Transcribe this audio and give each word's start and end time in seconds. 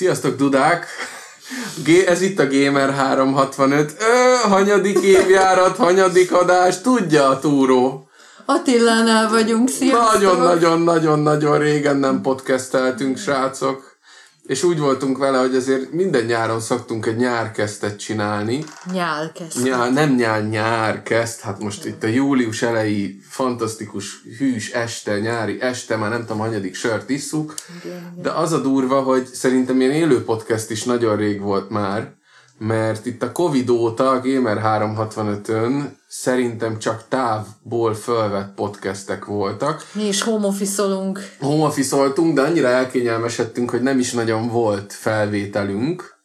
Sziasztok, 0.00 0.36
Dudák! 0.36 0.86
Ez 2.06 2.20
itt 2.20 2.38
a 2.38 2.46
Gamer 2.46 2.94
365. 2.94 3.96
Ö, 3.98 4.48
hanyadik 4.48 4.98
évjárat, 4.98 5.76
hanyadik 5.76 6.32
adás, 6.32 6.80
tudja 6.80 7.28
a 7.28 7.38
túró. 7.38 8.08
Attilánál 8.44 9.28
vagyunk, 9.28 9.68
sziasztok! 9.68 10.12
Nagyon-nagyon-nagyon-nagyon 10.12 11.58
régen 11.58 11.96
nem 11.96 12.20
podcasteltünk, 12.20 13.18
srácok. 13.18 13.89
És 14.50 14.62
úgy 14.62 14.78
voltunk 14.78 15.18
vele, 15.18 15.38
hogy 15.38 15.54
azért 15.54 15.92
minden 15.92 16.24
nyáron 16.24 16.60
szoktunk 16.60 17.06
egy 17.06 17.16
nyárkesztet 17.16 17.98
csinálni. 17.98 18.64
Nyálkeztet. 18.92 19.62
Nyár, 19.62 19.92
nem 19.92 20.14
nyár, 20.14 20.48
nyár 20.48 21.02
kezd, 21.02 21.40
hát 21.40 21.62
most 21.62 21.84
itt 21.84 22.02
a 22.02 22.06
július 22.06 22.62
elejé 22.62 23.20
fantasztikus 23.28 24.22
hűs 24.38 24.70
este, 24.70 25.18
nyári 25.18 25.60
este, 25.60 25.96
már 25.96 26.10
nem 26.10 26.20
tudom, 26.20 26.38
hanyadik 26.38 26.74
sört 26.74 27.10
isszuk, 27.10 27.54
de 28.14 28.30
az 28.30 28.52
a 28.52 28.60
durva, 28.60 29.00
hogy 29.02 29.26
szerintem 29.26 29.80
ilyen 29.80 29.92
élő 29.92 30.24
podcast 30.24 30.70
is 30.70 30.84
nagyon 30.84 31.16
rég 31.16 31.40
volt 31.40 31.70
már, 31.70 32.14
mert 32.60 33.06
itt 33.06 33.22
a 33.22 33.32
Covid 33.32 33.70
óta 33.70 34.10
a 34.10 34.20
Gamer 34.20 34.60
365-ön 34.64 35.98
szerintem 36.08 36.78
csak 36.78 37.04
távból 37.08 37.94
fölvett 37.94 38.54
podcastek 38.54 39.24
voltak. 39.24 39.86
Mi 39.92 40.06
is 40.06 40.22
homofiszolunk. 40.22 41.20
Homofiszoltunk, 41.38 42.34
de 42.34 42.42
annyira 42.42 42.68
elkényelmesedtünk, 42.68 43.70
hogy 43.70 43.82
nem 43.82 43.98
is 43.98 44.12
nagyon 44.12 44.48
volt 44.48 44.92
felvételünk. 44.92 46.18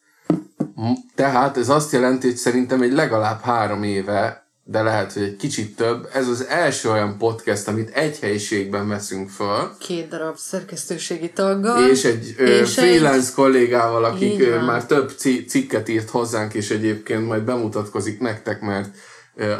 Tehát 1.14 1.56
ez 1.56 1.68
azt 1.68 1.92
jelenti, 1.92 2.26
hogy 2.26 2.36
szerintem 2.36 2.82
egy 2.82 2.92
legalább 2.92 3.40
három 3.40 3.82
éve, 3.82 4.45
de 4.68 4.82
lehet, 4.82 5.12
hogy 5.12 5.22
egy 5.22 5.36
kicsit 5.36 5.76
több, 5.76 6.08
ez 6.12 6.28
az 6.28 6.46
első 6.46 6.90
olyan 6.90 7.18
podcast, 7.18 7.68
amit 7.68 7.90
egy 7.90 8.18
helyiségben 8.18 8.88
veszünk 8.88 9.30
föl. 9.30 9.70
Két 9.78 10.08
darab 10.08 10.36
szerkesztőségi 10.36 11.30
taggal. 11.30 11.90
És 11.90 12.04
egy 12.04 12.34
és 12.38 12.74
freelance 12.74 13.28
egy... 13.28 13.34
kollégával, 13.34 14.04
akik 14.04 14.60
már 14.66 14.86
több 14.86 15.12
cikket 15.48 15.88
írt 15.88 16.10
hozzánk, 16.10 16.54
és 16.54 16.70
egyébként 16.70 17.26
majd 17.26 17.42
bemutatkozik 17.42 18.20
nektek, 18.20 18.60
mert 18.60 18.88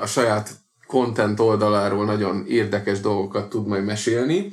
a 0.01 0.07
saját 0.07 0.51
content 0.87 1.41
oldaláról 1.41 2.05
nagyon 2.05 2.45
érdekes 2.49 3.01
dolgokat 3.01 3.49
tud 3.49 3.67
majd 3.67 3.85
mesélni. 3.85 4.53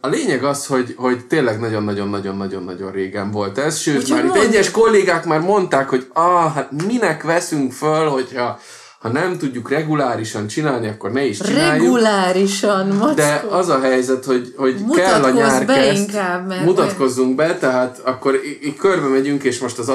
A 0.00 0.08
lényeg 0.08 0.44
az, 0.44 0.66
hogy, 0.66 0.94
hogy 0.96 1.26
tényleg 1.26 1.60
nagyon-nagyon-nagyon-nagyon-nagyon 1.60 2.92
régen 2.92 3.30
volt 3.30 3.58
ez, 3.58 3.78
sőt 3.78 4.02
Úgy 4.02 4.10
már 4.10 4.24
itt 4.24 4.34
egyes 4.34 4.70
kollégák 4.70 5.24
már 5.24 5.40
mondták, 5.40 5.88
hogy 5.88 6.06
ah, 6.12 6.52
hát 6.52 6.86
minek 6.86 7.22
veszünk 7.22 7.72
föl, 7.72 8.08
hogyha 8.08 8.60
ha 8.98 9.08
nem 9.08 9.38
tudjuk 9.38 9.70
regulárisan 9.70 10.46
csinálni, 10.46 10.88
akkor 10.88 11.10
ne 11.12 11.24
is 11.24 11.38
csináljuk. 11.38 11.84
Regulárisan, 11.84 12.86
mackó. 12.88 13.14
De 13.14 13.44
az 13.50 13.68
a 13.68 13.80
helyzet, 13.80 14.24
hogy, 14.24 14.54
hogy 14.56 14.84
kell 14.94 15.22
a 15.22 15.30
nyárkeszt, 15.30 15.98
inkább, 15.98 16.46
mert 16.46 16.64
mutatkozzunk 16.64 17.34
be, 17.34 17.56
tehát 17.56 17.98
akkor 18.04 18.40
így 18.62 18.76
körbe 18.76 19.06
megyünk, 19.06 19.42
és 19.42 19.58
most 19.58 19.78
az 19.78 19.92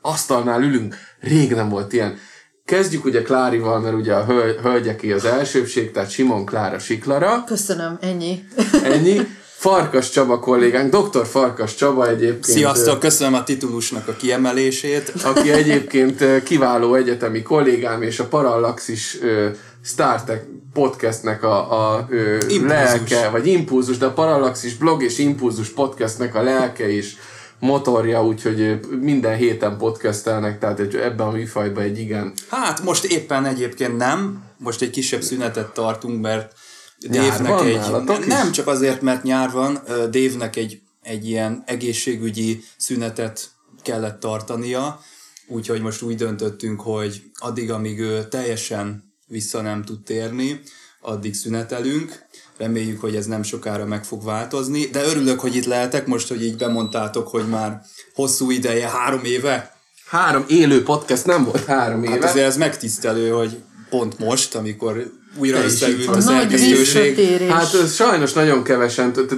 asztalnál 0.00 0.62
ülünk. 0.62 0.94
Rég 1.20 1.52
nem 1.52 1.68
volt 1.68 1.92
ilyen. 1.92 2.18
Kezdjük 2.64 3.04
ugye 3.04 3.22
Klárival, 3.22 3.80
mert 3.80 3.94
ugye 3.94 4.14
a 4.14 4.24
hölgyeké 4.62 5.12
az 5.12 5.24
elsőbség, 5.24 5.90
tehát 5.90 6.10
Simon 6.10 6.44
Klára 6.44 6.78
Siklara. 6.78 7.44
Köszönöm, 7.46 7.98
ennyi. 8.00 8.44
Ennyi. 8.82 9.20
Farkas 9.58 10.10
Csaba 10.10 10.38
kollégánk, 10.38 10.96
dr. 10.96 11.26
Farkas 11.26 11.74
Csaba 11.74 12.08
egyébként. 12.08 12.44
Sziasztok, 12.44 13.00
köszönöm 13.00 13.34
a 13.34 13.44
titulusnak 13.44 14.08
a 14.08 14.12
kiemelését. 14.12 15.12
Aki 15.22 15.50
egyébként 15.50 16.42
kiváló 16.42 16.94
egyetemi 16.94 17.42
kollégám, 17.42 18.02
és 18.02 18.18
a 18.18 18.26
Parallaxis 18.26 19.18
StarTech 19.84 20.44
podcastnek 20.72 21.42
a, 21.42 21.94
a 21.94 22.08
lelke, 22.66 23.28
vagy 23.28 23.46
impulzus, 23.46 23.98
de 23.98 24.06
a 24.06 24.12
Parallaxis 24.12 24.74
blog 24.74 25.02
és 25.02 25.18
impulzus 25.18 25.68
podcastnek 25.68 26.34
a 26.34 26.42
lelke 26.42 26.88
is 26.88 27.16
motorja, 27.58 28.24
úgyhogy 28.24 28.80
minden 29.00 29.36
héten 29.36 29.76
podcastelnek, 29.76 30.58
tehát 30.58 30.80
ebben 30.94 31.26
a 31.26 31.30
műfajban 31.30 31.82
egy 31.82 31.98
igen. 31.98 32.32
Hát 32.50 32.82
most 32.82 33.04
éppen 33.04 33.46
egyébként 33.46 33.96
nem, 33.96 34.44
most 34.58 34.82
egy 34.82 34.90
kisebb 34.90 35.22
szünetet 35.22 35.72
tartunk, 35.72 36.20
mert 36.20 36.52
Dave-nek 37.08 37.60
egy... 37.60 38.26
Nem 38.26 38.52
csak 38.52 38.66
azért, 38.66 39.00
mert 39.00 39.22
nyár 39.22 39.50
van, 39.50 39.80
Dave-nek 39.86 40.56
egy, 40.56 40.80
egy 41.02 41.28
ilyen 41.28 41.62
egészségügyi 41.66 42.64
szünetet 42.76 43.50
kellett 43.82 44.20
tartania, 44.20 45.00
úgyhogy 45.48 45.80
most 45.80 46.02
úgy 46.02 46.14
döntöttünk, 46.14 46.80
hogy 46.80 47.22
addig, 47.34 47.70
amíg 47.70 47.98
ő 47.98 48.24
teljesen 48.28 49.14
vissza 49.26 49.60
nem 49.60 49.84
tud 49.84 50.02
térni, 50.02 50.60
addig 51.00 51.34
szünetelünk. 51.34 52.24
Reméljük, 52.56 53.00
hogy 53.00 53.16
ez 53.16 53.26
nem 53.26 53.42
sokára 53.42 53.84
meg 53.84 54.04
fog 54.04 54.24
változni, 54.24 54.84
de 54.84 55.04
örülök, 55.04 55.40
hogy 55.40 55.56
itt 55.56 55.64
lehetek 55.64 56.06
most, 56.06 56.28
hogy 56.28 56.44
így 56.44 56.56
bemondtátok, 56.56 57.28
hogy 57.28 57.48
már 57.48 57.80
hosszú 58.14 58.50
ideje, 58.50 58.88
három 58.88 59.24
éve. 59.24 59.76
Három 60.06 60.44
élő 60.48 60.82
podcast 60.82 61.24
nem 61.24 61.44
volt 61.44 61.64
három 61.64 62.02
éve. 62.04 62.12
Hát 62.12 62.24
azért 62.24 62.46
ez 62.46 62.56
megtisztelő, 62.56 63.30
hogy 63.30 63.62
pont 63.90 64.18
most, 64.18 64.54
amikor 64.54 65.12
újra 65.38 65.64
összeült 65.64 66.06
a 66.06 66.20
szerkesztőség. 66.20 67.40
Hát 67.48 67.74
ez 67.74 67.94
sajnos 67.94 68.32
nagyon 68.32 68.62
kevesen, 68.62 69.12
tehát 69.12 69.32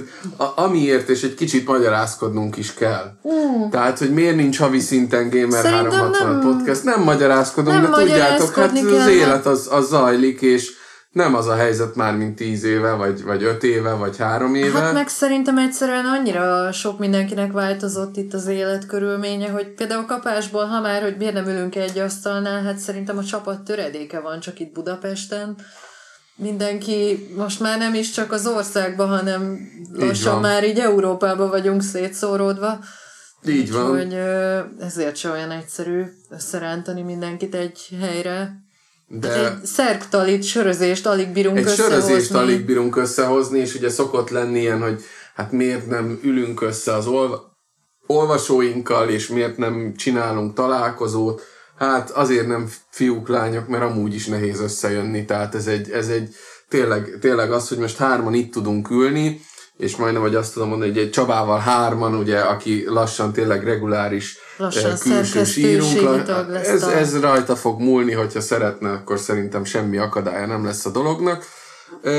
amiért 0.55 1.09
és 1.09 1.23
egy 1.23 1.35
kicsit 1.35 1.67
magyarázkodnunk 1.67 2.57
is 2.57 2.73
kell. 2.73 3.11
Mm. 3.27 3.69
Tehát, 3.69 3.99
hogy 3.99 4.13
miért 4.13 4.35
nincs 4.35 4.59
havi 4.59 4.79
szinten 4.79 5.29
Gamer 5.29 5.61
Szerintem 5.61 5.91
360 5.91 6.31
nem, 6.31 6.39
podcast, 6.39 6.83
nem 6.83 7.03
magyarázkodunk, 7.03 7.81
nem 7.81 7.91
de 7.91 7.97
tudjátok, 7.97 8.55
hát 8.55 8.77
az 8.77 9.07
élet 9.07 9.45
az, 9.45 9.67
az 9.71 9.87
zajlik, 9.87 10.41
és 10.41 10.77
nem 11.11 11.35
az 11.35 11.47
a 11.47 11.55
helyzet 11.55 11.95
már, 11.95 12.15
mint 12.15 12.35
tíz 12.35 12.63
éve, 12.63 12.91
vagy, 12.91 13.23
vagy 13.23 13.43
öt 13.43 13.63
éve, 13.63 13.93
vagy 13.93 14.17
három 14.17 14.55
éve. 14.55 14.79
Hát 14.79 14.93
meg 14.93 15.07
szerintem 15.07 15.57
egyszerűen 15.57 16.05
annyira 16.05 16.71
sok 16.71 16.99
mindenkinek 16.99 17.51
változott 17.51 18.17
itt 18.17 18.33
az 18.33 18.47
életkörülménye, 18.47 19.49
hogy 19.49 19.73
például 19.73 20.05
kapásból, 20.05 20.65
ha 20.65 20.81
már, 20.81 21.01
hogy 21.01 21.17
miért 21.17 21.33
nem 21.33 21.47
ülünk 21.47 21.75
egy 21.75 21.99
asztalnál, 21.99 22.63
hát 22.63 22.77
szerintem 22.77 23.17
a 23.17 23.23
csapat 23.23 23.61
töredéke 23.61 24.19
van 24.19 24.39
csak 24.39 24.59
itt 24.59 24.73
Budapesten. 24.73 25.55
Mindenki 26.39 27.27
most 27.35 27.59
már 27.59 27.77
nem 27.77 27.93
is 27.93 28.11
csak 28.11 28.31
az 28.31 28.47
országban, 28.47 29.07
hanem 29.07 29.59
lassan 29.93 30.39
már 30.39 30.63
így 30.63 30.79
Európában 30.79 31.49
vagyunk 31.49 31.81
szétszóródva. 31.81 32.79
Így 33.47 33.71
van. 33.71 33.91
Úgyhogy 33.91 34.13
ezért 34.79 35.15
se 35.15 35.29
olyan 35.29 35.51
egyszerű 35.51 36.03
összerántani 36.29 37.01
mindenkit 37.01 37.55
egy 37.55 37.87
helyre. 38.01 38.51
De 39.07 39.45
egy 39.45 39.65
szerktalit, 39.65 40.43
sörözést 40.43 41.05
alig 41.05 41.29
bírunk 41.31 41.57
egy 41.57 41.63
összehozni. 41.63 41.95
Egy 41.95 42.01
sörözést 42.01 42.33
alig 42.33 42.65
bírunk 42.65 42.95
összehozni, 42.95 43.59
és 43.59 43.75
ugye 43.75 43.89
szokott 43.89 44.29
lenni 44.29 44.59
ilyen, 44.59 44.81
hogy 44.81 45.01
hát 45.35 45.51
miért 45.51 45.87
nem 45.87 46.19
ülünk 46.23 46.61
össze 46.61 46.93
az 46.93 47.07
olva- 47.07 47.43
olvasóinkkal, 48.07 49.09
és 49.09 49.27
miért 49.27 49.57
nem 49.57 49.93
csinálunk 49.97 50.53
találkozót. 50.53 51.41
Hát 51.79 52.09
azért 52.09 52.47
nem 52.47 52.69
fiúk, 52.89 53.27
lányok, 53.27 53.67
mert 53.67 53.83
amúgy 53.83 54.13
is 54.13 54.25
nehéz 54.25 54.59
összejönni, 54.59 55.25
tehát 55.25 55.55
ez 55.55 55.67
egy, 55.67 55.91
ez 55.91 56.07
egy 56.07 56.35
tényleg, 56.69 57.17
tényleg 57.21 57.51
az, 57.51 57.67
hogy 57.67 57.77
most 57.77 57.97
hárman 57.97 58.33
itt 58.33 58.51
tudunk 58.51 58.89
ülni, 58.89 59.41
és 59.77 59.95
majdnem, 59.95 60.21
hogy 60.21 60.35
azt 60.35 60.53
tudom 60.53 60.69
mondani, 60.69 60.91
hogy 60.91 60.99
egy 60.99 61.09
Csabával 61.09 61.59
hárman, 61.59 62.15
ugye, 62.15 62.39
aki 62.39 62.83
lassan 62.87 63.33
tényleg 63.33 63.63
reguláris 63.63 64.37
lassan 64.57 64.97
külső 64.97 65.43
sírunk. 65.43 66.27
Ez, 66.63 66.83
ez 66.83 67.19
rajta 67.19 67.55
fog 67.55 67.79
múlni, 67.79 68.11
hogyha 68.11 68.41
szeretne, 68.41 68.91
akkor 68.91 69.19
szerintem 69.19 69.63
semmi 69.63 69.97
akadálya 69.97 70.45
nem 70.45 70.65
lesz 70.65 70.85
a 70.85 70.89
dolognak. 70.89 71.45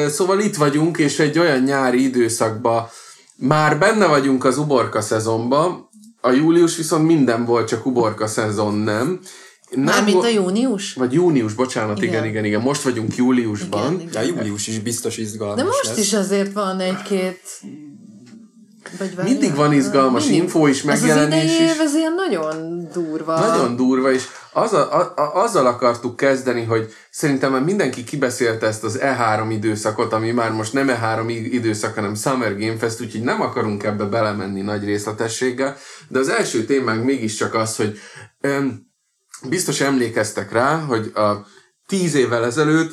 Szóval 0.08 0.40
itt 0.40 0.56
vagyunk, 0.56 0.98
és 0.98 1.18
egy 1.18 1.38
olyan 1.38 1.62
nyári 1.62 2.02
időszakban 2.02 2.88
már 3.36 3.78
benne 3.78 4.06
vagyunk 4.06 4.44
az 4.44 4.58
uborka 4.58 5.00
szezonban, 5.00 5.88
a 6.20 6.30
július 6.30 6.76
viszont 6.76 7.06
minden 7.06 7.44
volt, 7.44 7.68
csak 7.68 7.86
uborka 7.86 8.26
szezon 8.26 8.74
nem. 8.74 9.20
Mármint 9.76 10.22
a 10.22 10.28
június? 10.28 10.94
Vagy 10.94 11.12
június, 11.12 11.54
bocsánat, 11.54 12.02
igen, 12.02 12.12
igen, 12.12 12.24
igen. 12.26 12.44
igen. 12.44 12.60
Most 12.60 12.82
vagyunk 12.82 13.16
júliusban. 13.16 13.92
Igen, 13.92 14.08
igen. 14.08 14.22
Ja, 14.22 14.28
július 14.28 14.66
is 14.66 14.78
biztos 14.78 15.16
izgalmas 15.16 15.56
De 15.56 15.64
most 15.64 15.86
lesz. 15.86 15.98
is 15.98 16.12
azért 16.12 16.52
van 16.52 16.80
egy-két 16.80 17.40
vagy 18.98 19.24
Mindig 19.24 19.54
van 19.54 19.72
izgalmas 19.72 20.24
mindig. 20.24 20.42
info 20.42 20.66
is, 20.66 20.82
megjelenés 20.82 21.42
ez 21.44 21.50
az 21.50 21.60
is. 21.60 21.74
Év, 21.74 21.80
ez 21.80 21.94
ilyen 21.94 22.14
nagyon 22.14 22.88
durva. 22.92 23.38
Nagyon 23.38 23.76
durva, 23.76 24.12
és 24.12 24.24
az 24.52 24.72
a, 24.72 25.12
a, 25.16 25.42
azzal 25.42 25.66
akartuk 25.66 26.16
kezdeni, 26.16 26.64
hogy 26.64 26.92
szerintem 27.10 27.52
már 27.52 27.62
mindenki 27.62 28.04
kibeszélte 28.04 28.66
ezt 28.66 28.84
az 28.84 28.98
E3 29.02 29.46
időszakot, 29.50 30.12
ami 30.12 30.30
már 30.30 30.52
most 30.52 30.72
nem 30.72 30.88
E3 30.90 31.48
időszak, 31.50 31.94
hanem 31.94 32.14
Summer 32.14 32.58
Game 32.58 32.76
Fest, 32.76 33.00
úgyhogy 33.00 33.22
nem 33.22 33.40
akarunk 33.40 33.82
ebbe 33.82 34.04
belemenni 34.04 34.60
nagy 34.60 34.84
részletességgel, 34.84 35.76
de 36.08 36.18
az 36.18 36.28
első 36.28 36.64
témánk 36.64 37.04
mégiscsak 37.04 37.54
az, 37.54 37.76
hogy 37.76 37.98
öm, 38.40 38.88
biztos 39.48 39.80
emlékeztek 39.80 40.52
rá, 40.52 40.76
hogy 40.76 41.10
a 41.14 41.46
tíz 41.86 42.14
évvel 42.14 42.44
ezelőtt, 42.44 42.92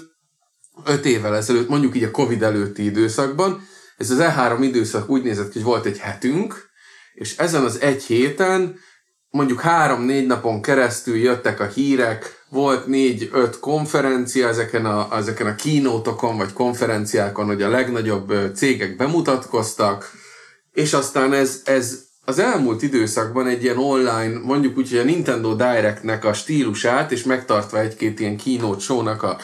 öt 0.85 1.05
évvel 1.05 1.35
ezelőtt, 1.35 1.69
mondjuk 1.69 1.95
így 1.95 2.03
a 2.03 2.11
Covid 2.11 2.43
előtti 2.43 2.83
időszakban, 2.83 3.67
ez 3.97 4.09
az 4.09 4.17
E3 4.21 4.57
időszak 4.61 5.09
úgy 5.09 5.23
nézett 5.23 5.49
ki, 5.49 5.53
hogy 5.53 5.63
volt 5.63 5.85
egy 5.85 5.97
hetünk, 5.97 6.69
és 7.13 7.37
ezen 7.37 7.63
az 7.63 7.81
egy 7.81 8.03
héten 8.03 8.79
mondjuk 9.29 9.61
három-négy 9.61 10.25
napon 10.25 10.61
keresztül 10.61 11.15
jöttek 11.15 11.59
a 11.59 11.65
hírek, 11.67 12.45
volt 12.49 12.87
négy-öt 12.87 13.59
konferencia 13.59 14.47
ezeken 14.47 14.85
a, 14.85 15.17
ezeken 15.17 15.47
a 15.47 15.55
kínótokon 15.55 16.37
vagy 16.37 16.53
konferenciákon, 16.53 17.45
hogy 17.45 17.61
a 17.61 17.69
legnagyobb 17.69 18.33
cégek 18.55 18.95
bemutatkoztak, 18.95 20.11
és 20.71 20.93
aztán 20.93 21.33
ez, 21.33 21.61
ez 21.65 22.06
az 22.29 22.39
elmúlt 22.39 22.81
időszakban 22.81 23.47
egy 23.47 23.63
ilyen 23.63 23.77
online, 23.77 24.39
mondjuk 24.43 24.77
úgy, 24.77 24.89
hogy 24.89 24.99
a 24.99 25.03
Nintendo 25.03 25.55
Directnek 25.55 26.25
a 26.25 26.33
stílusát, 26.33 27.11
és 27.11 27.23
megtartva 27.23 27.79
egy-két 27.79 28.19
ilyen 28.19 28.37
keynote 28.37 28.79
show-nak 28.79 29.23
a 29.23 29.39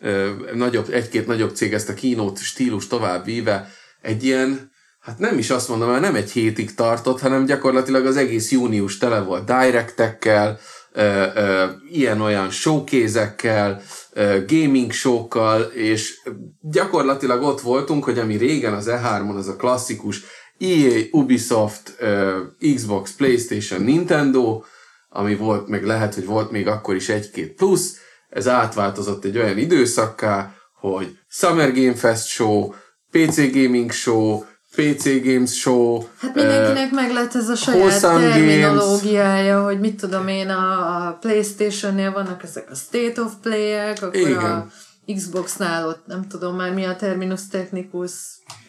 ö, 0.00 0.30
nagyobb, 0.54 0.90
egy-két 0.90 1.26
nagyobb 1.26 1.54
cég 1.54 1.72
ezt 1.72 1.88
a 1.88 1.94
keynote 1.94 2.40
stílus 2.40 2.86
tovább 2.86 3.24
víve, 3.24 3.70
egy 4.00 4.24
ilyen, 4.24 4.70
hát 5.00 5.18
nem 5.18 5.38
is 5.38 5.50
azt 5.50 5.68
mondom, 5.68 5.88
mert 5.88 6.00
nem 6.00 6.14
egy 6.14 6.30
hétig 6.30 6.74
tartott, 6.74 7.20
hanem 7.20 7.44
gyakorlatilag 7.44 8.06
az 8.06 8.16
egész 8.16 8.50
június 8.50 8.98
tele 8.98 9.20
volt 9.20 9.44
directekkel, 9.44 10.58
ilyen-olyan 11.90 12.50
showkézekkel, 12.50 13.82
gaming 14.46 14.92
showkkal, 14.92 15.62
és 15.62 16.20
gyakorlatilag 16.60 17.42
ott 17.42 17.60
voltunk, 17.60 18.04
hogy 18.04 18.18
ami 18.18 18.36
régen 18.36 18.72
az 18.72 18.86
E3-on 18.90 19.36
az 19.36 19.48
a 19.48 19.56
klasszikus 19.56 20.22
EA, 20.62 21.04
Ubisoft, 21.10 21.96
Xbox, 22.74 23.12
Playstation, 23.12 23.82
Nintendo, 23.82 24.62
ami 25.08 25.34
volt, 25.34 25.68
meg 25.68 25.84
lehet, 25.84 26.14
hogy 26.14 26.26
volt 26.26 26.50
még 26.50 26.66
akkor 26.66 26.94
is 26.94 27.08
egy-két 27.08 27.52
plusz, 27.52 27.96
ez 28.28 28.48
átváltozott 28.48 29.24
egy 29.24 29.38
olyan 29.38 29.58
időszakká, 29.58 30.54
hogy 30.80 31.18
Summer 31.28 31.72
Game 31.72 31.94
Fest 31.94 32.26
show, 32.26 32.72
PC 33.10 33.52
Gaming 33.52 33.92
show, 33.92 34.44
PC 34.76 35.22
Games 35.24 35.58
Show. 35.58 36.02
Hát 36.18 36.34
mindenkinek 36.34 36.90
uh, 36.90 36.92
meg 36.92 37.12
lett 37.12 37.34
ez 37.34 37.48
a 37.48 37.54
saját 37.54 38.00
terminológiája, 38.00 39.54
Games. 39.54 39.72
hogy 39.72 39.80
mit 39.80 40.00
tudom 40.00 40.28
én, 40.28 40.48
a, 40.48 40.96
a 41.08 41.18
Playstation-nél 41.20 42.12
vannak 42.12 42.42
ezek 42.42 42.70
a 42.70 42.74
State 42.74 43.20
of 43.20 43.32
Play-ek, 43.42 44.02
akkor 44.02 44.20
Igen. 44.20 44.44
a 44.44 44.66
Xbox-nál 45.06 45.88
ott 45.88 46.06
nem 46.06 46.28
tudom 46.28 46.56
már 46.56 46.72
mi 46.72 46.84
a 46.84 46.96
terminus 46.96 47.46
technicus. 47.46 48.12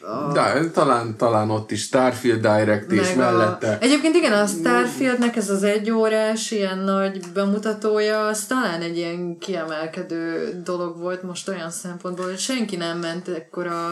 A... 0.01 0.31
De 0.31 0.69
talán, 0.69 1.17
talán 1.17 1.49
ott 1.49 1.71
is 1.71 1.81
Starfield 1.81 2.41
Direct 2.41 2.91
is 2.91 3.13
a... 3.13 3.17
mellette. 3.17 3.77
Egyébként 3.79 4.15
igen, 4.15 4.33
a 4.33 4.45
Starfieldnek 4.45 5.35
ez 5.35 5.49
az 5.49 5.63
egy 5.63 5.91
órás 5.91 6.51
ilyen 6.51 6.77
nagy 6.77 7.21
bemutatója, 7.33 8.27
az 8.27 8.45
talán 8.45 8.81
egy 8.81 8.97
ilyen 8.97 9.37
kiemelkedő 9.37 10.51
dolog 10.63 10.97
volt 10.97 11.23
most 11.23 11.49
olyan 11.49 11.69
szempontból, 11.71 12.25
hogy 12.25 12.39
senki 12.39 12.75
nem 12.75 12.99
ment 12.99 13.27
ekkora 13.27 13.89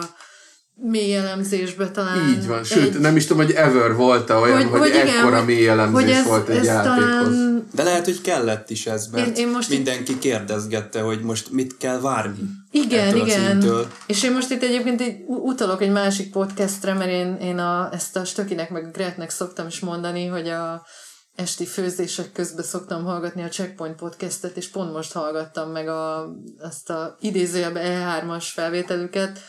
mély 0.90 1.16
elemzésbe 1.16 1.90
talán. 1.90 2.28
Így 2.28 2.46
van, 2.46 2.64
sőt, 2.64 2.94
egy... 2.94 3.00
nem 3.00 3.16
is 3.16 3.26
tudom, 3.26 3.44
hogy 3.44 3.54
ever 3.54 3.94
volt 3.94 4.30
-e 4.30 4.34
olyan, 4.34 4.56
hogy, 4.56 4.66
hogy, 4.66 4.78
hogy 4.78 4.88
igen, 4.88 5.06
ekkora 5.06 5.36
hogy, 5.36 5.46
mély 5.46 5.68
elemzés 5.68 6.02
hogy 6.02 6.10
ez, 6.10 6.26
volt 6.26 6.48
egy 6.48 6.56
ez 6.56 6.64
játékhoz. 6.64 6.96
Talán... 6.98 7.68
De 7.74 7.82
lehet, 7.82 8.04
hogy 8.04 8.20
kellett 8.20 8.70
is 8.70 8.86
ez, 8.86 9.06
mert 9.12 9.26
én, 9.26 9.44
én 9.44 9.52
most 9.52 9.68
mindenki 9.68 10.12
itt... 10.12 10.18
kérdezgette, 10.18 11.00
hogy 11.00 11.20
most 11.20 11.50
mit 11.50 11.76
kell 11.76 12.00
várni. 12.00 12.42
Igen, 12.70 13.16
igen. 13.16 13.64
És 14.06 14.22
én 14.22 14.32
most 14.32 14.50
itt 14.50 14.62
egyébként 14.62 15.00
egy, 15.00 15.16
utalok 15.26 15.82
egy 15.82 15.92
másik 15.92 16.30
podcastre, 16.30 16.94
mert 16.94 17.10
én, 17.10 17.36
én 17.40 17.58
a, 17.58 17.88
ezt 17.92 18.16
a 18.16 18.24
Stökinek 18.24 18.70
meg 18.70 18.84
a 18.84 18.90
Gretnek 18.90 19.30
szoktam 19.30 19.66
is 19.66 19.80
mondani, 19.80 20.26
hogy 20.26 20.48
a 20.48 20.86
esti 21.34 21.66
főzések 21.66 22.32
közben 22.32 22.64
szoktam 22.64 23.04
hallgatni 23.04 23.42
a 23.42 23.48
Checkpoint 23.48 23.96
podcastet, 23.96 24.56
és 24.56 24.68
pont 24.68 24.92
most 24.92 25.12
hallgattam 25.12 25.70
meg 25.70 25.88
a, 25.88 26.34
azt 26.58 26.90
a 26.90 27.16
idézőjebb 27.20 27.76
E3-as 27.78 28.44
felvételüket, 28.54 29.40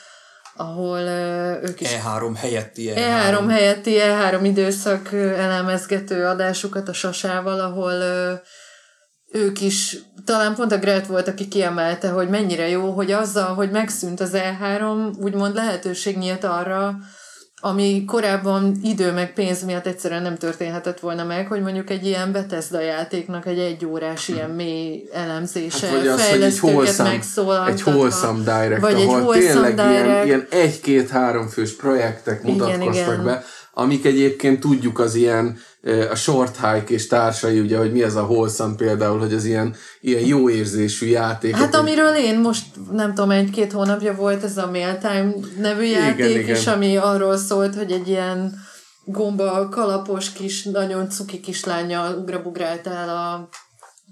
ahol 0.55 0.99
uh, 0.99 1.69
ők 1.69 1.81
is... 1.81 1.89
E3 1.89 2.31
helyetti 2.35 2.91
E3. 2.95 2.97
E3 2.97 3.45
helyetti 3.49 3.97
E3 3.99 4.39
időszak 4.43 5.13
elemezgető 5.13 6.25
adásukat 6.25 6.89
a 6.89 6.93
Sasával, 6.93 7.59
ahol 7.59 7.93
uh, 7.93 8.39
ők 9.41 9.61
is, 9.61 9.97
talán 10.25 10.55
pont 10.55 10.71
a 10.71 10.77
Gret 10.77 11.07
volt, 11.07 11.27
aki 11.27 11.47
kiemelte, 11.47 12.09
hogy 12.09 12.29
mennyire 12.29 12.67
jó, 12.67 12.91
hogy 12.91 13.11
azzal, 13.11 13.53
hogy 13.53 13.71
megszűnt 13.71 14.19
az 14.19 14.31
E3, 14.33 15.17
úgymond 15.19 15.55
lehetőség 15.55 16.17
nyílt 16.17 16.43
arra, 16.43 16.95
ami 17.65 18.05
korábban 18.05 18.75
idő 18.83 19.11
meg 19.11 19.33
pénz 19.33 19.63
miatt 19.63 19.85
egyszerűen 19.85 20.21
nem 20.21 20.37
történhetett 20.37 20.99
volna 20.99 21.23
meg, 21.23 21.47
hogy 21.47 21.61
mondjuk 21.61 21.89
egy 21.89 22.05
ilyen 22.05 22.31
Bethesda 22.31 22.79
játéknak 22.79 23.45
egy 23.45 23.59
egyórás 23.59 24.27
ilyen 24.27 24.49
mély 24.49 25.03
elemzése, 25.13 25.87
hát, 25.87 25.97
vagy 25.97 26.07
az, 26.07 26.21
fejlesztőket 26.21 26.99
egy 27.67 27.81
wholesome 27.85 28.39
direct, 28.43 28.81
vagy 28.81 28.93
ahol 28.93 29.17
egy 29.17 29.23
wholesome 29.23 29.53
tényleg 29.53 29.75
direct. 29.75 30.05
ilyen, 30.05 30.25
ilyen 30.25 30.47
egy-két-három 30.49 31.47
fős 31.47 31.75
projektek 31.75 32.43
mutatkoztak 32.43 32.93
igen, 32.93 32.93
igen. 32.93 33.23
be, 33.23 33.43
amik 33.73 34.05
egyébként 34.05 34.59
tudjuk 34.59 34.99
az 34.99 35.15
ilyen 35.15 35.57
a 36.11 36.15
short 36.15 36.55
hike 36.55 36.93
és 36.93 37.07
társai, 37.07 37.59
ugye, 37.59 37.77
hogy 37.77 37.91
mi 37.91 38.03
az 38.03 38.15
a 38.15 38.21
wholesome 38.21 38.75
például, 38.75 39.19
hogy 39.19 39.33
az 39.33 39.45
ilyen, 39.45 39.75
ilyen 40.01 40.25
jó 40.25 40.49
érzésű 40.49 41.07
játék. 41.07 41.55
Hát 41.55 41.75
amiről 41.75 42.15
én 42.15 42.39
most, 42.39 42.65
nem 42.91 43.13
tudom, 43.13 43.31
egy-két 43.31 43.71
hónapja 43.71 44.15
volt 44.15 44.43
ez 44.43 44.57
a 44.57 44.69
Mailtime 44.71 45.33
nevű 45.57 45.83
játék, 45.83 46.29
igen, 46.29 46.39
igen. 46.39 46.55
és 46.55 46.67
ami 46.67 46.97
arról 46.97 47.37
szólt, 47.37 47.75
hogy 47.75 47.91
egy 47.91 48.07
ilyen 48.07 48.53
gomba 49.05 49.69
kalapos 49.69 50.31
kis, 50.31 50.63
nagyon 50.63 51.09
cuki 51.09 51.39
kislánya 51.39 52.15
ugrabugráltál 52.17 53.09
a 53.09 53.49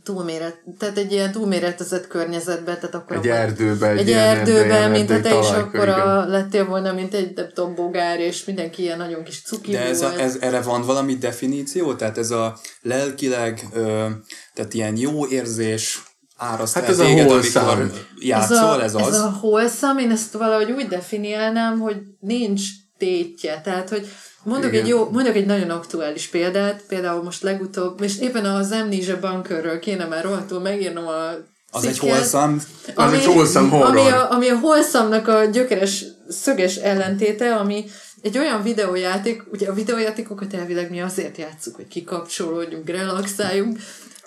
túlméret, 0.03 0.63
tehát 0.77 0.98
egy 0.98 1.12
ilyen 1.12 1.31
túlméretezett 1.31 2.07
környezetben, 2.07 2.75
tehát 2.75 2.95
akkor 2.95 3.18
egy 3.18 3.27
erdőbe, 3.27 3.89
egy, 3.89 4.00
egy 4.00 4.12
erdőben, 4.12 4.92
mint 4.92 5.09
hát 5.09 5.21
te 5.21 5.39
is 5.39 5.50
akkor 5.50 5.89
a, 5.89 6.25
lettél 6.25 6.65
volna, 6.65 6.94
mint 6.94 7.13
egy 7.13 7.36
nem 7.36 7.48
tudom, 7.53 7.75
bogár, 7.75 8.19
és 8.19 8.45
mindenki 8.45 8.81
ilyen 8.81 8.98
nagyon 8.98 9.24
kis 9.24 9.42
cuki 9.42 9.71
De 9.71 9.86
ez, 9.86 10.01
a, 10.01 10.19
ez, 10.19 10.38
erre 10.39 10.62
van 10.62 10.81
valami 10.81 11.15
definíció? 11.15 11.94
Tehát 11.94 12.18
ez 12.18 12.31
a 12.31 12.59
lelkileg, 12.81 13.68
ö, 13.74 14.07
tehát 14.53 14.74
ilyen 14.74 14.98
jó 14.98 15.27
érzés, 15.27 16.01
áraszt 16.38 16.74
hát 16.74 16.89
ez 16.89 17.00
a 17.00 17.06
wholesome. 17.06 17.92
játszol, 18.19 18.81
ez, 18.81 18.95
a, 18.95 19.00
ez 19.00 19.07
az? 19.07 19.13
Ez 19.13 19.19
a 19.19 19.38
wholesome, 19.42 20.01
én 20.01 20.12
ezt 20.12 20.33
valahogy 20.33 20.71
úgy 20.71 20.88
definiálnám, 20.88 21.80
hogy 21.80 21.97
nincs 22.19 22.62
tétje, 22.97 23.62
tehát 23.62 23.89
hogy 23.89 24.07
Mondok 24.43 24.73
egy, 24.73 24.88
jó, 24.88 25.09
mondok 25.11 25.35
egy 25.35 25.45
nagyon 25.45 25.69
aktuális 25.69 26.27
példát, 26.27 26.83
például 26.88 27.23
most 27.23 27.41
legutóbb, 27.41 28.01
és 28.01 28.19
éppen 28.19 28.45
az 28.45 28.71
Amnesia 28.71 29.19
Bunkerről 29.19 29.79
kéne 29.79 30.05
már 30.05 30.23
rohadtul 30.23 30.59
megírnom 30.59 31.07
a 31.07 31.49
az 31.73 31.85
egy 31.85 31.99
holszam. 31.99 32.61
Az 32.95 33.13
egy 33.13 33.25
holszam 33.25 33.69
horror. 33.69 33.97
Ami 33.97 34.09
a, 34.09 34.31
ami 34.31 34.49
a 34.49 34.59
holszamnak 34.59 35.27
a 35.27 35.45
gyökeres, 35.45 36.05
szöges 36.29 36.75
ellentéte, 36.75 37.55
ami 37.55 37.85
egy 38.21 38.38
olyan 38.38 38.63
videójáték, 38.63 39.43
ugye 39.51 39.69
a 39.69 39.73
videójátékokat 39.73 40.53
elvileg 40.53 40.89
mi 40.89 41.01
azért 41.01 41.37
játszuk, 41.37 41.75
hogy 41.75 41.87
kikapcsolódjunk, 41.87 42.89
relaxáljunk, 42.89 43.79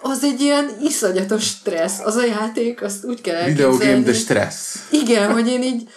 az 0.03 0.25
egy 0.25 0.41
ilyen 0.41 0.71
iszonyatos 0.83 1.45
stressz. 1.45 2.01
Az 2.05 2.15
a 2.17 2.25
játék, 2.25 2.83
azt 2.83 3.05
úgy 3.05 3.21
kell 3.21 3.35
elképzelni. 3.35 3.77
Videogame, 3.77 4.05
de 4.05 4.13
stressz. 4.13 4.87
Igen, 4.91 5.33
hogy 5.33 5.49
én 5.49 5.63
így 5.63 5.89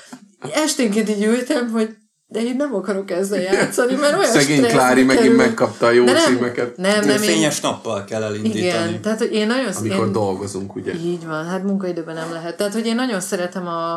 esténként 0.54 1.10
így 1.10 1.24
ültem, 1.24 1.70
hogy 1.70 1.96
de 2.30 2.44
én 2.44 2.56
nem 2.56 2.76
akarok 2.76 3.12
ezzel 3.12 3.42
játszani, 3.42 3.96
mert 3.96 4.18
olyan 4.18 4.32
Szegény 4.32 4.64
Klári 4.64 5.04
megint 5.04 5.24
kerül. 5.24 5.38
megkapta 5.38 5.86
a 5.86 5.92
jó 5.92 6.04
nem, 6.04 6.16
címeket. 6.16 6.78
Nem, 6.78 7.06
nem, 7.06 7.18
fényes 7.18 7.56
én... 7.56 7.70
nappal 7.70 8.04
kell 8.04 8.24
elindítani. 8.24 8.60
Igen, 8.60 9.02
tehát 9.02 9.18
hogy 9.18 9.34
én 9.34 9.48
nagyon... 9.48 9.74
Amikor 9.76 10.06
én... 10.06 10.12
dolgozunk, 10.12 10.76
ugye? 10.76 10.94
Így 10.94 11.26
van, 11.26 11.46
hát 11.46 11.64
munkaidőben 11.64 12.16
nem 12.16 12.32
lehet. 12.32 12.58
Tehát, 12.58 12.74
hogy 12.74 12.86
én 12.86 12.96
nagyon 12.96 13.20
szeretem 13.20 13.68
a, 13.68 13.96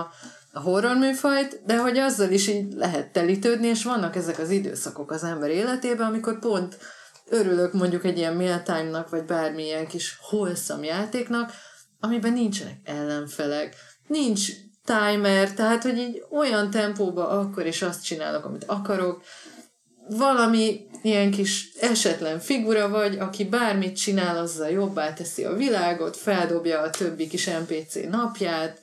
a 0.53 0.61
horror 0.61 0.97
műfajt, 0.97 1.63
de 1.67 1.79
hogy 1.79 1.99
azzal 1.99 2.31
is 2.31 2.49
így 2.49 2.73
lehet 2.73 3.13
telítődni, 3.13 3.67
és 3.67 3.85
vannak 3.85 4.17
ezek 4.17 4.39
az 4.39 4.51
időszakok 4.51 5.11
az 5.11 5.25
ember 5.25 5.51
életében, 5.51 6.07
amikor 6.07 6.39
pont 6.39 6.79
örülök 7.29 7.73
mondjuk 7.73 8.05
egy 8.05 8.19
ilyen 8.19 8.35
mealtime-nak, 8.35 9.09
vagy 9.09 9.25
bármilyen 9.25 9.87
kis 9.87 10.19
holszam 10.21 10.85
játéknak, 10.85 11.51
amiben 12.01 12.33
nincsenek 12.33 12.79
ellenfelek, 12.85 13.77
nincs 14.07 14.49
timer, 14.85 15.53
tehát, 15.53 15.83
hogy 15.83 15.99
így 15.99 16.25
olyan 16.31 16.71
tempóba 16.71 17.29
akkor 17.29 17.67
is 17.67 17.83
azt 17.83 18.05
csinálok, 18.05 18.45
amit 18.45 18.65
akarok, 18.65 19.23
valami 20.09 20.87
ilyen 21.03 21.31
kis 21.31 21.69
esetlen 21.81 22.39
figura 22.39 22.89
vagy, 22.89 23.19
aki 23.19 23.45
bármit 23.45 23.97
csinál, 23.97 24.39
azzal 24.39 24.71
jobbá 24.71 25.13
teszi 25.13 25.45
a 25.45 25.55
világot, 25.55 26.17
feldobja 26.17 26.81
a 26.81 26.91
többi 26.91 27.27
kis 27.27 27.47
NPC 27.47 27.95
napját. 28.11 28.81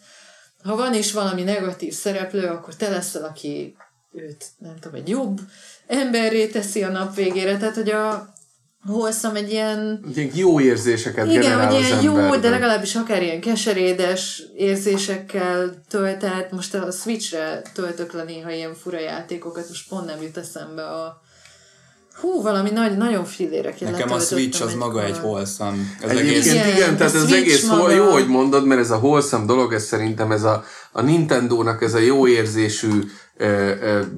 Ha 0.64 0.76
van 0.76 0.94
is 0.94 1.12
valami 1.12 1.44
negatív 1.44 1.94
szereplő, 1.94 2.48
akkor 2.48 2.76
te 2.76 2.90
leszel, 2.90 3.24
aki 3.24 3.76
őt, 4.14 4.46
nem 4.58 4.76
tudom, 4.80 5.00
egy 5.00 5.10
jobb 5.10 5.40
emberré 5.88 6.48
teszi 6.48 6.84
a 6.84 6.90
nap 6.90 7.16
végére. 7.16 7.58
Tehát, 7.58 7.76
hogy 7.76 7.90
a, 7.90 8.34
hoztam 8.88 9.36
egy 9.36 9.52
ilyen... 9.52 10.00
Ilyen 10.16 10.32
jó 10.34 10.60
érzéseket 10.60 11.28
Igen, 11.28 11.68
hogy 11.68 11.80
ilyen 11.80 12.02
jó, 12.02 12.36
de 12.36 12.50
legalábbis 12.50 12.96
akár 12.96 13.22
ilyen 13.22 13.42
keserédes 13.42 14.44
érzésekkel 14.56 15.84
töltett. 15.90 16.52
Most 16.52 16.76
a 16.76 16.92
Switchre 16.92 17.62
töltök 17.74 18.14
le 18.14 18.24
néha 18.24 18.52
ilyen 18.52 18.76
fura 18.76 19.00
játékokat, 19.00 19.68
most 19.68 19.90
pont 19.90 20.06
nem 20.06 20.22
jut 20.22 20.38
eszembe 20.38 20.84
a 20.84 21.22
Hú, 22.22 22.42
valami 22.42 22.70
nagy, 22.70 22.98
nagyon 22.98 23.26
filérek 23.26 23.80
Nekem 23.80 24.12
a 24.12 24.20
Switch 24.20 24.62
az 24.62 24.72
egy 24.72 24.78
maga 24.78 25.04
egy 25.04 25.18
wholesome. 25.22 25.78
Ez 26.02 26.10
egész... 26.10 26.46
Igen, 26.46 26.68
igen 26.68 26.98
tehát 26.98 27.16
ez 27.16 27.32
egész 27.32 27.68
maga... 27.68 27.92
jó, 27.92 28.12
hogy 28.12 28.28
mondod, 28.28 28.66
mert 28.66 28.82
ez 28.82 28.92
a 28.92 28.98
wholesome 28.98 29.46
dolog, 29.46 29.74
ez 29.74 29.84
szerintem 29.84 30.32
ez 30.32 30.44
a, 30.44 30.64
a 30.92 31.02
Nintendo-nak 31.02 31.82
ez 31.82 31.94
a 31.94 31.98
jó 31.98 32.28
érzésű 32.28 33.04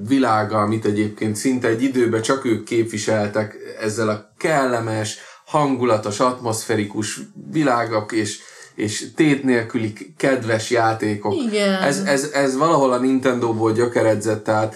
világa, 0.08 0.58
amit 0.58 0.84
egyébként 0.84 1.36
szinte 1.36 1.68
egy 1.68 1.82
időben 1.82 2.22
csak 2.22 2.44
ők 2.44 2.64
képviseltek 2.64 3.56
ezzel 3.80 4.08
a 4.08 4.32
kellemes, 4.38 5.18
hangulatos, 5.46 6.20
atmoszferikus 6.20 7.20
világok, 7.50 8.12
és, 8.12 8.38
és 8.74 9.06
tét 9.14 9.44
nélküli 9.44 9.92
kedves 10.16 10.70
játékok. 10.70 11.34
Igen. 11.34 11.82
Ez, 11.82 12.02
ez, 12.06 12.30
ez 12.32 12.56
valahol 12.56 12.92
a 12.92 12.98
Nintendo-ból 12.98 13.72
gyökeredzett, 13.72 14.44
tehát 14.44 14.74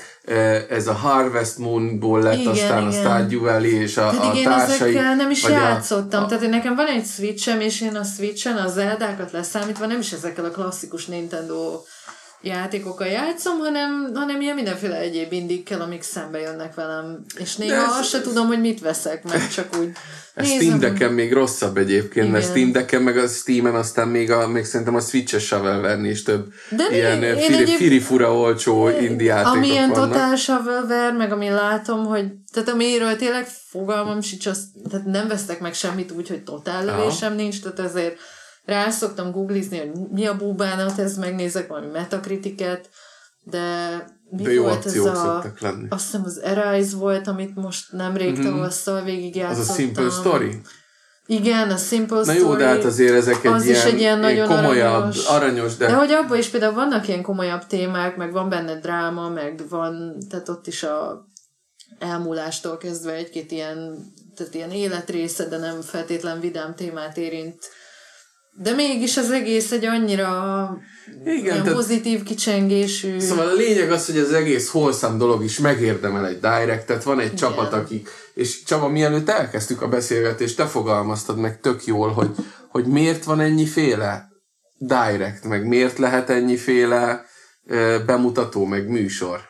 ez 0.69 0.87
a 0.87 0.93
Harvest 0.93 1.59
Moon-ból 1.59 2.23
lett 2.23 2.39
igen, 2.39 2.53
aztán 2.53 2.89
igen. 2.89 2.89
a 2.89 2.93
Stardew 2.93 3.41
Valley 3.41 3.81
és 3.81 3.97
a, 3.97 4.09
Pedig 4.09 4.31
a 4.31 4.35
én 4.35 4.45
társai. 4.45 4.91
ezekkel 4.91 5.15
nem 5.15 5.31
is 5.31 5.43
játszottam. 5.43 6.23
A, 6.23 6.25
a... 6.25 6.29
Tehát 6.29 6.43
én 6.43 6.51
nekem 6.51 6.75
van 6.75 6.87
egy 6.87 7.07
Switchem, 7.07 7.61
és 7.61 7.81
én 7.81 7.97
a 7.97 8.05
Switchen 8.05 8.57
a 8.57 8.69
Zeldákat 8.69 9.33
leszámítva 9.33 9.87
nem 9.87 9.99
is 9.99 10.13
ezekkel 10.13 10.45
a 10.45 10.51
klasszikus 10.51 11.07
Nintendo 11.07 11.83
játékokkal 12.45 13.07
játszom, 13.07 13.59
hanem, 13.59 14.11
hanem 14.15 14.41
ilyen 14.41 14.55
mindenféle 14.55 14.97
egyéb 14.97 15.33
indikkel, 15.33 15.81
amik 15.81 16.03
szembe 16.03 16.39
jönnek 16.41 16.75
velem. 16.75 17.25
És 17.39 17.57
néha 17.57 17.85
ez, 17.85 17.99
azt 17.99 18.09
se 18.09 18.21
tudom, 18.21 18.47
hogy 18.47 18.61
mit 18.61 18.81
veszek, 18.81 19.25
mert 19.25 19.53
csak 19.53 19.77
úgy 19.79 19.93
Ez 20.35 20.51
Steam 20.51 20.79
Decken 20.79 21.13
még 21.13 21.33
rosszabb 21.33 21.77
egyébként, 21.77 22.27
Igen. 22.27 22.31
mert 22.31 22.45
Steam 22.45 22.73
Decken 22.73 23.03
meg 23.03 23.17
a 23.17 23.27
Steam-en 23.27 23.75
aztán 23.75 24.09
még, 24.09 24.31
a, 24.31 24.49
még 24.49 24.65
szerintem 24.65 24.95
a 24.95 25.01
Switch-es 25.01 25.45
shovelware 25.45 26.09
is 26.09 26.23
több 26.23 26.53
De 26.71 26.85
ilyen 26.91 27.23
én 27.23 27.37
firi, 27.37 27.63
egyéb... 27.63 27.77
firi-fura 27.77 28.37
olcsó 28.37 28.89
indie 28.89 29.35
játékok 29.35 29.57
Amilyen 29.57 29.89
vannak. 29.91 30.13
Total 30.13 30.37
shovelware, 30.37 31.13
meg 31.13 31.33
ami 31.33 31.49
látom, 31.49 32.05
hogy 32.05 32.25
tehát 32.53 32.69
amiről 32.69 33.17
tényleg 33.17 33.47
fogalmam 33.71 34.21
sincs, 34.21 34.49
tehát 34.91 35.07
nem 35.07 35.29
vesztek 35.29 35.61
meg 35.61 35.75
semmit 35.75 36.11
úgy, 36.11 36.29
hogy 36.29 36.43
totál 36.43 36.85
lövésem 36.85 37.35
nincs, 37.35 37.63
tehát 37.63 37.79
ezért 37.79 38.19
rá 38.64 38.90
szoktam 38.90 39.30
googlizni, 39.30 39.78
hogy 39.78 39.90
mi 40.11 40.26
a 40.26 40.37
búbánat, 40.37 40.99
ez 40.99 41.16
megnézek 41.16 41.68
valami 41.68 41.90
metakritiket, 41.92 42.88
de 43.42 43.68
mi 44.30 44.42
de 44.42 44.52
jó 44.52 44.62
volt 44.62 44.87
ez 44.87 44.97
a, 44.97 45.44
lenni. 45.61 45.87
azt 45.88 46.04
hiszem 46.04 46.23
az 46.25 46.38
Arise 46.38 46.97
volt, 46.97 47.26
amit 47.26 47.54
most 47.54 47.92
nemrég 47.92 48.33
mm-hmm. 48.33 48.42
tavasszal 48.42 49.02
végigjátszottam. 49.02 49.62
Az 49.62 49.71
a 49.71 49.75
Simple 49.75 50.11
Story? 50.11 50.61
Igen, 51.26 51.71
a 51.71 51.76
Simple 51.76 52.21
Na 52.25 52.33
jó, 52.33 52.54
de 52.54 52.66
hát 52.66 52.85
azért 52.85 53.14
ezek 53.14 53.44
egy 53.44 53.52
az 53.52 53.64
ilyen, 53.64 53.76
is 53.76 53.85
egy 53.85 53.99
ilyen 53.99 54.18
nagyon 54.18 54.49
komolyabb, 54.49 54.94
aranyos. 54.94 55.26
aranyos 55.26 55.76
de... 55.76 55.87
de... 55.87 55.94
hogy 55.94 56.11
abban 56.11 56.38
is 56.38 56.49
például 56.49 56.75
vannak 56.75 57.09
ilyen 57.09 57.23
komolyabb 57.23 57.66
témák, 57.66 58.16
meg 58.16 58.33
van 58.33 58.49
benne 58.49 58.78
dráma, 58.78 59.28
meg 59.28 59.62
van, 59.68 60.18
tehát 60.30 60.49
ott 60.49 60.66
is 60.66 60.83
a 60.83 61.26
elmúlástól 61.99 62.76
kezdve 62.76 63.12
egy-két 63.12 63.50
ilyen, 63.50 63.97
tehát 64.37 64.54
ilyen 64.54 64.71
életrésze, 64.71 65.49
de 65.49 65.59
nem 65.59 65.80
feltétlen 65.80 66.40
vidám 66.40 66.75
témát 66.75 67.16
érint 67.16 67.59
de 68.56 68.73
mégis 68.73 69.16
az 69.16 69.30
egész 69.30 69.73
egy 69.73 69.84
annyira 69.84 70.78
Igen, 71.25 71.62
tehát, 71.62 71.73
pozitív 71.73 72.23
kicsengésű. 72.23 73.18
Szóval 73.18 73.49
a 73.49 73.52
lényeg 73.54 73.90
az, 73.90 74.06
hogy 74.06 74.18
az 74.18 74.32
egész 74.32 74.70
holszám 74.70 75.18
dolog 75.18 75.44
is 75.44 75.58
megérdemel 75.58 76.26
egy 76.26 76.40
directet, 76.40 77.02
van 77.02 77.18
egy 77.18 77.25
Igen. 77.25 77.37
csapat, 77.37 77.73
akik, 77.73 78.08
és 78.34 78.62
Csaba, 78.62 78.88
mielőtt 78.88 79.28
elkezdtük 79.28 79.82
a 79.82 79.88
beszélgetést, 79.88 80.56
te 80.56 80.66
fogalmaztad 80.66 81.38
meg 81.38 81.61
tök 81.61 81.84
jól, 81.84 82.12
hogy, 82.12 82.30
hogy 82.68 82.87
miért 82.87 83.25
van 83.25 83.40
ennyiféle 83.40 84.28
direct, 84.78 85.44
meg 85.44 85.66
miért 85.66 85.99
lehet 85.99 86.30
ennyiféle 86.30 87.25
bemutató, 88.06 88.64
meg 88.64 88.88
műsor. 88.88 89.40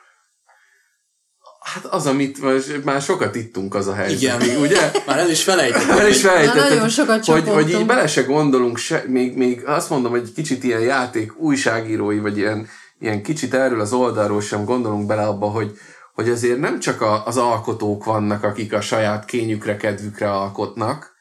Hát 1.64 1.84
az, 1.84 2.06
amit 2.06 2.84
már 2.84 3.02
sokat 3.02 3.34
ittunk, 3.34 3.74
az 3.74 3.86
a 3.86 3.94
helyzet. 3.94 4.40
Igen. 4.40 4.56
ugye? 4.64 4.90
Már 5.06 5.18
el 5.18 5.30
is 5.30 5.42
felejtettem. 5.42 5.98
El 5.98 6.08
is 6.08 6.20
felejtettem. 6.20 6.68
nagyon 6.68 6.88
sokat 6.88 7.24
hogy, 7.24 7.48
hogy 7.48 7.70
így 7.70 7.86
bele 7.86 8.06
se 8.06 8.22
gondolunk, 8.22 8.76
se, 8.78 9.04
még, 9.06 9.36
még 9.36 9.62
azt 9.66 9.90
mondom, 9.90 10.10
hogy 10.10 10.32
kicsit 10.32 10.64
ilyen 10.64 10.80
játék 10.80 11.38
újságírói, 11.38 12.18
vagy 12.18 12.38
ilyen, 12.38 12.68
ilyen 12.98 13.22
kicsit 13.22 13.54
erről 13.54 13.80
az 13.80 13.92
oldalról 13.92 14.40
sem 14.40 14.64
gondolunk 14.64 15.06
bele 15.06 15.26
abba, 15.26 15.46
hogy, 15.46 15.78
hogy 16.14 16.28
azért 16.28 16.58
nem 16.58 16.80
csak 16.80 17.00
a, 17.00 17.26
az 17.26 17.36
alkotók 17.36 18.04
vannak, 18.04 18.42
akik 18.42 18.72
a 18.72 18.80
saját 18.80 19.24
kényükre, 19.24 19.76
kedvükre 19.76 20.30
alkotnak, 20.30 21.12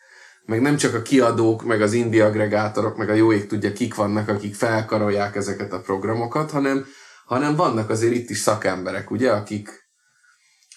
meg 0.46 0.62
nem 0.62 0.78
csak 0.78 0.94
a 0.94 1.02
kiadók, 1.02 1.64
meg 1.64 1.82
az 1.82 1.94
indie 1.94 2.26
agregátorok, 2.26 2.98
meg 2.98 3.10
a 3.10 3.14
jó 3.14 3.34
ég 3.34 3.48
tudja, 3.48 3.74
kik 3.74 3.96
vannak, 3.96 4.30
akik 4.30 4.56
felkarolják 4.56 5.36
ezeket 5.36 5.74
a 5.74 5.82
programokat, 5.82 6.52
hanem, 6.52 6.86
hanem 7.26 7.56
vannak 7.56 7.90
azért 7.90 8.14
itt 8.14 8.30
is 8.30 8.38
szakemberek, 8.38 9.12
ugye, 9.12 9.32
akik, 9.32 9.83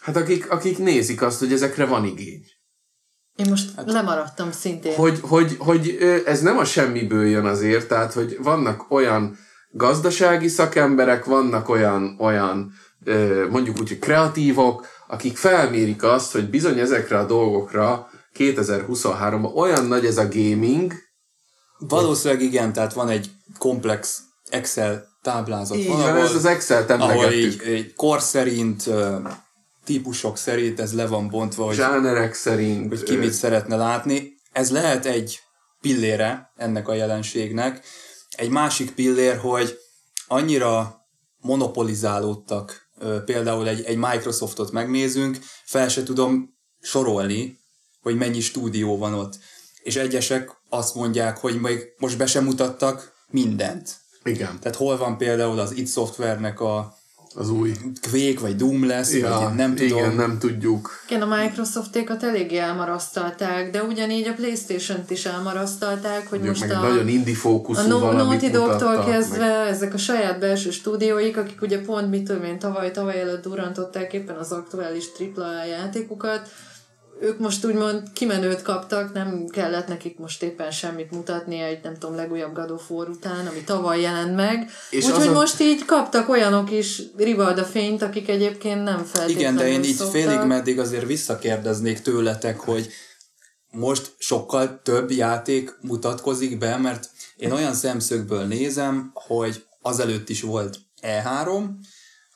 Hát 0.07 0.17
akik, 0.17 0.51
akik 0.51 0.79
nézik 0.79 1.23
azt, 1.23 1.39
hogy 1.39 1.53
ezekre 1.53 1.85
van 1.85 2.05
igény. 2.05 2.45
Én 3.37 3.47
most 3.49 3.75
hát, 3.77 3.91
lemaradtam 3.91 4.53
szintén. 4.53 4.95
Hogy, 4.95 5.19
hogy, 5.23 5.57
hogy 5.59 5.99
ez 6.27 6.41
nem 6.41 6.59
a 6.59 6.65
semmiből 6.65 7.27
jön 7.27 7.45
azért, 7.45 7.89
tehát 7.89 8.13
hogy 8.13 8.39
vannak 8.43 8.91
olyan 8.91 9.39
gazdasági 9.71 10.49
szakemberek, 10.49 11.25
vannak 11.25 11.69
olyan, 11.69 12.17
olyan 12.19 12.73
mondjuk 13.51 13.79
úgy, 13.81 13.89
hogy 13.89 13.99
kreatívok, 13.99 14.87
akik 15.07 15.37
felmérik 15.37 16.03
azt, 16.03 16.33
hogy 16.33 16.51
bizony 16.51 16.79
ezekre 16.79 17.19
a 17.19 17.27
dolgokra 17.27 18.11
2023-ban 18.39 19.55
olyan 19.55 19.87
nagy 19.87 20.07
ez 20.07 20.19
a 20.19 20.29
gaming. 20.29 20.93
Valószínűleg 21.79 22.43
igen, 22.43 22.73
tehát 22.73 22.93
van 22.93 23.09
egy 23.09 23.31
komplex 23.59 24.21
Excel 24.49 25.07
táblázat. 25.23 25.77
Így 25.77 25.89
van, 25.89 26.17
ez 26.17 26.35
az 26.35 26.45
Excel-t 26.45 26.91
Ahol 26.91 27.33
így, 27.33 27.63
így 27.69 27.95
kor 27.95 28.21
szerint 28.21 28.91
típusok 29.87 30.37
szerint 30.37 30.81
ez 30.81 30.93
le 30.93 31.07
van 31.07 31.29
bontva, 31.29 31.65
hogy, 31.65 31.75
Zsánerek 31.75 32.35
szerint, 32.35 32.89
hogy 32.89 33.03
ki 33.03 33.17
mit 33.17 33.33
szeretne 33.33 33.77
látni. 33.77 34.35
Ez 34.53 34.71
lehet 34.71 35.07
egy 35.07 35.41
pillére 35.81 36.53
ennek 36.57 36.89
a 36.89 36.95
jelenségnek. 36.95 37.85
Egy 38.31 38.49
másik 38.49 38.91
pillér, 38.91 39.37
hogy 39.37 39.79
annyira 40.27 40.97
monopolizálódtak, 41.41 42.89
például 43.25 43.69
egy, 43.69 43.85
egy 43.85 43.97
Microsoftot 43.97 44.71
megnézünk, 44.71 45.39
fel 45.65 45.89
se 45.89 46.03
tudom 46.03 46.57
sorolni, 46.81 47.59
hogy 48.01 48.17
mennyi 48.17 48.41
stúdió 48.41 48.99
van 48.99 49.15
ott. 49.15 49.39
És 49.83 49.97
egyesek 49.97 50.51
azt 50.69 50.95
mondják, 50.95 51.39
hogy 51.39 51.61
még 51.61 51.95
most 51.99 52.17
be 52.17 52.27
sem 52.27 52.45
mutattak 52.45 53.13
mindent. 53.29 53.97
Igen. 54.23 54.61
Tehát 54.61 54.77
hol 54.77 54.97
van 54.97 55.17
például 55.19 55.59
az 55.59 55.77
id 55.77 55.89
Software-nek 55.89 56.61
a 56.61 56.96
az 57.39 57.51
új. 57.51 57.73
Quake 58.11 58.41
vagy 58.41 58.57
Doom 58.57 58.87
lesz, 58.87 59.15
ja, 59.15 59.29
vagy 59.29 59.55
nem 59.55 59.75
tudom. 59.75 59.99
Igen, 59.99 60.15
nem 60.15 60.39
tudjuk. 60.39 60.91
Igen, 61.09 61.23
a 61.23 61.37
Microsoftékat 61.37 62.23
eléggé 62.23 62.57
elmarasztalták, 62.57 63.71
de 63.71 63.83
ugyanígy 63.83 64.27
a 64.27 64.33
Playstation-t 64.33 65.11
is 65.11 65.25
elmarasztalták, 65.27 66.29
hogy 66.29 66.41
Mondjuk 66.41 66.59
most 66.59 66.79
a... 66.79 66.81
nagyon 66.81 67.09
indie 67.09 67.35
fókuszú 67.35 67.81
A 67.81 68.13
Naughty 68.13 68.51
Dog-tól 68.51 69.05
kezdve 69.05 69.59
meg... 69.59 69.69
ezek 69.69 69.95
a 69.95 69.99
saját 69.99 70.39
belső 70.39 70.71
stúdióik, 70.71 71.37
akik 71.37 71.63
ugye 71.63 71.81
pont 71.81 72.11
mit 72.11 72.25
tudom 72.25 72.45
én 72.45 72.59
tavaly, 72.59 72.91
tavaly 72.91 73.21
előtt 73.21 73.43
durantották 73.43 74.13
éppen 74.13 74.37
az 74.37 74.53
aktuális 74.53 75.05
AAA 75.37 75.65
játékokat, 75.65 76.49
ők 77.21 77.39
most 77.39 77.65
úgymond 77.65 78.03
kimenőt 78.13 78.63
kaptak, 78.63 79.13
nem 79.13 79.47
kellett 79.47 79.87
nekik 79.87 80.19
most 80.19 80.43
éppen 80.43 80.71
semmit 80.71 81.11
mutatni 81.11 81.61
egy, 81.61 81.79
nem 81.83 81.95
tudom, 81.99 82.17
legújabb 82.17 82.55
God 82.55 82.71
of 82.71 82.91
War 82.91 83.09
után, 83.09 83.47
ami 83.47 83.65
tavaly 83.65 84.01
jelent 84.01 84.35
meg. 84.37 84.71
Úgyhogy 84.93 85.27
a... 85.27 85.33
most 85.33 85.61
így 85.61 85.85
kaptak 85.85 86.29
olyanok 86.29 86.71
is 86.71 87.03
Rivalda 87.17 87.65
fényt, 87.65 88.03
akik 88.03 88.29
egyébként 88.29 88.85
nem 88.85 89.05
feltétlenül 89.05 89.41
Igen, 89.41 89.57
de 89.57 89.69
én 89.69 89.83
így 89.83 89.95
szoktak. 89.95 90.23
félig 90.23 90.47
meddig 90.47 90.79
azért 90.79 91.07
visszakérdeznék 91.07 92.01
tőletek, 92.01 92.61
hogy 92.61 92.89
most 93.71 94.15
sokkal 94.19 94.81
több 94.83 95.11
játék 95.11 95.77
mutatkozik 95.81 96.59
be, 96.59 96.77
mert 96.77 97.11
én 97.37 97.53
olyan 97.53 97.75
szemszögből 97.75 98.45
nézem, 98.45 99.11
hogy 99.15 99.65
azelőtt 99.83 100.29
is 100.29 100.43
volt 100.43 100.79
E3, 101.03 101.65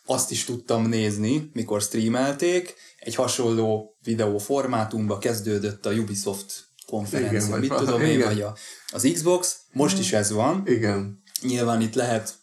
azt 0.06 0.30
is 0.30 0.44
tudtam 0.44 0.88
nézni, 0.88 1.50
mikor 1.52 1.80
streamelték, 1.80 2.74
egy 3.00 3.14
hasonló 3.14 3.96
videó 4.02 4.38
formátumba 4.38 5.18
kezdődött 5.18 5.86
a 5.86 5.92
Ubisoft 5.92 6.68
konferencia, 6.86 7.46
igen, 7.46 7.58
mit 7.58 7.74
tudom 7.74 8.00
én, 8.00 8.20
vagy 8.20 8.40
a, 8.40 8.56
az 8.92 9.10
Xbox, 9.12 9.56
most 9.72 9.98
is 9.98 10.12
ez 10.12 10.30
van. 10.30 10.62
Igen. 10.66 11.22
Nyilván 11.42 11.80
itt 11.80 11.94
lehet 11.94 12.34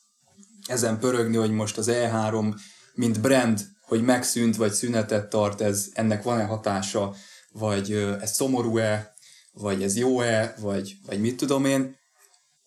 ezen 0.68 1.00
pörögni, 1.00 1.36
hogy 1.36 1.52
most 1.52 1.78
az 1.78 1.90
E3, 1.92 2.56
mint 2.94 3.22
brand, 3.22 3.66
hogy 3.82 4.02
megszűnt, 4.04 4.56
vagy 4.56 4.72
szünetet 4.72 5.30
tart, 5.30 5.62
ez, 5.62 5.88
ennek 5.94 6.24
van-e 6.24 6.44
hatása, 6.44 7.16
vagy 7.52 7.92
ez 8.22 8.32
szomorú-e, 8.32 9.14
vagy 9.52 9.84
ez 9.84 9.98
jó-e, 9.98 10.56
vagy, 10.60 10.98
vagy 11.06 11.20
mit 11.20 11.38
tudom 11.38 11.66
én. 11.66 11.96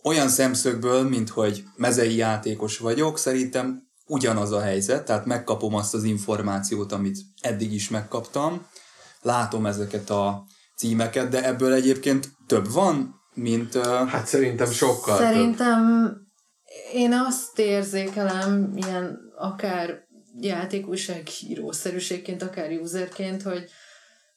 Olyan 0.03 0.29
szemszögből, 0.29 1.09
mint 1.09 1.29
hogy 1.29 1.65
mezei 1.77 2.17
játékos 2.17 2.79
vagyok, 2.79 3.19
szerintem 3.19 3.90
ugyanaz 4.11 4.53
a 4.53 4.61
helyzet, 4.61 5.05
tehát 5.05 5.25
megkapom 5.25 5.75
azt 5.75 5.95
az 5.95 6.05
információt, 6.05 6.93
amit 6.93 7.19
eddig 7.41 7.73
is 7.73 7.89
megkaptam, 7.89 8.67
látom 9.23 9.67
ezeket 9.67 10.11
a 10.11 10.45
címeket, 10.77 11.29
de 11.29 11.45
ebből 11.45 11.73
egyébként 11.73 12.29
több 12.47 12.73
van, 12.73 13.15
mint... 13.35 13.75
Hát 13.85 14.27
szerintem 14.27 14.71
sokkal 14.71 15.17
Szerintem 15.17 16.05
több. 16.05 16.17
én 16.93 17.13
azt 17.13 17.59
érzékelem, 17.59 18.73
ilyen 18.75 19.19
akár 19.37 19.99
játékújsághírószerűségként, 20.41 22.43
akár 22.43 22.71
userként, 22.71 23.43
hogy 23.43 23.65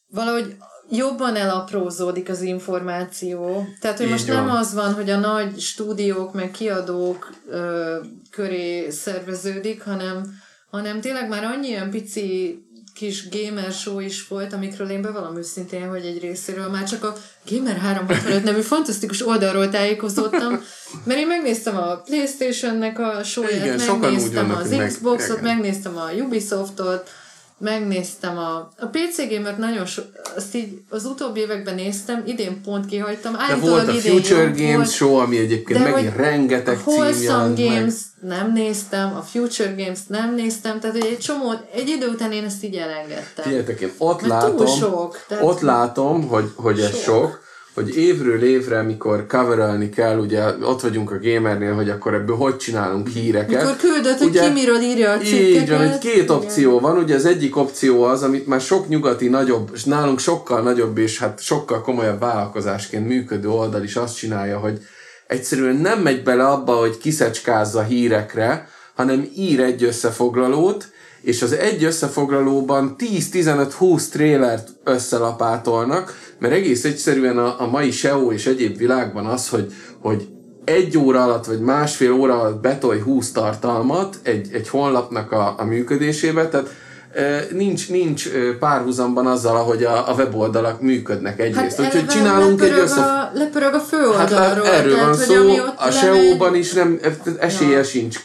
valahogy 0.07 0.55
jobban 0.89 1.35
elaprózódik 1.35 2.29
az 2.29 2.41
információ. 2.41 3.67
Tehát, 3.79 3.97
hogy 3.97 4.05
Így 4.05 4.11
most 4.11 4.27
van. 4.27 4.35
nem 4.35 4.55
az 4.55 4.73
van, 4.73 4.93
hogy 4.93 5.09
a 5.09 5.17
nagy 5.17 5.59
stúdiók 5.59 6.33
meg 6.33 6.51
kiadók 6.51 7.29
ö, 7.49 7.95
köré 8.31 8.89
szerveződik, 8.89 9.83
hanem, 9.83 10.23
hanem 10.71 11.01
tényleg 11.01 11.29
már 11.29 11.43
annyi 11.43 11.69
olyan 11.73 11.89
pici 11.89 12.61
kis 12.93 13.29
gamer 13.29 13.71
show 13.71 13.99
is 13.99 14.27
volt, 14.27 14.53
amikről 14.53 14.89
én 14.89 15.01
bevallom 15.01 15.37
őszintén, 15.37 15.89
hogy 15.89 16.05
egy 16.05 16.19
részéről 16.19 16.69
már 16.69 16.83
csak 16.83 17.03
a 17.03 17.15
Gamer 17.49 17.77
365 17.77 18.43
nevű 18.43 18.61
fantasztikus 18.61 19.27
oldalról 19.27 19.69
tájékozottam, 19.69 20.61
mert 21.03 21.19
én 21.19 21.27
megnéztem 21.27 21.77
a 21.77 21.95
Playstation-nek 21.95 22.99
a 22.99 23.23
show-ját, 23.23 23.87
megnéztem 23.87 24.51
az 24.51 24.75
Xbox-ot, 24.87 25.41
meg, 25.41 25.55
megnéztem 25.55 25.97
a 25.97 26.11
Ubisoft-ot, 26.11 27.09
megnéztem 27.57 28.37
a, 28.37 28.69
a 28.77 28.85
PC 28.91 29.29
Gamer 29.29 29.57
nagyon 29.57 29.85
so, 29.85 30.01
azt 30.35 30.55
így 30.55 30.81
az 30.89 31.05
utóbbi 31.05 31.39
években 31.39 31.75
néztem, 31.75 32.23
idén 32.25 32.61
pont 32.61 32.85
kihagytam. 32.85 33.33
De 33.47 33.55
volt 33.55 33.87
a 33.87 33.91
Future 33.91 34.51
Games 34.55 34.75
volt, 34.75 34.91
show, 34.91 35.15
ami 35.15 35.37
egyébként 35.37 35.79
de 35.79 35.89
megint 35.89 36.15
rengeteg 36.15 36.77
cím 36.77 36.93
Wholesome 36.93 37.53
Games 37.55 37.93
meg. 38.21 38.37
nem 38.37 38.53
néztem, 38.53 39.15
a 39.15 39.21
Future 39.21 39.73
Games 39.77 39.99
nem 40.07 40.35
néztem, 40.35 40.79
tehát 40.79 40.95
egy 40.95 41.17
csomó, 41.17 41.53
egy 41.73 41.89
idő 41.89 42.07
után 42.07 42.31
én 42.31 42.43
ezt 42.43 42.63
így 42.63 42.75
elengedtem. 42.75 43.43
Figyeljetek, 43.43 43.79
én 43.79 43.91
ott 43.97 44.21
Mert 44.21 44.41
látom, 44.41 44.67
sok, 44.67 45.25
tehát 45.27 45.43
ott 45.43 45.59
látom, 45.59 46.27
hogy, 46.27 46.51
hogy 46.55 46.79
ez 46.79 46.89
sok, 46.89 47.01
sok 47.03 47.42
hogy 47.73 47.97
évről 47.97 48.43
évre, 48.43 48.81
mikor 48.81 49.25
coverelni 49.27 49.89
kell, 49.89 50.17
ugye 50.17 50.43
ott 50.61 50.81
vagyunk 50.81 51.11
a 51.11 51.19
gamernél, 51.21 51.73
hogy 51.73 51.89
akkor 51.89 52.13
ebből 52.13 52.35
hogy 52.35 52.57
csinálunk 52.57 53.07
híreket. 53.07 53.61
Mikor 53.61 53.75
küldött, 53.75 54.17
hogy 54.17 54.39
ki 54.39 54.49
miről 54.53 54.81
írja 54.81 55.11
a 55.11 55.17
cikkeket. 55.17 55.61
Így 55.61 55.69
van, 55.69 55.89
hogy 55.89 55.97
két 55.97 56.29
opció 56.29 56.79
van, 56.79 56.97
ugye 56.97 57.15
az 57.15 57.25
egyik 57.25 57.57
opció 57.57 58.03
az, 58.03 58.23
amit 58.23 58.47
már 58.47 58.61
sok 58.61 58.87
nyugati 58.87 59.27
nagyobb, 59.27 59.69
és 59.73 59.83
nálunk 59.83 60.19
sokkal 60.19 60.61
nagyobb 60.61 60.97
és 60.97 61.19
hát 61.19 61.41
sokkal 61.41 61.81
komolyabb 61.81 62.19
vállalkozásként 62.19 63.07
működő 63.07 63.49
oldal 63.49 63.83
is 63.83 63.95
azt 63.95 64.17
csinálja, 64.17 64.57
hogy 64.57 64.79
egyszerűen 65.27 65.75
nem 65.75 65.99
megy 65.99 66.23
bele 66.23 66.47
abba, 66.47 66.73
hogy 66.73 66.97
kiszecskázza 66.97 67.81
hírekre, 67.81 68.67
hanem 68.95 69.29
ír 69.35 69.59
egy 69.59 69.83
összefoglalót, 69.83 70.92
és 71.23 71.41
az 71.41 71.51
egy 71.51 71.83
összefoglalóban 71.83 72.95
10-15-20 72.99 74.09
trélert 74.09 74.69
összelapátolnak, 74.83 76.17
mert 76.39 76.53
egész 76.53 76.83
egyszerűen 76.83 77.37
a, 77.37 77.61
a 77.61 77.67
mai 77.67 77.91
SEO 77.91 78.31
és 78.31 78.45
egyéb 78.45 78.77
világban 78.77 79.25
az, 79.25 79.49
hogy, 79.49 79.73
hogy 79.99 80.27
egy 80.63 80.97
óra 80.97 81.23
alatt, 81.23 81.45
vagy 81.45 81.59
másfél 81.59 82.11
óra 82.11 82.39
alatt 82.39 82.61
betolj 82.61 82.99
20 82.99 83.31
tartalmat 83.31 84.17
egy, 84.23 84.49
egy 84.53 84.69
honlapnak 84.69 85.31
a, 85.31 85.55
a 85.57 85.63
működésébe, 85.63 86.47
tehát 86.47 86.69
e, 87.13 87.45
nincs, 87.51 87.89
nincs 87.89 88.29
párhuzamban 88.59 89.27
azzal, 89.27 89.55
ahogy 89.55 89.83
a, 89.83 90.09
a 90.09 90.13
weboldalak 90.13 90.81
működnek 90.81 91.39
egyrészt. 91.39 91.81
Hát 91.81 91.85
Úgyhogy 91.85 92.07
csinálunk 92.07 92.61
egy 92.61 92.79
össze... 92.79 93.01
A, 93.01 93.31
lepörög 93.33 93.73
a 93.73 93.79
főoldalról. 93.79 94.65
Hát, 94.65 94.73
erről 94.73 94.93
tehát, 94.93 95.05
van 95.05 95.15
szó, 95.15 95.53
a 95.77 95.91
SEO-ban 95.91 96.55
is 96.55 96.73
nem, 96.73 96.99
esélye 97.39 97.77
ja. 97.77 97.83
sincs 97.83 98.19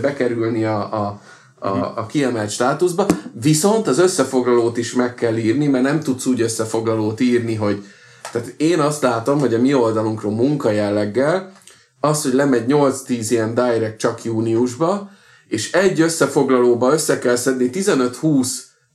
bekerülni 0.00 0.64
a, 0.64 0.78
a 0.78 1.20
a, 1.58 1.68
a 1.78 2.06
kiemelt 2.06 2.50
státuszba, 2.50 3.06
viszont 3.40 3.86
az 3.86 3.98
összefoglalót 3.98 4.76
is 4.76 4.92
meg 4.92 5.14
kell 5.14 5.36
írni, 5.36 5.66
mert 5.66 5.84
nem 5.84 6.00
tudsz 6.00 6.26
úgy 6.26 6.40
összefoglalót 6.40 7.20
írni, 7.20 7.54
hogy 7.54 7.84
tehát 8.32 8.54
én 8.56 8.80
azt 8.80 9.02
látom, 9.02 9.38
hogy 9.38 9.54
a 9.54 9.60
mi 9.60 9.74
oldalunkról 9.74 10.32
munkajelleggel 10.32 11.52
az, 12.00 12.22
hogy 12.22 12.32
lemegy 12.32 12.64
8-10 12.68 13.26
ilyen 13.28 13.54
direct 13.54 13.98
csak 13.98 14.24
júniusba, 14.24 15.10
és 15.48 15.72
egy 15.72 16.00
összefoglalóba 16.00 16.92
össze 16.92 17.18
kell 17.18 17.36
szedni 17.36 17.70
15-20 17.72 18.48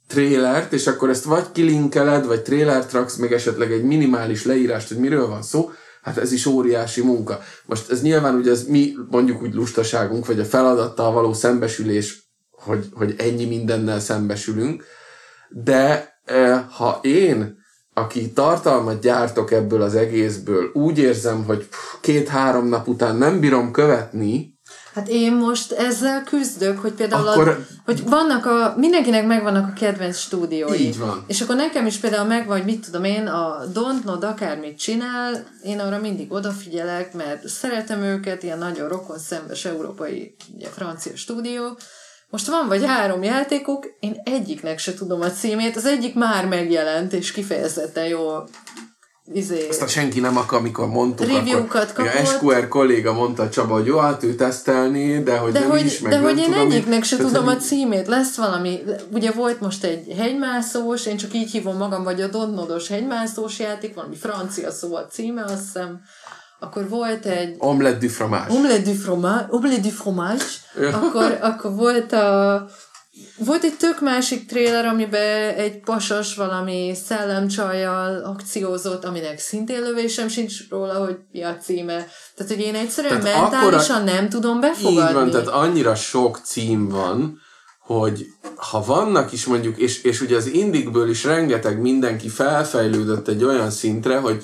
trélert, 0.08 0.74
és 0.74 0.88
akkor 0.88 1.10
ezt 1.10 1.24
vagy 1.24 1.51
kilinkeled, 1.51 2.25
vagy 2.25 2.41
trélert 2.41 2.91
raksz, 2.91 3.15
meg 3.15 3.34
esetleg 3.34 3.72
egy 3.72 3.84
minimális 3.84 4.46
leírást, 4.46 4.88
hogy 4.88 4.98
miről 4.98 5.27
van 5.27 5.41
szó, 5.41 5.72
hát 6.01 6.18
ez 6.18 6.32
is 6.32 6.46
óriási 6.46 7.01
munka. 7.01 7.39
Most 7.65 7.91
ez 7.91 8.01
nyilván 8.01 8.36
ugye 8.36 8.51
ez 8.51 8.63
mi 8.63 8.94
mondjuk 9.10 9.41
úgy 9.41 9.53
lustaságunk, 9.53 10.25
vagy 10.25 10.39
a 10.39 10.46
feladattal 10.46 11.12
való 11.12 11.34
szembesülés 11.34 12.21
hogy, 12.62 12.86
hogy 12.94 13.15
ennyi 13.18 13.46
mindennel 13.46 14.00
szembesülünk, 14.00 14.84
de 15.50 16.15
e, 16.25 16.68
ha 16.72 17.00
én, 17.01 17.60
aki 17.94 18.32
tartalmat 18.32 19.01
gyártok 19.01 19.51
ebből 19.51 19.82
az 19.82 19.96
egészből, 19.96 20.70
úgy 20.74 20.98
érzem, 20.98 21.44
hogy 21.44 21.68
két-három 22.01 22.68
nap 22.68 22.88
után 22.88 23.15
nem 23.15 23.39
bírom 23.39 23.72
követni, 23.72 24.51
Hát 24.94 25.08
én 25.08 25.36
most 25.36 25.72
ezzel 25.72 26.24
küzdök, 26.24 26.80
hogy 26.80 26.91
például 26.91 27.27
akkor... 27.27 27.48
a, 27.48 27.58
hogy 27.86 28.03
vannak 28.10 28.46
a, 28.46 28.74
mindenkinek 28.77 29.25
megvannak 29.25 29.68
a 29.68 29.74
kedvenc 29.74 30.18
stúdiói. 30.18 30.80
Így 30.80 30.98
van. 30.98 31.24
És 31.27 31.41
akkor 31.41 31.56
nekem 31.56 31.86
is 31.86 31.98
például 31.98 32.27
megvan, 32.27 32.58
hogy 32.58 32.65
mit 32.65 32.86
tudom 32.86 33.03
én, 33.03 33.27
a 33.27 33.65
Dontnod 33.74 34.24
akármit 34.24 34.80
csinál, 34.80 35.48
én 35.63 35.80
arra 35.80 36.00
mindig 36.00 36.32
odafigyelek, 36.32 37.13
mert 37.13 37.48
szeretem 37.48 38.01
őket, 38.01 38.44
ilyen 38.44 38.57
nagyon 38.57 38.88
rokon 38.88 39.18
szembes 39.18 39.66
európai, 39.66 40.35
ugye, 40.55 40.68
francia 40.68 41.16
stúdió, 41.16 41.77
most 42.31 42.48
van 42.48 42.67
vagy 42.67 42.85
három 42.85 43.24
játékok, 43.24 43.85
én 44.00 44.22
egyiknek 44.24 44.79
se 44.79 44.94
tudom 44.94 45.22
a 45.22 45.31
címét, 45.31 45.75
az 45.75 45.85
egyik 45.85 46.15
már 46.15 46.46
megjelent, 46.46 47.13
és 47.13 47.31
kifejezetten 47.31 48.05
jó. 48.05 48.44
Izé, 49.33 49.67
Azt 49.70 49.81
a 49.81 49.87
senki 49.87 50.20
nem 50.20 50.37
akar, 50.37 50.59
amikor 50.59 50.87
mondtuk, 50.87 51.27
review-kat 51.27 51.89
akkor 51.89 52.05
kapott. 52.05 52.22
a 52.22 52.25
SQR 52.25 52.67
kolléga 52.67 53.13
mondta 53.13 53.50
Csaba, 53.50 53.74
hogy 53.74 53.85
jó, 53.85 53.98
hát 53.98 54.24
ő 54.24 54.35
tesztelni, 54.35 55.24
de 55.24 55.37
hogy 55.37 55.51
de 55.51 55.59
nem 55.59 55.70
hogy, 55.70 55.85
is, 55.85 56.00
meg 56.00 56.11
De 56.11 56.20
hogy 56.20 56.37
én 56.37 56.44
tudom, 56.44 56.72
egyiknek 56.72 57.03
se 57.03 57.17
tudom 57.17 57.48
a 57.48 57.55
címét, 57.55 58.07
lesz 58.07 58.35
valami, 58.35 58.79
ugye 59.13 59.31
volt 59.31 59.61
most 59.61 59.83
egy 59.83 60.13
hegymászós, 60.17 61.05
én 61.05 61.17
csak 61.17 61.33
így 61.33 61.51
hívom 61.51 61.77
magam, 61.77 62.03
vagy 62.03 62.22
a 62.22 62.27
Donnodos 62.27 62.87
hegymászós 62.87 63.59
játék, 63.59 63.96
valami 63.96 64.15
francia 64.15 64.72
szó 64.72 64.96
a 64.96 65.05
címe, 65.05 65.44
azt 65.44 65.63
hiszem, 65.63 66.01
akkor 66.63 66.89
volt 66.89 67.25
egy... 67.25 67.55
Omelette 67.57 67.97
du 67.97 68.07
fromage. 68.07 68.53
Omelette 68.53 68.91
du 68.91 68.93
fromage. 68.93 69.47
Omelette 69.50 69.81
du 69.81 69.89
fromage. 69.89 70.43
akkor, 70.93 71.37
akkor 71.41 71.75
volt 71.75 72.11
a... 72.11 72.65
Volt 73.37 73.63
egy 73.63 73.77
tök 73.77 74.01
másik 74.01 74.47
tréler, 74.47 74.85
amiben 74.85 75.53
egy 75.53 75.79
pasas 75.79 76.35
valami 76.35 76.93
szellemcsajjal 77.05 78.24
akciózott, 78.24 79.05
aminek 79.05 79.39
szintén 79.39 79.81
lövésem 79.81 80.27
sincs 80.27 80.69
róla, 80.69 80.93
hogy 80.93 81.17
mi 81.31 81.43
a 81.43 81.57
címe. 81.57 82.07
Tehát, 82.35 82.53
hogy 82.53 82.61
én 82.61 82.75
egyszerűen 82.75 83.19
tehát 83.19 83.51
mentálisan 83.51 83.95
akkora... 83.95 84.13
nem 84.13 84.29
tudom 84.29 84.59
befogadni. 84.59 85.09
Így 85.09 85.13
van, 85.13 85.29
tehát 85.29 85.47
annyira 85.47 85.95
sok 85.95 86.39
cím 86.43 86.89
van, 86.89 87.41
hogy 87.79 88.25
ha 88.55 88.83
vannak 88.83 89.31
is 89.31 89.45
mondjuk, 89.45 89.77
és, 89.77 90.03
és 90.03 90.21
ugye 90.21 90.35
az 90.35 90.47
indikből 90.47 91.09
is 91.09 91.24
rengeteg 91.24 91.81
mindenki 91.81 92.29
felfejlődött 92.29 93.27
egy 93.27 93.43
olyan 93.43 93.71
szintre, 93.71 94.17
hogy 94.17 94.43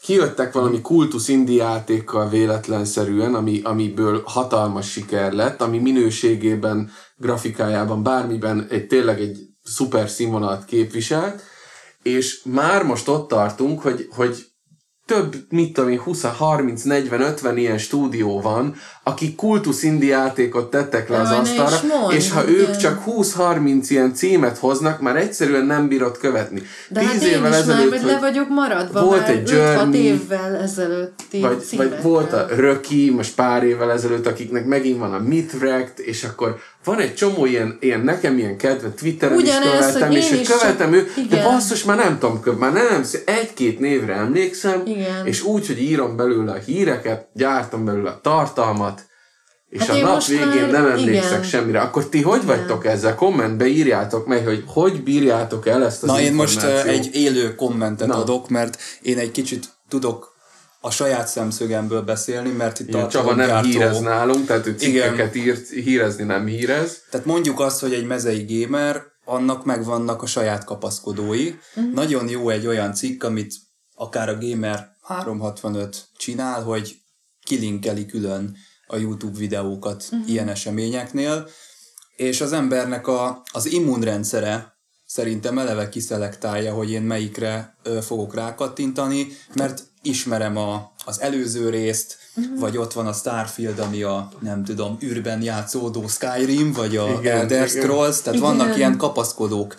kijöttek 0.00 0.52
valami 0.52 0.80
kultusz 0.80 1.28
indi 1.28 1.54
játékkal 1.54 2.28
véletlenszerűen, 2.28 3.34
ami, 3.34 3.60
amiből 3.64 4.22
hatalmas 4.24 4.90
siker 4.90 5.32
lett, 5.32 5.60
ami 5.60 5.78
minőségében, 5.78 6.90
grafikájában, 7.16 8.02
bármiben 8.02 8.66
egy 8.70 8.86
tényleg 8.86 9.20
egy 9.20 9.38
szuper 9.62 10.08
színvonalat 10.08 10.64
képviselt, 10.64 11.42
és 12.02 12.42
már 12.44 12.82
most 12.84 13.08
ott 13.08 13.28
tartunk, 13.28 13.80
hogy, 13.80 14.08
hogy 14.10 14.46
több, 15.08 15.36
mit 15.48 15.72
tudom 15.72 15.90
én, 15.90 15.98
20, 15.98 16.22
30, 16.22 16.82
40, 16.82 17.20
50 17.20 17.56
ilyen 17.56 17.78
stúdió 17.78 18.40
van, 18.40 18.74
akik 19.02 19.36
kultusz 19.36 19.82
indi 19.82 20.06
játékot 20.06 20.70
tettek 20.70 21.08
le 21.08 21.20
az 21.20 21.30
asztalra, 21.30 21.76
mond, 22.00 22.12
és 22.12 22.30
ha 22.30 22.48
igen. 22.48 22.54
ők 22.54 22.76
csak 22.76 23.02
20-30 23.06 23.86
ilyen 23.88 24.14
címet 24.14 24.58
hoznak, 24.58 25.00
már 25.00 25.16
egyszerűen 25.16 25.64
nem 25.64 25.88
bírod 25.88 26.18
követni. 26.18 26.62
De 26.88 27.00
Tíz 27.00 27.08
hát 27.08 27.22
évvel 27.22 27.52
én 27.52 27.52
is 27.52 27.56
ezelőtt, 27.56 27.90
már, 27.90 28.04
le 28.04 28.18
vagyok 28.18 28.48
maradva 28.48 29.04
volt 29.04 29.20
már 29.20 29.30
egy 29.30 29.48
Journey, 29.48 30.02
évvel 30.02 30.56
ezelőtt 30.56 31.20
vagy, 31.30 31.64
vagy 31.76 32.02
volt 32.02 32.32
a 32.32 32.46
Röki, 32.56 33.10
most 33.10 33.34
pár 33.34 33.64
évvel 33.64 33.90
ezelőtt, 33.90 34.26
akiknek 34.26 34.66
megint 34.66 34.98
van 34.98 35.14
a 35.14 35.18
Mitrect, 35.18 35.98
és 35.98 36.24
akkor 36.24 36.58
van 36.88 37.00
egy 37.00 37.14
csomó 37.14 37.46
ilyen, 37.46 37.76
ilyen 37.80 38.00
nekem 38.00 38.38
ilyen 38.38 38.56
kedve, 38.56 38.88
Twitteren 38.90 39.36
Ugyanez, 39.36 39.86
is 39.86 39.92
követem, 39.92 40.10
és 40.10 40.28
hogy 40.28 40.46
követem 40.46 40.92
ő, 40.92 41.10
igen. 41.16 41.28
de 41.28 41.42
basszus, 41.42 41.84
már 41.84 41.96
nem 41.96 42.18
tudom, 42.18 42.56
már 42.58 42.72
nem, 42.72 43.04
egy-két 43.24 43.78
névre 43.78 44.14
emlékszem, 44.14 44.82
igen. 44.84 45.26
és 45.26 45.42
úgy, 45.42 45.66
hogy 45.66 45.82
írom 45.82 46.16
belőle 46.16 46.52
a 46.52 46.58
híreket, 46.66 47.28
gyártam 47.32 47.84
belőle 47.84 48.10
a 48.10 48.20
tartalmat, 48.22 49.06
és 49.68 49.80
hát 49.80 49.96
a 49.96 50.00
nap 50.00 50.24
végén 50.24 50.46
már, 50.46 50.70
nem 50.70 50.86
emlékszek 50.86 51.30
igen. 51.30 51.42
semmire. 51.42 51.80
Akkor 51.80 52.08
ti 52.08 52.22
hogy 52.22 52.42
igen. 52.42 52.56
vagytok 52.56 52.86
ezzel? 52.86 53.14
Kommentbe 53.14 53.66
írjátok 53.66 54.26
meg, 54.26 54.46
hogy 54.46 54.64
hogy 54.66 55.02
bírjátok 55.02 55.66
el 55.66 55.84
ezt 55.84 56.02
az 56.02 56.08
Na 56.08 56.20
én 56.20 56.34
most 56.34 56.62
egy 56.62 57.10
élő 57.12 57.54
kommentet 57.54 58.08
Na. 58.08 58.16
adok, 58.16 58.48
mert 58.48 58.78
én 59.02 59.18
egy 59.18 59.30
kicsit 59.30 59.68
tudok 59.88 60.27
a 60.80 60.90
saját 60.90 61.28
szemszögemből 61.28 62.02
beszélni, 62.02 62.50
mert 62.50 62.80
itt 62.80 62.94
a 62.94 63.08
Csaba 63.08 63.34
nem 63.34 63.46
gyártó... 63.46 63.68
hírez 63.68 64.00
nálunk, 64.00 64.46
tehát 64.46 64.66
ő 64.66 64.74
cikkeket 64.78 65.34
írt, 65.34 65.68
hírezni 65.68 66.24
nem 66.24 66.46
hírez. 66.46 67.02
Tehát 67.10 67.26
mondjuk 67.26 67.60
azt, 67.60 67.80
hogy 67.80 67.92
egy 67.92 68.06
mezei 68.06 68.44
gamer, 68.48 69.02
annak 69.24 69.64
megvannak 69.64 70.22
a 70.22 70.26
saját 70.26 70.64
kapaszkodói. 70.64 71.50
Mm. 71.80 71.92
Nagyon 71.92 72.28
jó 72.28 72.48
egy 72.48 72.66
olyan 72.66 72.94
cikk, 72.94 73.22
amit 73.22 73.54
akár 73.94 74.28
a 74.28 74.38
Gamer 74.38 74.88
365 75.02 76.08
csinál, 76.16 76.62
hogy 76.62 76.96
kilinkeli 77.44 78.06
külön 78.06 78.56
a 78.86 78.96
YouTube 78.96 79.38
videókat 79.38 80.04
uh-huh. 80.10 80.30
ilyen 80.30 80.48
eseményeknél, 80.48 81.48
és 82.16 82.40
az 82.40 82.52
embernek 82.52 83.06
a, 83.06 83.42
az 83.52 83.66
immunrendszere 83.66 84.76
szerintem 85.04 85.58
eleve 85.58 85.88
kiszelektálja, 85.88 86.74
hogy 86.74 86.90
én 86.90 87.02
melyikre 87.02 87.76
ö, 87.82 88.00
fogok 88.00 88.34
rákattintani, 88.34 89.26
mert 89.54 89.82
ismerem 90.02 90.56
a, 90.56 90.92
az 91.04 91.20
előző 91.20 91.70
részt, 91.70 92.18
uh-huh. 92.34 92.58
vagy 92.58 92.76
ott 92.76 92.92
van 92.92 93.06
a 93.06 93.12
Starfield, 93.12 93.78
ami 93.78 94.02
a, 94.02 94.28
nem 94.40 94.64
tudom, 94.64 94.98
űrben 95.02 95.42
játszódó 95.42 96.08
Skyrim, 96.08 96.72
vagy 96.72 96.96
a 96.96 97.08
igen, 97.08 97.36
Elder 97.36 97.68
Scrolls, 97.68 98.18
igen. 98.18 98.22
tehát 98.22 98.38
igen. 98.38 98.56
vannak 98.56 98.76
ilyen 98.76 98.96
kapaszkodók. 98.96 99.76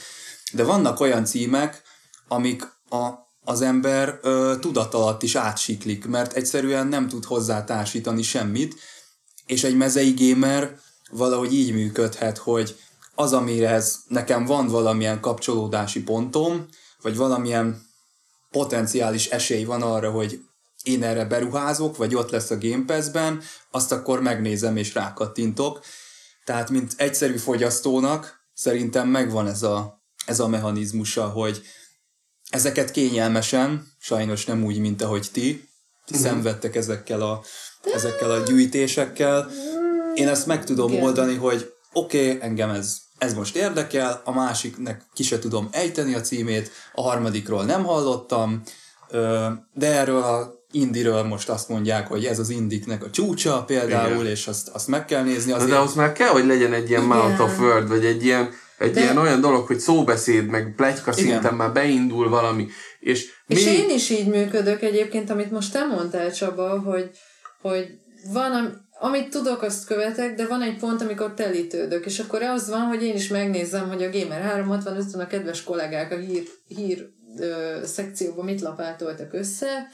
de 0.53 0.63
vannak 0.63 0.99
olyan 0.99 1.25
címek, 1.25 1.81
amik 2.27 2.63
a, 2.89 3.09
az 3.43 3.61
ember 3.61 4.19
ö, 4.21 4.55
tudat 4.59 4.93
alatt 4.93 5.23
is 5.23 5.35
átsiklik, 5.35 6.05
mert 6.05 6.33
egyszerűen 6.33 6.87
nem 6.87 7.07
tud 7.07 7.25
hozzá 7.25 7.63
társítani 7.63 8.21
semmit, 8.21 8.75
és 9.45 9.63
egy 9.63 9.77
mezei 9.77 10.13
gamer 10.17 10.75
valahogy 11.11 11.53
így 11.53 11.73
működhet, 11.73 12.37
hogy 12.37 12.75
az, 13.15 13.33
amihez 13.33 13.99
nekem 14.07 14.45
van 14.45 14.67
valamilyen 14.67 15.19
kapcsolódási 15.19 16.03
pontom, 16.03 16.65
vagy 17.01 17.15
valamilyen 17.15 17.88
potenciális 18.51 19.27
esély 19.27 19.63
van 19.63 19.81
arra, 19.81 20.11
hogy 20.11 20.39
én 20.83 21.03
erre 21.03 21.25
beruházok, 21.25 21.97
vagy 21.97 22.15
ott 22.15 22.29
lesz 22.29 22.49
a 22.49 22.57
Game 22.57 22.83
Pass-ben, 22.85 23.41
azt 23.71 23.91
akkor 23.91 24.21
megnézem 24.21 24.77
és 24.77 24.93
rákattintok. 24.93 25.79
Tehát, 26.45 26.69
mint 26.69 26.93
egyszerű 26.97 27.37
fogyasztónak, 27.37 28.39
szerintem 28.53 29.07
megvan 29.07 29.47
ez 29.47 29.63
a, 29.63 30.01
ez 30.25 30.39
a 30.39 30.47
mechanizmusa, 30.47 31.27
hogy 31.27 31.61
ezeket 32.49 32.91
kényelmesen, 32.91 33.87
sajnos 33.99 34.45
nem 34.45 34.63
úgy, 34.63 34.79
mint 34.79 35.01
ahogy 35.01 35.27
ti, 35.31 35.69
ti 36.05 36.15
uh-huh. 36.15 36.19
szenvedtek 36.27 36.75
ezekkel 36.75 37.21
a, 37.21 37.43
ezekkel 37.93 38.31
a 38.31 38.43
gyűjtésekkel. 38.43 39.49
Én 40.13 40.27
ezt 40.27 40.45
meg 40.45 40.65
tudom 40.65 40.91
Igen. 40.91 41.03
oldani, 41.03 41.35
hogy 41.35 41.73
oké, 41.93 42.25
okay, 42.25 42.41
engem 42.41 42.69
ez, 42.69 42.97
ez 43.19 43.33
most 43.33 43.55
érdekel, 43.55 44.21
a 44.25 44.31
másiknek 44.31 45.01
ki 45.13 45.23
se 45.23 45.39
tudom 45.39 45.67
ejteni 45.71 46.13
a 46.13 46.21
címét, 46.21 46.71
a 46.93 47.01
harmadikról 47.01 47.63
nem 47.63 47.83
hallottam, 47.83 48.61
de 49.73 49.93
erről 49.93 50.21
a 50.21 50.57
indiről 50.71 51.23
most 51.23 51.49
azt 51.49 51.69
mondják, 51.69 52.07
hogy 52.07 52.25
ez 52.25 52.39
az 52.39 52.49
indiknek 52.49 53.03
a 53.03 53.09
csúcsa 53.09 53.63
például, 53.63 54.21
Igen. 54.21 54.25
és 54.25 54.47
azt, 54.47 54.67
azt 54.67 54.87
meg 54.87 55.05
kell 55.05 55.23
nézni. 55.23 55.51
Azért... 55.51 55.69
De 55.69 55.77
ahhoz 55.77 55.93
már 55.93 56.11
kell, 56.11 56.27
hogy 56.27 56.45
legyen 56.45 56.73
egy 56.73 56.89
ilyen 56.89 57.03
Mount 57.03 57.39
of 57.39 57.59
Word, 57.59 57.87
vagy 57.87 58.05
egy 58.05 58.23
ilyen, 58.23 58.49
egy 58.77 58.91
De... 58.91 59.01
ilyen 59.01 59.17
olyan 59.17 59.41
dolog, 59.41 59.67
hogy 59.67 59.79
szóbeszéd, 59.79 60.45
meg 60.45 60.73
plegyka 60.75 61.11
szinten 61.11 61.39
Igen. 61.39 61.53
már 61.53 61.71
beindul 61.71 62.29
valami. 62.29 62.67
És, 62.99 63.25
és 63.47 63.65
mi... 63.65 63.71
én 63.71 63.89
is 63.89 64.09
így 64.09 64.27
működök 64.27 64.81
egyébként, 64.81 65.29
amit 65.29 65.51
most 65.51 65.71
te 65.71 65.85
mondtál 65.85 66.31
Csaba, 66.31 66.79
hogy, 66.79 67.09
hogy 67.61 67.87
van, 68.33 68.87
amit 68.99 69.29
tudok, 69.29 69.61
azt 69.61 69.85
követek, 69.85 70.35
de 70.35 70.47
van 70.47 70.61
egy 70.61 70.77
pont, 70.77 71.01
amikor 71.01 71.33
telítődök, 71.33 72.05
és 72.05 72.19
akkor 72.19 72.41
az 72.41 72.69
van, 72.69 72.81
hogy 72.81 73.03
én 73.03 73.15
is 73.15 73.27
megnézem, 73.27 73.87
hogy 73.87 74.03
a 74.03 74.09
Gamer 74.11 74.65
365-on 74.67 75.19
a 75.19 75.27
kedves 75.27 75.63
kollégák 75.63 76.11
a 76.11 76.17
hír, 76.17 76.43
hír 76.67 77.09
ö, 77.39 77.77
szekcióban 77.83 78.45
mit 78.45 78.61
lapátoltak 78.61 79.33
össze, 79.33 79.89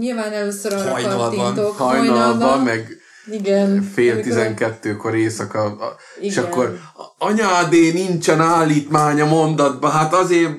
Nyilván 0.00 0.32
először 0.32 0.72
arra 0.72 0.90
hajnalban, 0.90 1.36
kattintok. 1.36 1.76
Hajnalban, 1.76 2.18
hajnalban, 2.18 2.60
meg 2.60 3.00
igen, 3.30 3.82
fél 3.82 4.12
amikor... 4.12 4.28
tizenkettőkor 4.28 5.14
éjszaka, 5.14 5.76
és 6.20 6.36
akkor 6.36 6.78
anyádé 7.18 7.92
nincsen 7.92 8.40
állítmány 8.40 9.20
a 9.20 9.26
mondatban, 9.26 9.90
hát 9.90 10.14
azért 10.14 10.50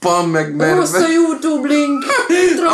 van 0.00 0.28
meg, 0.28 0.56
mert... 0.56 0.76
Rossz 0.76 0.92
a 0.92 1.08
YouTube 1.08 1.68
link, 1.68 2.04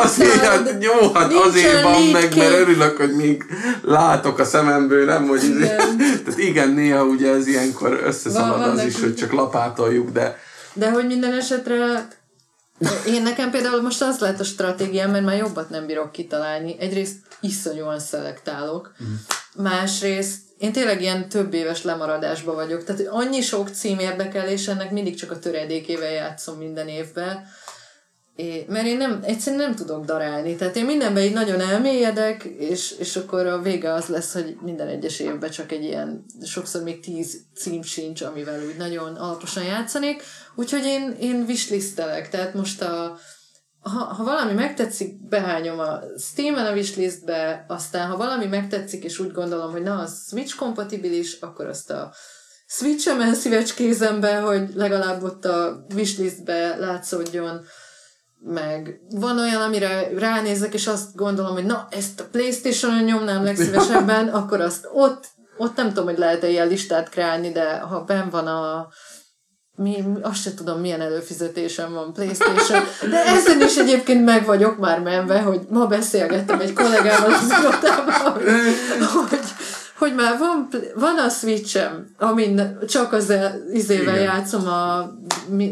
azért, 0.02 0.44
hát, 0.44 0.76
jó, 0.80 1.12
hát 1.12 1.32
azért 1.32 1.82
van 1.82 2.02
meg, 2.02 2.36
mert 2.36 2.52
örülök, 2.52 2.96
hogy 2.96 3.14
még 3.14 3.44
látok 3.82 4.38
a 4.38 4.44
szememből, 4.44 5.04
nem, 5.04 5.26
hogy 5.26 5.44
igen. 5.44 5.96
tehát 6.24 6.38
igen, 6.38 6.68
néha 6.68 7.04
ugye 7.04 7.32
ez 7.32 7.46
ilyenkor 7.46 8.00
összeszalad 8.04 8.58
van, 8.58 8.70
az 8.70 8.84
is, 8.84 9.00
hogy 9.00 9.14
csak 9.14 9.32
lapátoljuk, 9.32 10.10
de... 10.10 10.38
De 10.72 10.90
hogy 10.90 11.06
minden 11.06 11.32
esetre 11.32 12.08
én 13.06 13.22
nekem 13.22 13.50
például 13.50 13.82
most 13.82 14.02
az 14.02 14.18
lett 14.18 14.40
a 14.40 14.44
stratégiám, 14.44 15.10
mert 15.10 15.24
már 15.24 15.36
jobbat 15.36 15.70
nem 15.70 15.86
bírok 15.86 16.12
kitalálni. 16.12 16.76
Egyrészt 16.78 17.16
iszonyúan 17.40 17.98
szelektálok, 17.98 18.92
uh-huh. 18.98 19.16
másrészt 19.70 20.38
én 20.58 20.72
tényleg 20.72 21.00
ilyen 21.00 21.28
több 21.28 21.54
éves 21.54 21.82
lemaradásban 21.82 22.54
vagyok. 22.54 22.84
Tehát 22.84 23.06
annyi 23.10 23.40
sok 23.40 23.68
cím 23.68 23.98
érdekel, 23.98 24.48
és 24.48 24.68
ennek 24.68 24.90
mindig 24.90 25.14
csak 25.14 25.30
a 25.30 25.38
töredékével 25.38 26.12
játszom 26.12 26.58
minden 26.58 26.88
évben. 26.88 27.46
É, 28.36 28.64
mert 28.68 28.86
én 28.86 28.96
nem, 28.96 29.20
egyszerűen 29.22 29.62
nem 29.62 29.74
tudok 29.74 30.04
darálni. 30.04 30.56
Tehát 30.56 30.76
én 30.76 30.84
mindenben 30.84 31.22
így 31.22 31.32
nagyon 31.32 31.60
elmélyedek, 31.60 32.44
és, 32.44 32.94
és 32.98 33.16
akkor 33.16 33.46
a 33.46 33.60
vége 33.60 33.92
az 33.92 34.06
lesz, 34.06 34.32
hogy 34.32 34.56
minden 34.62 34.88
egyes 34.88 35.20
évben 35.20 35.50
csak 35.50 35.72
egy 35.72 35.82
ilyen, 35.82 36.24
sokszor 36.44 36.82
még 36.82 37.00
tíz 37.00 37.40
cím 37.54 37.82
sincs, 37.82 38.22
amivel 38.22 38.62
úgy 38.66 38.76
nagyon 38.76 39.14
alaposan 39.14 39.64
játszanék. 39.64 40.22
Úgyhogy 40.54 40.84
én, 40.84 41.16
én 41.20 41.44
wishlistelek. 41.48 42.28
Tehát 42.28 42.54
most 42.54 42.82
a, 42.82 43.18
ha, 43.80 44.04
ha 44.04 44.24
valami 44.24 44.52
megtetszik, 44.52 45.28
behányom 45.28 45.78
a 45.78 46.00
Steam-en 46.18 46.66
a 46.66 46.72
wishlistbe, 46.72 47.64
aztán 47.68 48.08
ha 48.08 48.16
valami 48.16 48.46
megtetszik, 48.46 49.04
és 49.04 49.18
úgy 49.18 49.32
gondolom, 49.32 49.70
hogy 49.70 49.82
na, 49.82 49.98
az 49.98 50.26
Switch 50.28 50.56
kompatibilis, 50.56 51.40
akkor 51.40 51.66
azt 51.66 51.90
a 51.90 52.12
Switch-emen 52.66 53.34
szívecskézembe, 53.34 54.36
hogy 54.36 54.70
legalább 54.74 55.22
ott 55.22 55.44
a 55.44 55.86
wishlistbe 55.94 56.76
látszódjon 56.76 57.66
meg 58.38 59.00
van 59.10 59.38
olyan, 59.38 59.62
amire 59.62 60.18
ránézek, 60.18 60.74
és 60.74 60.86
azt 60.86 61.14
gondolom, 61.14 61.52
hogy 61.52 61.64
na, 61.64 61.86
ezt 61.90 62.20
a 62.20 62.24
Playstation-on 62.30 63.04
nyomnám 63.04 63.44
legszívesebben, 63.44 64.28
akkor 64.38 64.60
azt 64.60 64.88
ott, 64.92 65.26
ott 65.56 65.76
nem 65.76 65.88
tudom, 65.88 66.04
hogy 66.04 66.18
lehet-e 66.18 66.48
ilyen 66.48 66.68
listát 66.68 67.08
kreálni, 67.08 67.52
de 67.52 67.78
ha 67.78 68.04
ben 68.04 68.30
van 68.30 68.46
a 68.46 68.88
mi, 69.76 70.04
azt 70.22 70.42
se 70.42 70.54
tudom, 70.54 70.80
milyen 70.80 71.00
előfizetésem 71.00 71.92
van 71.92 72.12
Playstation, 72.12 72.82
de 73.10 73.24
ezen 73.24 73.60
is 73.60 73.76
egyébként 73.76 74.24
meg 74.24 74.44
vagyok 74.44 74.78
már 74.78 75.00
menve, 75.00 75.40
hogy 75.40 75.60
ma 75.68 75.86
beszélgettem 75.86 76.60
egy 76.60 76.72
kollégával 76.72 77.32
az 77.32 77.52
irodában, 77.58 78.32
hogy, 78.32 78.44
hogy, 79.28 79.38
hogy 79.98 80.14
már 80.14 80.38
van, 80.38 80.68
van 80.94 81.18
a 81.18 81.28
Switch-em, 81.28 82.06
amin 82.18 82.78
csak 82.88 83.12
az 83.12 83.32
izével 83.72 84.14
Igen. 84.14 84.24
játszom, 84.24 84.66
a, 84.66 85.12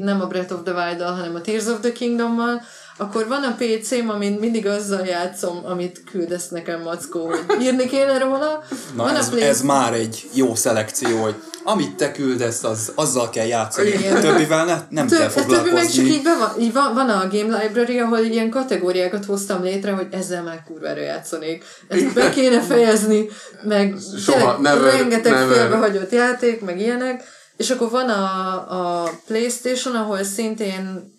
nem 0.01 0.21
a 0.21 0.27
Breath 0.27 0.53
of 0.53 0.61
the 0.65 0.73
Wild-dal, 0.73 1.13
hanem 1.15 1.35
a 1.35 1.41
Tears 1.41 1.67
of 1.67 1.81
the 1.81 1.93
Kingdom-mal, 1.93 2.63
akkor 2.97 3.29
van 3.29 3.43
a 3.43 3.57
PC-m, 3.59 4.09
amin 4.09 4.33
mindig 4.33 4.67
azzal 4.67 5.07
játszom, 5.07 5.61
amit 5.65 6.03
küldesz 6.11 6.49
nekem, 6.49 6.83
Mackó, 6.83 7.27
hogy 7.27 7.63
írni 7.63 7.87
kéne 7.87 8.19
róla. 8.19 8.63
Na 8.97 9.03
van 9.03 9.17
ez, 9.17 9.27
a 9.27 9.31
play... 9.31 9.43
ez 9.43 9.63
már 9.63 9.93
egy 9.93 10.29
jó 10.33 10.55
szelekció, 10.55 11.23
hogy 11.23 11.35
amit 11.65 11.97
te 11.97 12.13
küldesz, 12.13 12.65
az, 12.65 12.93
azzal 12.95 13.31
kell 13.31 13.47
játszani. 13.47 13.89
Igen. 13.89 14.21
Többivel 14.21 14.65
ne, 14.65 14.79
nem 14.89 15.07
Több, 15.07 15.19
kell 15.19 15.29
foglalkozni. 15.29 15.71
Többi 15.71 15.81
meg 15.81 15.91
csak 15.91 16.05
így, 16.05 16.23
be 16.23 16.37
van, 16.39 16.61
így 16.61 16.73
van, 16.73 16.95
van 16.95 17.09
a 17.09 17.29
Game 17.31 17.59
Library, 17.63 17.99
ahol 17.99 18.19
ilyen 18.19 18.51
kategóriákat 18.51 19.25
hoztam 19.25 19.63
létre, 19.63 19.93
hogy 19.93 20.07
ezzel 20.11 20.43
már 20.43 20.65
kurvára 20.67 21.01
játszanék. 21.01 21.65
Ezt 21.89 22.15
be 22.15 22.31
kéne 22.31 22.61
fejezni, 22.61 23.29
meg 23.63 23.95
Soha, 24.19 24.59
never, 24.61 24.93
rengeteg 24.93 25.33
never. 25.33 25.57
félbehagyott 25.57 26.13
játék, 26.13 26.61
meg 26.61 26.81
ilyenek. 26.81 27.23
És 27.57 27.71
akkor 27.71 27.91
van 27.91 28.09
a, 28.09 29.03
a 29.03 29.11
Playstation, 29.27 29.95
ahol 29.95 30.25
szintén 30.25 31.14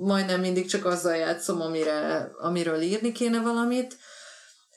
majdnem 0.00 0.40
mindig 0.40 0.66
csak 0.66 0.84
azzal 0.84 1.16
játszom, 1.16 1.60
amire, 1.60 2.30
amiről 2.38 2.80
írni 2.80 3.12
kéne 3.12 3.40
valamit. 3.40 3.96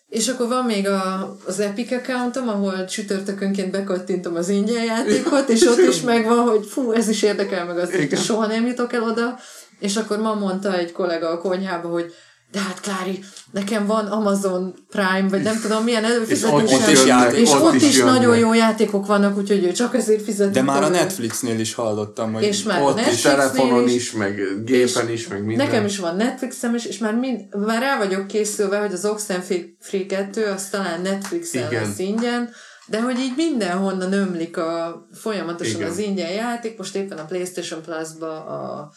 És 0.07 0.27
akkor 0.27 0.47
van 0.47 0.65
még 0.65 0.87
a, 0.87 1.35
az 1.45 1.59
Epic 1.59 1.91
accountom, 1.91 2.49
ahol 2.49 2.85
csütörtökönként 2.85 3.71
bekattintom 3.71 4.35
az 4.35 4.49
ingyen 4.49 4.83
játékot, 4.83 5.49
és 5.49 5.67
ott 5.67 5.77
is 5.77 6.01
megvan, 6.01 6.49
hogy 6.49 6.65
fú, 6.65 6.91
ez 6.91 7.07
is 7.07 7.21
érdekel 7.21 7.65
meg, 7.65 7.77
az 7.77 8.19
soha 8.23 8.47
nem 8.47 8.65
jutok 8.65 8.93
el 8.93 9.03
oda. 9.03 9.39
És 9.79 9.95
akkor 9.95 10.17
ma 10.17 10.33
mondta 10.33 10.77
egy 10.77 10.91
kollega 10.91 11.29
a 11.29 11.37
konyhába, 11.37 11.89
hogy 11.89 12.13
de 12.53 12.59
hát 12.59 12.79
Klári, 12.79 13.23
nekem 13.51 13.85
van 13.85 14.05
Amazon 14.05 14.73
Prime, 14.89 15.27
vagy 15.29 15.41
nem 15.41 15.61
tudom 15.61 15.83
milyen 15.83 16.03
előfizetésem, 16.03 16.65
és 16.65 16.73
ott 16.73 16.87
is, 16.87 17.05
játék, 17.05 17.39
és 17.39 17.51
ott 17.51 17.61
ott 17.61 17.73
is, 17.73 17.83
is 17.83 17.99
nagyon 17.99 18.37
jó 18.37 18.53
játékok 18.53 19.05
vannak, 19.05 19.37
úgyhogy 19.37 19.63
ő 19.63 19.71
csak 19.71 19.95
ezért 19.95 20.23
fizet. 20.23 20.51
De 20.51 20.61
már 20.61 20.83
a 20.83 20.89
Netflixnél 20.89 21.59
is 21.59 21.73
hallottam, 21.73 22.33
hogy 22.33 22.43
és 22.43 22.63
már 22.63 22.81
ott 22.81 22.99
is, 22.99 23.21
telefonon 23.21 23.87
is, 23.87 23.93
is, 23.93 24.11
meg 24.11 24.41
gépen 24.65 25.09
is, 25.09 25.27
meg 25.27 25.45
minden. 25.45 25.67
Nekem 25.67 25.85
is 25.85 25.97
van 25.97 26.15
Netflixem 26.15 26.75
is, 26.75 26.85
és 26.85 26.97
már, 26.97 27.15
mind, 27.15 27.55
már 27.55 27.81
rá 27.81 27.97
vagyok 27.97 28.27
készülve, 28.27 28.77
hogy 28.77 28.93
az 28.93 29.05
Oxenfree 29.05 30.05
2, 30.07 30.45
az 30.45 30.69
talán 30.69 31.01
Netflixen 31.01 31.67
Igen. 31.67 31.83
lesz 31.83 31.99
ingyen, 31.99 32.49
de 32.87 33.01
hogy 33.01 33.19
így 33.19 33.33
mindenhonnan 33.35 34.13
ömlik 34.13 34.57
a, 34.57 35.05
folyamatosan 35.13 35.75
Igen. 35.75 35.89
az 35.91 35.97
ingyen 35.97 36.31
játék, 36.31 36.77
most 36.77 36.95
éppen 36.95 37.17
a 37.17 37.25
PlayStation 37.25 37.81
Plus-ba 37.81 38.45
a 38.45 38.91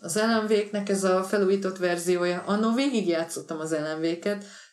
az 0.00 0.20
lmv 0.20 0.52
ez 0.84 1.04
a 1.04 1.22
felújított 1.22 1.78
verziója. 1.78 2.42
Annó 2.46 2.74
végigjátszottam 2.74 3.58
az 3.58 3.76
lmv 3.76 4.28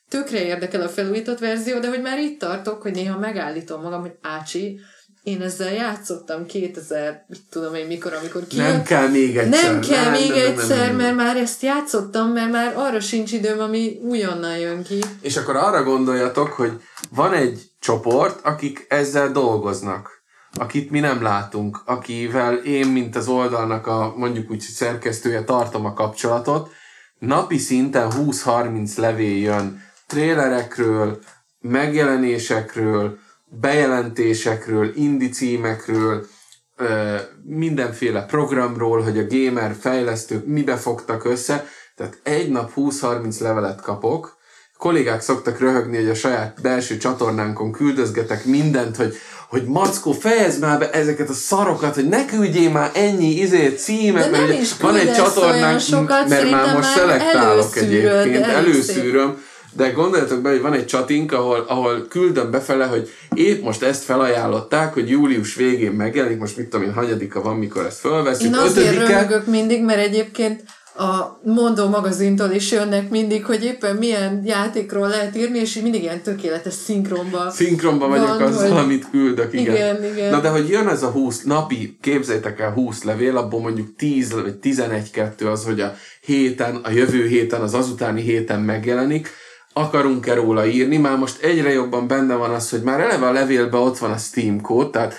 tökre 0.10 0.46
érdekel 0.46 0.82
a 0.82 0.90
felújított 0.90 1.40
verzió, 1.40 1.80
de 1.80 1.88
hogy 1.90 2.02
már 2.02 2.20
itt 2.20 2.40
tartok, 2.40 2.82
hogy 2.82 2.92
néha 2.92 3.20
megállítom 3.20 3.82
magam, 3.82 4.02
hogy 4.02 4.16
ácsi, 4.22 4.80
én 5.24 5.42
ezzel 5.42 5.74
játszottam 5.74 6.46
2000, 6.46 7.26
mit 7.28 7.42
tudom 7.50 7.76
én 7.76 7.88
mikor, 7.88 8.14
amikor 8.14 8.48
kijött. 8.48 8.68
Nem 8.68 8.84
kell 8.84 9.08
még 9.08 9.38
egyszer. 9.38 9.72
Nem 9.72 9.82
kell 9.82 10.04
nem, 10.04 10.12
még 10.12 10.30
nem, 10.30 10.40
egyszer, 10.40 10.78
nem, 10.78 10.88
nem, 10.88 10.96
mert 10.96 11.16
már 11.16 11.38
ezt 11.38 11.62
játszottam, 11.62 12.32
mert 12.32 12.52
már 12.52 12.74
arra 12.76 13.00
sincs 13.00 13.32
időm, 13.32 13.60
ami 13.60 14.00
újonnan 14.04 14.58
jön 14.58 14.84
ki. 14.84 15.00
És 15.22 15.38
akkor 15.38 15.56
arra 15.56 15.84
gondoljatok, 15.84 16.48
hogy 16.48 16.72
van 17.10 17.34
egy 17.34 17.62
csoport, 17.80 18.46
akik 18.46 18.86
ezzel 18.90 19.32
dolgoznak 19.32 20.17
akit 20.58 20.92
mi 20.92 21.00
nem 21.00 21.22
látunk, 21.22 21.82
akivel 21.86 22.56
én, 22.56 22.88
mint 22.88 23.16
az 23.16 23.28
oldalnak 23.28 23.88
a 23.88 24.14
mondjuk 24.18 24.52
úgy 24.52 24.60
szerkesztője 24.60 25.44
tartom 25.44 25.86
a 25.86 25.94
kapcsolatot, 25.94 26.70
napi 27.20 27.58
szinten 27.58 28.12
20-30 28.16 28.98
levél 28.98 29.38
jön. 29.38 29.82
Trélerekről, 30.08 31.20
megjelenésekről, 31.62 33.18
bejelentésekről, 33.46 34.92
indi 34.96 35.60
mindenféle 37.44 38.26
programról, 38.26 39.02
hogy 39.02 39.18
a 39.18 39.28
gamer 39.28 39.76
fejlesztők 39.80 40.46
mibe 40.46 40.76
fogtak 40.76 41.26
össze, 41.26 41.66
tehát 41.96 42.20
egy 42.24 42.50
nap 42.50 42.72
20-30 42.76 43.40
levelet 43.40 43.82
kapok, 43.82 44.38
kollégák 44.78 45.22
szoktak 45.22 45.60
röhögni, 45.60 45.96
hogy 45.96 46.10
a 46.10 46.16
saját 46.16 46.62
belső 46.62 46.98
csatornánkon 46.98 47.72
küldözgetek 47.72 48.46
mindent, 48.46 48.96
hogy 48.96 49.16
hogy 49.50 49.64
Mackó, 49.66 50.12
fejezd 50.12 50.62
már 50.62 50.80
be 50.80 50.92
ezeket 50.92 51.30
a 51.30 51.34
szarokat, 51.34 51.96
hogy 51.96 52.08
ne 52.08 52.26
küldjél 52.26 52.72
már 52.72 52.92
ennyi 52.94 53.30
izé 53.30 53.68
címet, 53.68 54.32
mert 54.32 54.78
van 54.82 54.96
egy 54.96 55.14
csatornánk, 55.14 55.80
sokat, 55.80 56.30
mert 56.30 56.52
már 56.52 56.76
most 56.76 56.90
szelektálok 56.90 57.76
egyébként, 57.76 58.46
előszűröm, 58.46 59.38
de 59.72 59.90
gondoljatok 59.90 60.42
be, 60.42 60.50
hogy 60.50 60.62
van 60.62 60.74
egy 60.74 60.86
csatink, 60.86 61.32
ahol, 61.32 61.66
ahol 61.68 62.08
küldöm 62.10 62.52
befele, 62.52 62.86
hogy 62.86 63.10
épp 63.34 63.64
most 63.64 63.84
ezt 63.84 64.04
felajánlották, 64.04 64.94
hogy 64.94 65.10
július 65.10 65.56
végén 65.56 65.92
megjelenik, 65.92 66.40
most 66.40 66.58
mit 66.58 66.68
tudom 66.68 66.86
én, 66.86 66.94
hanyadika 66.94 67.42
van, 67.42 67.56
mikor 67.56 67.86
ezt 67.86 68.00
felveszünk. 68.00 68.56
Én 68.56 68.62
azért 68.62 68.88
ötödike... 68.88 69.14
röhögök 69.14 69.46
mindig, 69.46 69.84
mert 69.84 70.00
egyébként 70.00 70.64
a 70.98 71.40
Mondó 71.44 71.88
magazintól 71.88 72.52
is 72.52 72.72
jönnek 72.72 73.10
mindig, 73.10 73.46
hogy 73.46 73.64
éppen 73.64 73.96
milyen 73.96 74.42
játékról 74.46 75.08
lehet 75.08 75.36
írni, 75.36 75.60
és 75.60 75.76
így 75.76 75.84
mindig 75.84 76.02
ilyen 76.02 76.22
tökéletes 76.22 76.74
szinkronba 76.74 77.50
Szinkronba 77.50 78.08
vagyok 78.08 78.40
van, 78.40 78.42
azzal, 78.42 78.72
hogy... 78.72 78.84
amit 78.84 79.10
küldök, 79.10 79.54
igen. 79.54 79.76
igen. 79.76 80.04
igen. 80.04 80.32
Na 80.32 80.40
de 80.40 80.50
hogy 80.50 80.70
jön 80.70 80.88
ez 80.88 81.04
a 81.04 81.08
20 81.08 81.44
napi, 81.44 81.98
képzeljétek 82.02 82.60
el 82.60 82.72
20 82.72 83.04
levél, 83.04 83.38
abból 83.38 83.62
mondjuk 83.62 83.96
10 83.96 84.32
vagy 84.32 84.56
11-2 84.62 85.52
az, 85.52 85.66
hogy 85.66 85.80
a 85.80 85.94
héten, 86.22 86.76
a 86.76 86.92
jövő 86.92 87.28
héten, 87.28 87.62
az 87.62 87.74
azutáni 87.74 88.22
héten 88.22 88.62
megjelenik, 88.62 89.30
akarunk-e 89.74 90.34
róla 90.34 90.66
írni, 90.66 90.98
már 90.98 91.18
most 91.18 91.42
egyre 91.42 91.72
jobban 91.72 92.08
benne 92.08 92.36
van 92.36 92.50
az, 92.50 92.70
hogy 92.70 92.82
már 92.82 93.00
eleve 93.00 93.28
a 93.28 93.32
levélben 93.32 93.82
ott 93.82 93.98
van 93.98 94.12
a 94.12 94.18
Steam 94.18 94.62
kód, 94.62 94.92
tehát 94.92 95.14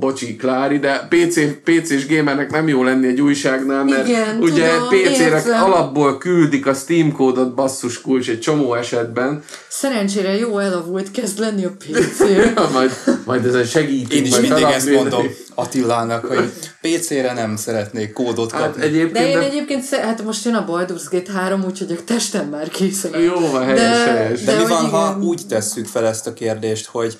bocsi 0.00 0.36
Klári, 0.36 0.78
de 0.78 1.08
PC, 1.08 1.38
PC-s 1.64 2.06
gamernek 2.06 2.50
nem 2.50 2.68
jó 2.68 2.82
lenni 2.82 3.06
egy 3.06 3.20
újságnál, 3.20 3.84
mert 3.84 4.08
Igen, 4.08 4.38
ugye 4.40 4.68
PC-re 4.68 5.60
alapból 5.60 6.18
küldik 6.18 6.66
a 6.66 6.74
Steam 6.74 7.12
kódot 7.12 7.54
basszus 7.54 8.00
kulcs 8.00 8.28
egy 8.28 8.40
csomó 8.40 8.74
esetben. 8.74 9.42
Szerencsére 9.68 10.36
jó 10.36 10.58
elavult 10.58 11.10
kezd 11.10 11.38
lenni 11.38 11.64
a 11.64 11.70
PC. 11.78 12.18
ja, 12.54 12.68
majd, 12.72 12.90
majd 13.24 13.46
ezen 13.46 13.64
segítünk. 13.64 14.12
Én 14.12 14.24
is 14.24 14.40
mindig 14.40 14.64
ezt 14.64 14.90
mondom 14.90 15.26
Attilának, 15.54 16.24
hogy 16.24 16.50
PC-re 16.80 17.32
nem 17.32 17.56
szeretnék 17.56 18.12
kódot 18.12 18.52
hát 18.52 18.60
kapni. 18.60 18.80
Hát 18.80 18.90
egyébként, 18.90 19.12
de 19.12 19.28
én 19.28 19.38
egyébként, 19.38 19.88
hát 19.88 20.24
most 20.24 20.44
jön 20.44 20.54
a 20.54 20.64
Baldur's 20.68 21.04
Gate 21.10 21.32
3, 21.32 21.64
úgyhogy 21.64 21.92
a 21.92 22.04
testem 22.04 22.48
már 22.48 22.68
készen. 22.68 23.20
Jó, 23.20 23.50
van, 23.50 23.64
helyes, 23.64 24.04
de, 24.04 24.12
helyes. 24.12 24.42
De, 24.42 24.52
de 24.52 24.58
mi 24.58 24.68
van, 24.68 24.78
igen. 24.78 24.90
ha 24.90 25.18
úgy 25.22 25.40
tesszük 25.48 25.86
fel 25.86 26.06
ezt 26.06 26.26
a 26.26 26.32
kérdést, 26.32 26.86
hogy 26.86 27.18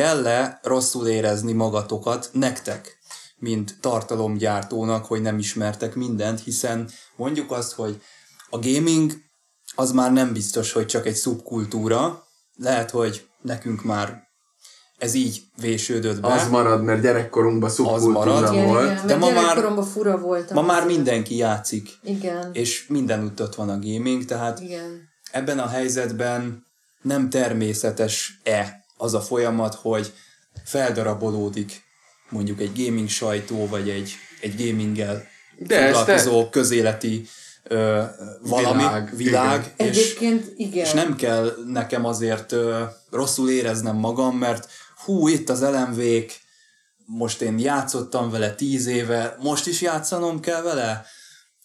kell-e 0.00 0.58
rosszul 0.62 1.08
érezni 1.08 1.52
magatokat 1.52 2.30
nektek, 2.32 2.98
mint 3.36 3.76
tartalomgyártónak, 3.80 5.06
hogy 5.06 5.22
nem 5.22 5.38
ismertek 5.38 5.94
mindent, 5.94 6.40
hiszen 6.40 6.90
mondjuk 7.16 7.50
azt, 7.52 7.72
hogy 7.72 8.00
a 8.50 8.58
gaming 8.58 9.12
az 9.74 9.92
már 9.92 10.12
nem 10.12 10.32
biztos, 10.32 10.72
hogy 10.72 10.86
csak 10.86 11.06
egy 11.06 11.14
szubkultúra, 11.14 12.24
lehet, 12.56 12.90
hogy 12.90 13.28
nekünk 13.42 13.82
már 13.84 14.28
ez 14.98 15.14
így 15.14 15.42
vésődött 15.56 16.20
be. 16.20 16.28
Az 16.32 16.48
marad, 16.48 16.82
mert 16.82 17.02
gyerekkorunkban 17.02 17.70
szubkultúra 17.70 18.52
volt. 18.52 18.90
Igen, 18.90 19.06
de 19.06 19.16
ma 19.16 19.30
már, 19.30 19.84
fura 19.92 20.18
volt. 20.18 20.52
Ma 20.52 20.62
már 20.62 20.86
mindenki 20.86 21.36
játszik. 21.36 21.88
Igen. 22.02 22.50
És 22.52 22.86
mindenütt 22.88 23.42
ott 23.42 23.54
van 23.54 23.68
a 23.68 23.78
gaming, 23.78 24.24
tehát 24.24 24.60
igen. 24.60 25.08
ebben 25.32 25.58
a 25.58 25.66
helyzetben 25.66 26.64
nem 27.02 27.30
természetes-e 27.30 28.79
az 29.00 29.14
a 29.14 29.20
folyamat, 29.20 29.74
hogy 29.74 30.12
feldarabolódik 30.64 31.82
mondjuk 32.28 32.60
egy 32.60 32.84
gaming 32.84 33.08
sajtó, 33.08 33.66
vagy 33.66 33.88
egy, 33.88 34.12
egy 34.40 34.66
gaminggel 34.66 35.26
De 35.58 35.92
foglalkozó 35.92 36.42
te... 36.42 36.50
közéleti 36.50 37.26
ö, 37.62 38.02
valami, 38.42 38.82
világ, 38.82 39.16
világ 39.16 39.74
igen. 39.78 39.92
és, 39.92 39.98
Egyébként 39.98 40.52
igen. 40.56 40.84
és 40.84 40.92
nem 40.92 41.16
kell 41.16 41.54
nekem 41.66 42.04
azért 42.04 42.52
ö, 42.52 42.82
rosszul 43.10 43.50
éreznem 43.50 43.96
magam, 43.96 44.36
mert 44.36 44.68
hú, 45.04 45.28
itt 45.28 45.48
az 45.48 45.62
elemvék, 45.62 46.40
most 47.04 47.40
én 47.40 47.58
játszottam 47.58 48.30
vele 48.30 48.54
tíz 48.54 48.86
éve, 48.86 49.36
most 49.40 49.66
is 49.66 49.80
játszanom 49.80 50.40
kell 50.40 50.62
vele? 50.62 51.04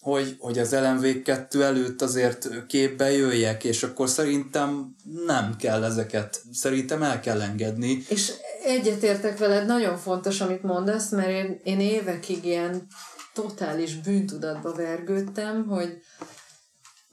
Hogy, 0.05 0.35
hogy 0.39 0.59
az 0.59 0.73
LMV 0.73 1.21
2 1.23 1.63
előtt 1.63 2.01
azért 2.01 2.65
képbe 2.67 3.11
jöjjek, 3.11 3.63
és 3.63 3.83
akkor 3.83 4.09
szerintem 4.09 4.95
nem 5.25 5.55
kell 5.59 5.83
ezeket, 5.83 6.41
szerintem 6.51 7.03
el 7.03 7.19
kell 7.19 7.41
engedni. 7.41 8.03
És 8.09 8.31
egyetértek 8.63 9.37
veled, 9.37 9.65
nagyon 9.65 9.97
fontos, 9.97 10.41
amit 10.41 10.63
mondasz, 10.63 11.11
mert 11.11 11.29
én, 11.29 11.59
én 11.63 11.79
évekig 11.79 12.45
ilyen 12.45 12.87
totális 13.33 13.95
bűntudatba 13.95 14.73
vergődtem, 14.73 15.65
hogy 15.67 15.97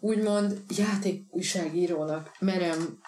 úgymond 0.01 0.61
játékújságírónak 0.77 2.31
merem 2.39 2.99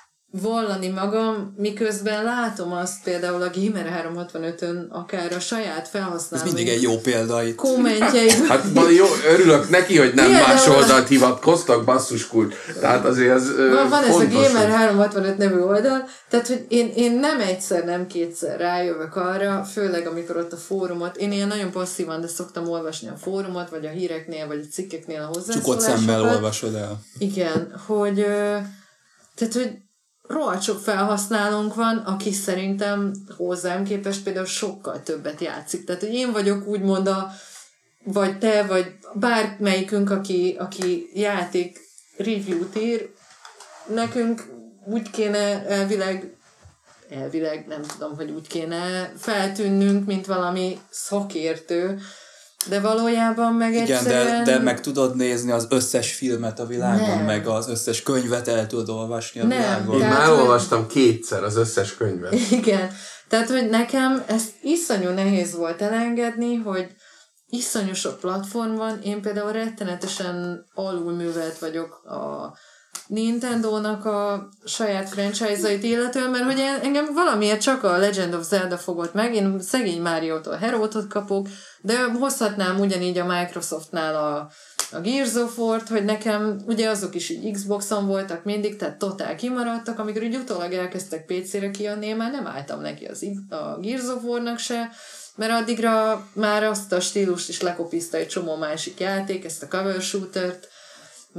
vallani 0.43 0.89
magam, 0.89 1.55
miközben 1.57 2.25
látom 2.25 2.73
azt 2.73 3.03
például 3.05 3.43
a 3.43 3.51
Gamer 3.55 4.07
365-ön, 4.15 4.89
akár 4.91 5.33
a 5.33 5.41
saját 5.41 5.89
felhasználói... 5.89 6.49
Ez 6.49 6.55
mindig 6.55 6.75
egy 6.75 6.83
jó 6.83 6.99
példa 6.99 7.43
itt. 7.43 7.55
Kommentjeid. 7.55 8.47
Hát 8.47 8.65
jó, 8.97 9.07
örülök 9.29 9.69
neki, 9.69 9.99
hogy 9.99 10.15
nem 10.15 10.25
Például 10.25 10.47
más 10.47 10.67
oldalt 10.67 11.09
hivatkoztak, 11.09 11.85
basszuskult. 11.85 12.55
Tehát 12.81 13.05
azért 13.05 13.35
ez 13.35 13.57
Van, 13.57 13.89
van 13.89 14.05
ez 14.05 14.15
a 14.15 14.29
Gamer 14.29 14.69
365 14.69 15.39
nevű 15.39 15.61
oldal, 15.61 16.09
tehát 16.29 16.47
hogy 16.47 16.65
én, 16.69 16.93
én 16.97 17.13
nem 17.13 17.41
egyszer, 17.41 17.85
nem 17.85 18.07
kétszer 18.07 18.59
rájövök 18.59 19.17
arra, 19.17 19.65
főleg 19.73 20.07
amikor 20.07 20.37
ott 20.37 20.53
a 20.53 20.57
fórumot, 20.57 21.17
én 21.17 21.33
ilyen 21.33 21.49
nagyon 21.49 21.71
passzívan, 21.71 22.21
de 22.21 22.27
szoktam 22.27 22.69
olvasni 22.69 23.09
a 23.09 23.17
fórumot, 23.17 23.71
vagy 23.71 23.87
a 23.87 23.91
híreknél, 23.91 24.47
vagy 24.47 24.67
a 24.69 24.73
cikkeknél 24.73 25.21
a 25.21 25.27
hozzászólásokat. 25.27 25.81
Csak 25.81 25.93
ott 25.93 25.99
szemmel 25.99 26.23
olvasod 26.23 26.75
el. 26.75 27.01
Igen, 27.19 27.75
hogy 27.87 28.27
tehát, 29.35 29.53
hogy 29.53 29.84
rohadt 30.27 30.63
sok 30.63 30.79
felhasználónk 30.79 31.75
van, 31.75 31.97
aki 31.97 32.33
szerintem 32.33 33.13
hozzám 33.37 33.85
képest 33.85 34.23
például 34.23 34.47
sokkal 34.47 35.03
többet 35.03 35.41
játszik. 35.41 35.85
Tehát, 35.85 36.01
hogy 36.01 36.15
én 36.15 36.33
vagyok 36.33 36.67
úgymond 36.67 37.07
a, 37.07 37.31
vagy 38.05 38.39
te, 38.39 38.63
vagy 38.63 38.95
bármelyikünk, 39.15 40.11
aki, 40.11 40.57
aki 40.59 41.11
játék 41.15 41.81
review-t 42.17 42.77
ír, 42.77 43.11
nekünk 43.87 44.43
úgy 44.85 45.11
kéne 45.11 45.67
elvileg, 45.67 46.37
elvileg 47.11 47.67
nem 47.67 47.83
tudom, 47.83 48.17
hogy 48.17 48.31
úgy 48.31 48.47
kéne 48.47 49.13
feltűnnünk, 49.17 50.07
mint 50.07 50.27
valami 50.27 50.79
szakértő, 50.91 52.01
de 52.69 52.81
valójában 52.81 53.53
meg 53.53 53.75
egyszerűen... 53.75 54.27
Igen, 54.27 54.45
de, 54.45 54.53
de 54.53 54.59
meg 54.59 54.81
tudod 54.81 55.17
nézni 55.17 55.51
az 55.51 55.67
összes 55.71 56.15
filmet 56.15 56.59
a 56.59 56.67
világon, 56.67 57.17
nem. 57.17 57.25
meg 57.25 57.47
az 57.47 57.69
összes 57.69 58.03
könyvet 58.03 58.49
el 58.49 58.67
tudod 58.67 58.89
olvasni 58.89 59.41
a 59.41 59.47
nem, 59.47 59.59
világon. 59.59 60.01
Én 60.01 60.09
már 60.09 60.31
olvastam 60.31 60.87
kétszer 60.87 61.45
az 61.45 61.57
összes 61.57 61.97
könyvet. 61.97 62.35
Igen. 62.51 62.91
Tehát, 63.29 63.49
hogy 63.49 63.69
nekem 63.69 64.23
ezt 64.27 64.53
iszonyú 64.63 65.11
nehéz 65.11 65.55
volt 65.57 65.83
elengedni, 65.83 66.55
hogy 66.55 66.87
iszonyú 67.47 67.93
sok 67.93 68.21
platform 68.21 68.75
van, 68.75 69.01
én 69.03 69.23
például 69.23 69.53
rettenetesen 69.53 70.65
alulművelt 70.75 71.59
vagyok 71.59 72.05
a 72.05 72.53
Nintendo-nak 73.07 74.05
a 74.05 74.49
saját 74.65 75.09
franchise-ait 75.09 75.83
illetően, 75.83 76.31
mert 76.31 76.45
hogy 76.45 76.61
engem 76.83 77.15
valamiért 77.15 77.61
csak 77.61 77.83
a 77.83 77.97
Legend 77.97 78.35
of 78.35 78.47
Zelda 78.47 78.79
fogott 78.79 79.15
meg, 79.15 79.35
én 79.35 79.61
szegény 79.61 80.03
Mario-tól 80.03 80.57
Herótot 80.57 81.09
kapok, 81.09 81.49
de 81.81 82.03
hozhatnám 82.03 82.81
ugyanígy 82.81 83.19
a 83.19 83.27
Microsoftnál 83.27 84.15
a, 84.15 84.51
a 84.97 85.01
Gears 85.01 85.35
of 85.35 85.59
War-t, 85.59 85.89
hogy 85.89 86.05
nekem 86.05 86.61
ugye 86.67 86.89
azok 86.89 87.15
is 87.15 87.31
így 87.31 87.53
Xboxon 87.53 88.07
voltak 88.07 88.45
mindig, 88.45 88.77
tehát 88.77 88.99
totál 88.99 89.35
kimaradtak, 89.35 89.99
amikor 89.99 90.23
így 90.23 90.37
utólag 90.37 90.73
elkezdtek 90.73 91.27
PC-re 91.27 91.71
kijönni, 91.71 92.07
én 92.07 92.17
már 92.17 92.31
nem 92.31 92.47
álltam 92.47 92.81
neki 92.81 93.05
az, 93.05 93.27
a 93.49 93.79
Gears 93.81 94.09
of 94.09 94.23
War-nak 94.23 94.59
se, 94.59 94.91
mert 95.37 95.53
addigra 95.53 96.27
már 96.33 96.65
azt 96.65 96.93
a 96.93 97.01
stílust 97.01 97.49
is 97.49 97.61
lekopizta 97.61 98.17
egy 98.17 98.29
csomó 98.29 98.57
másik 98.57 99.01
játék, 99.01 99.45
ezt 99.45 99.63
a 99.63 99.69
cover 99.69 100.01
shootert, 100.01 100.69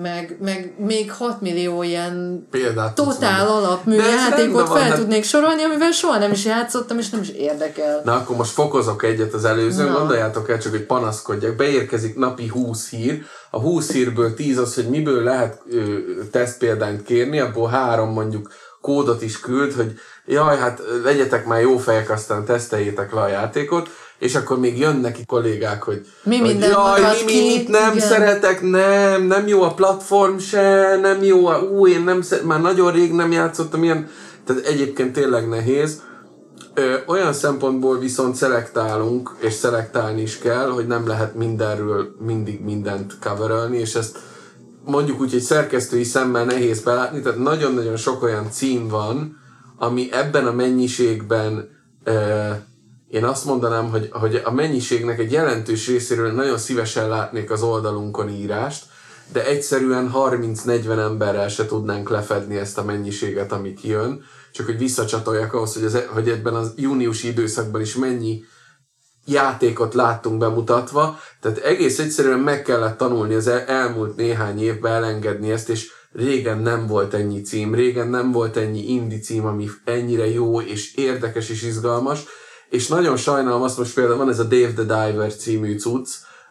meg, 0.01 0.37
meg 0.41 0.73
még 0.77 1.11
6 1.11 1.41
millió 1.41 1.83
ilyen 1.83 2.47
Példát 2.51 2.95
totál 2.95 3.47
alapmű 3.47 3.95
játékot 3.95 4.67
fel 4.67 4.81
hát... 4.81 4.95
tudnék 4.95 5.23
sorolni, 5.23 5.63
amivel 5.63 5.91
soha 5.91 6.17
nem 6.17 6.31
is 6.31 6.45
játszottam, 6.45 6.97
és 6.97 7.09
nem 7.09 7.21
is 7.21 7.29
érdekel. 7.29 8.01
Na 8.03 8.13
akkor 8.13 8.35
most 8.35 8.51
fokozok 8.51 9.03
egyet 9.03 9.33
az 9.33 9.45
előzőn, 9.45 9.91
Na. 9.91 9.97
gondoljátok 9.97 10.49
el 10.49 10.59
csak, 10.59 10.71
hogy 10.71 10.85
panaszkodjak. 10.85 11.55
Beérkezik 11.55 12.15
napi 12.15 12.47
20 12.47 12.89
hír, 12.89 13.23
a 13.51 13.59
20 13.59 13.91
hírből 13.91 14.33
10 14.33 14.57
az, 14.57 14.75
hogy 14.75 14.89
miből 14.89 15.23
lehet 15.23 15.61
ö, 15.69 15.99
tesztpéldányt 16.31 17.03
kérni, 17.03 17.39
abból 17.39 17.69
három 17.69 18.09
mondjuk 18.09 18.49
kódot 18.81 19.21
is 19.21 19.39
küld, 19.39 19.73
hogy 19.73 19.99
jaj, 20.25 20.57
hát 20.57 20.81
legyetek 21.03 21.45
már 21.45 21.61
jó 21.61 21.77
fejek, 21.77 22.09
aztán 22.09 22.45
teszteljétek 22.45 23.13
le 23.13 23.21
a 23.21 23.27
játékot 23.27 23.89
és 24.19 24.35
akkor 24.35 24.59
még 24.59 24.77
jön 24.77 24.95
neki 24.95 25.25
kollégák, 25.25 25.83
hogy, 25.83 26.05
mi 26.23 26.37
hogy 26.37 26.47
minden 26.47 26.69
jaj, 26.69 27.01
mi, 27.25 27.33
mi 27.33 27.41
mit 27.41 27.67
nem 27.67 27.95
igen. 27.95 28.07
szeretek, 28.07 28.61
nem, 28.61 29.23
nem 29.23 29.47
jó 29.47 29.61
a 29.61 29.73
platform 29.73 30.37
se, 30.37 30.97
nem 31.01 31.23
jó 31.23 31.45
a, 31.45 31.59
ú, 31.61 31.87
én 31.87 32.03
nem 32.03 32.21
szeret, 32.21 32.43
már 32.43 32.61
nagyon 32.61 32.91
rég 32.91 33.13
nem 33.13 33.31
játszottam 33.31 33.83
ilyen, 33.83 34.09
tehát 34.45 34.65
egyébként 34.65 35.13
tényleg 35.13 35.47
nehéz. 35.47 36.01
Ö, 36.73 36.95
olyan 37.07 37.33
szempontból 37.33 37.99
viszont 37.99 38.35
szelektálunk, 38.35 39.35
és 39.39 39.53
szelektálni 39.53 40.21
is 40.21 40.37
kell, 40.37 40.69
hogy 40.69 40.87
nem 40.87 41.07
lehet 41.07 41.35
mindenről 41.35 42.15
mindig 42.25 42.61
mindent 42.63 43.13
coverölni, 43.21 43.77
és 43.77 43.95
ezt 43.95 44.17
mondjuk 44.85 45.19
úgy, 45.19 45.31
hogy 45.31 45.41
szerkesztői 45.41 46.03
szemmel 46.03 46.45
nehéz 46.45 46.79
belátni, 46.79 47.21
tehát 47.21 47.39
nagyon-nagyon 47.39 47.97
sok 47.97 48.23
olyan 48.23 48.51
cím 48.51 48.87
van, 48.87 49.37
ami 49.77 50.09
ebben 50.11 50.47
a 50.47 50.51
mennyiségben 50.51 51.69
ö, 52.03 52.49
én 53.15 53.23
azt 53.23 53.45
mondanám, 53.45 53.89
hogy, 53.89 54.09
hogy 54.11 54.41
a 54.43 54.51
mennyiségnek 54.51 55.19
egy 55.19 55.31
jelentős 55.31 55.87
részéről 55.87 56.31
nagyon 56.31 56.57
szívesen 56.57 57.09
látnék 57.09 57.51
az 57.51 57.61
oldalunkon 57.61 58.29
írást, 58.29 58.85
de 59.31 59.45
egyszerűen 59.45 60.11
30-40 60.15 60.99
emberrel 60.99 61.49
se 61.49 61.65
tudnánk 61.65 62.09
lefedni 62.09 62.55
ezt 62.55 62.77
a 62.77 62.83
mennyiséget, 62.83 63.51
ami 63.51 63.73
kijön. 63.73 64.23
Csak 64.51 64.65
hogy 64.65 64.77
visszacsatoljak 64.77 65.53
ahhoz, 65.53 65.73
hogy, 65.73 65.83
az, 65.83 66.03
hogy 66.13 66.29
ebben 66.29 66.53
az 66.53 66.73
júniusi 66.75 67.27
időszakban 67.27 67.81
is 67.81 67.95
mennyi 67.95 68.43
játékot 69.25 69.93
láttunk 69.93 70.37
bemutatva, 70.37 71.19
tehát 71.41 71.57
egész 71.57 71.99
egyszerűen 71.99 72.39
meg 72.39 72.61
kellett 72.61 72.97
tanulni 72.97 73.33
az 73.33 73.47
el, 73.47 73.59
elmúlt 73.59 74.15
néhány 74.15 74.61
évben 74.61 74.93
elengedni 74.93 75.51
ezt, 75.51 75.69
és 75.69 75.91
régen 76.11 76.59
nem 76.59 76.87
volt 76.87 77.13
ennyi 77.13 77.41
cím, 77.41 77.73
régen 77.73 78.07
nem 78.07 78.31
volt 78.31 78.57
ennyi 78.57 78.89
indi 78.89 79.19
cím, 79.19 79.45
ami 79.45 79.69
ennyire 79.85 80.29
jó 80.29 80.61
és 80.61 80.95
érdekes 80.95 81.49
és 81.49 81.63
izgalmas, 81.63 82.23
és 82.75 82.87
nagyon 82.87 83.17
sajnálom 83.17 83.61
azt 83.61 83.77
most 83.77 83.93
például 83.93 84.17
van 84.17 84.29
ez 84.29 84.39
a 84.39 84.43
Dave 84.43 84.71
the 84.73 84.83
Diver 84.83 85.35
című 85.35 85.77
cucc, 85.77 86.07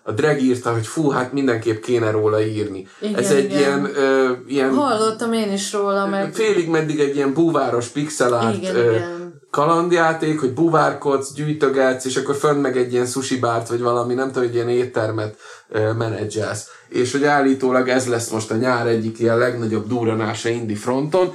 a 0.07 0.13
Drag 0.13 0.41
írta, 0.41 0.73
hogy 0.73 0.87
fú, 0.87 1.09
hát 1.11 1.33
mindenképp 1.33 1.83
kéne 1.83 2.11
róla 2.11 2.43
írni. 2.43 2.89
Igen, 3.01 3.19
Ez 3.19 3.31
egy 3.31 3.45
igen. 3.45 3.59
ilyen, 3.59 3.91
ö, 3.97 4.31
ilyen... 4.47 4.75
Hallottam 4.75 5.33
én 5.33 5.53
is 5.53 5.73
róla, 5.73 6.07
meg... 6.07 6.35
Félig 6.35 6.69
meddig 6.69 7.01
egy 7.01 7.17
ilyen 7.17 7.33
búváros 7.33 7.87
pixelárt 7.87 8.57
igen, 8.57 8.77
ö, 8.77 8.91
igen. 8.91 9.41
kalandjáték, 9.51 10.41
hogy 10.41 10.53
buvárkodsz, 10.53 11.33
gyűjtögetsz, 11.33 12.05
és 12.05 12.17
akkor 12.17 12.35
fönn 12.35 12.61
meg 12.61 12.77
egy 12.77 12.93
ilyen 12.93 13.07
sushi 13.07 13.39
bárt, 13.39 13.69
vagy 13.69 13.81
valami, 13.81 14.15
nem 14.15 14.27
tudom, 14.33 14.49
egy 14.49 14.55
ilyen 14.55 14.69
éttermet 14.69 15.37
ö, 15.69 15.93
menedzselsz. 15.93 16.69
És 16.89 17.13
hogy 17.13 17.25
állítólag 17.25 17.89
ez 17.89 18.07
lesz 18.07 18.29
most 18.29 18.51
a 18.51 18.57
nyár 18.57 18.87
egyik 18.87 19.19
ilyen 19.19 19.39
legnagyobb 19.39 19.89
duranása 19.89 20.49
indi 20.49 20.75
fronton, 20.75 21.33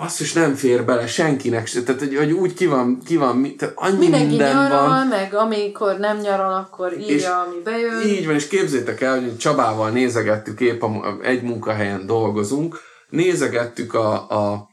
basszus, 0.00 0.32
nem 0.32 0.54
fér 0.54 0.84
bele 0.84 1.06
senkinek 1.06 1.66
se. 1.66 1.82
Tehát, 1.82 2.00
hogy, 2.00 2.16
hogy 2.16 2.32
úgy 2.32 2.54
ki 2.54 2.66
van, 2.66 2.98
ki 3.06 3.16
van 3.16 3.54
tehát 3.58 3.74
annyi 3.76 3.98
Mindenki 3.98 4.26
minden 4.26 4.56
nyaral, 4.56 4.88
van. 4.88 5.06
meg 5.06 5.34
amikor 5.34 5.98
nem 5.98 6.18
nyaral, 6.18 6.54
akkor 6.54 6.92
írja, 6.92 7.14
és 7.14 7.24
ami 7.24 7.62
bejön. 7.64 8.00
Így 8.06 8.26
van, 8.26 8.34
és 8.34 8.48
képzétek 8.48 9.00
el, 9.00 9.20
hogy 9.20 9.36
Csabával 9.36 9.90
nézegettük, 9.90 10.60
épp 10.60 10.82
a, 10.82 11.16
egy 11.22 11.42
munkahelyen 11.42 12.06
dolgozunk, 12.06 12.80
nézegettük 13.08 13.94
a, 13.94 14.12
a 14.30 14.68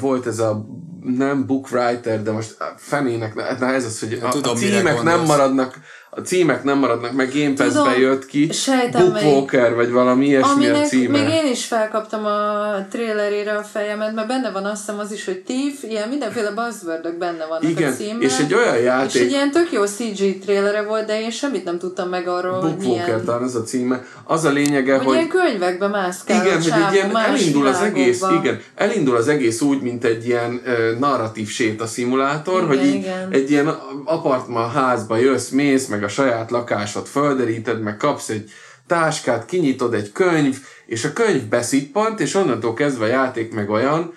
volt 0.00 0.26
ez 0.26 0.38
a 0.38 0.66
nem 1.02 1.46
bookwriter, 1.46 2.22
de 2.22 2.30
most 2.30 2.56
fenének, 2.76 3.34
na 3.34 3.66
ez 3.66 3.84
az, 3.84 4.00
hogy 4.00 4.18
a, 4.22 4.28
Tudom, 4.28 4.52
a 4.52 4.56
címek 4.56 5.02
nem 5.02 5.20
maradnak 5.20 5.74
a 6.16 6.20
címek 6.20 6.64
nem 6.64 6.78
maradnak, 6.78 7.12
meg 7.12 7.32
Game 7.34 7.54
Pass-be 7.54 7.98
jött 7.98 8.26
ki, 8.26 8.50
Bookwalker, 8.92 9.74
vagy 9.74 9.90
valami 9.90 10.26
ilyesmi 10.26 10.66
a 10.66 10.82
címe. 10.82 11.18
még 11.18 11.28
én 11.28 11.50
is 11.50 11.64
felkaptam 11.64 12.24
a 12.24 12.86
trailerére 12.90 13.52
a 13.52 13.62
fejemet, 13.62 14.14
mert 14.14 14.28
benne 14.28 14.50
van 14.50 14.64
azt 14.64 14.80
hiszem 14.80 14.98
az 14.98 15.12
is, 15.12 15.24
hogy 15.24 15.42
Thief, 15.46 15.82
ilyen 15.82 16.08
mindenféle 16.08 16.50
buzzword 16.50 17.14
benne 17.18 17.46
vannak 17.46 17.70
Igen, 17.70 17.92
a 17.92 17.94
címben. 17.94 18.22
és 18.22 18.38
egy 18.38 18.54
olyan 18.54 18.78
játék... 18.78 19.14
És 19.14 19.20
egy 19.20 19.30
ilyen 19.30 19.50
tök 19.50 19.72
jó 19.72 19.84
CG 19.84 20.38
trailere 20.44 20.82
volt, 20.82 21.06
de 21.06 21.20
én 21.20 21.30
semmit 21.30 21.64
nem 21.64 21.78
tudtam 21.78 22.08
meg 22.08 22.28
arról, 22.28 22.60
Bookwalker, 22.60 22.86
hogy 22.86 23.04
milyen... 23.04 23.24
talán 23.24 23.42
az 23.42 23.54
a 23.54 23.62
címe. 23.62 24.04
Az 24.24 24.44
a 24.44 24.50
lényege, 24.50 24.96
hogy... 24.96 25.04
hogy 25.04 25.14
ilyen 25.14 25.28
könyvekbe 25.28 25.88
mászkál 25.88 26.46
Igen, 26.46 26.62
hogy 26.62 26.72
egy 26.86 26.94
ilyen 26.94 27.16
elindul 27.16 27.66
az 27.66 27.80
egész, 27.80 28.22
igen, 28.40 28.60
elindul 28.74 29.16
az 29.16 29.28
egész 29.28 29.60
úgy, 29.60 29.80
mint 29.80 30.04
egy 30.04 30.26
ilyen 30.26 30.60
uh, 30.66 30.98
narratív 30.98 31.48
séta 31.48 31.86
szimulátor, 31.86 32.62
igen, 32.62 32.68
hogy 32.68 32.86
így 32.86 32.94
igen. 32.94 33.28
egy 33.30 33.50
ilyen 33.50 33.68
apartman 34.04 34.70
házba 34.70 35.16
jössz, 35.16 35.48
mész, 35.48 35.86
meg 35.86 36.03
a 36.04 36.08
saját 36.08 36.50
lakásod 36.50 37.06
földeríted, 37.06 37.80
meg 37.80 37.96
kapsz 37.96 38.28
egy 38.28 38.50
táskát, 38.86 39.46
kinyitod 39.46 39.94
egy 39.94 40.12
könyv, 40.12 40.58
és 40.86 41.04
a 41.04 41.12
könyv 41.12 41.42
beszippant, 41.42 42.20
és 42.20 42.34
onnantól 42.34 42.74
kezdve 42.74 43.04
a 43.04 43.08
játék 43.08 43.54
meg 43.54 43.70
olyan, 43.70 44.14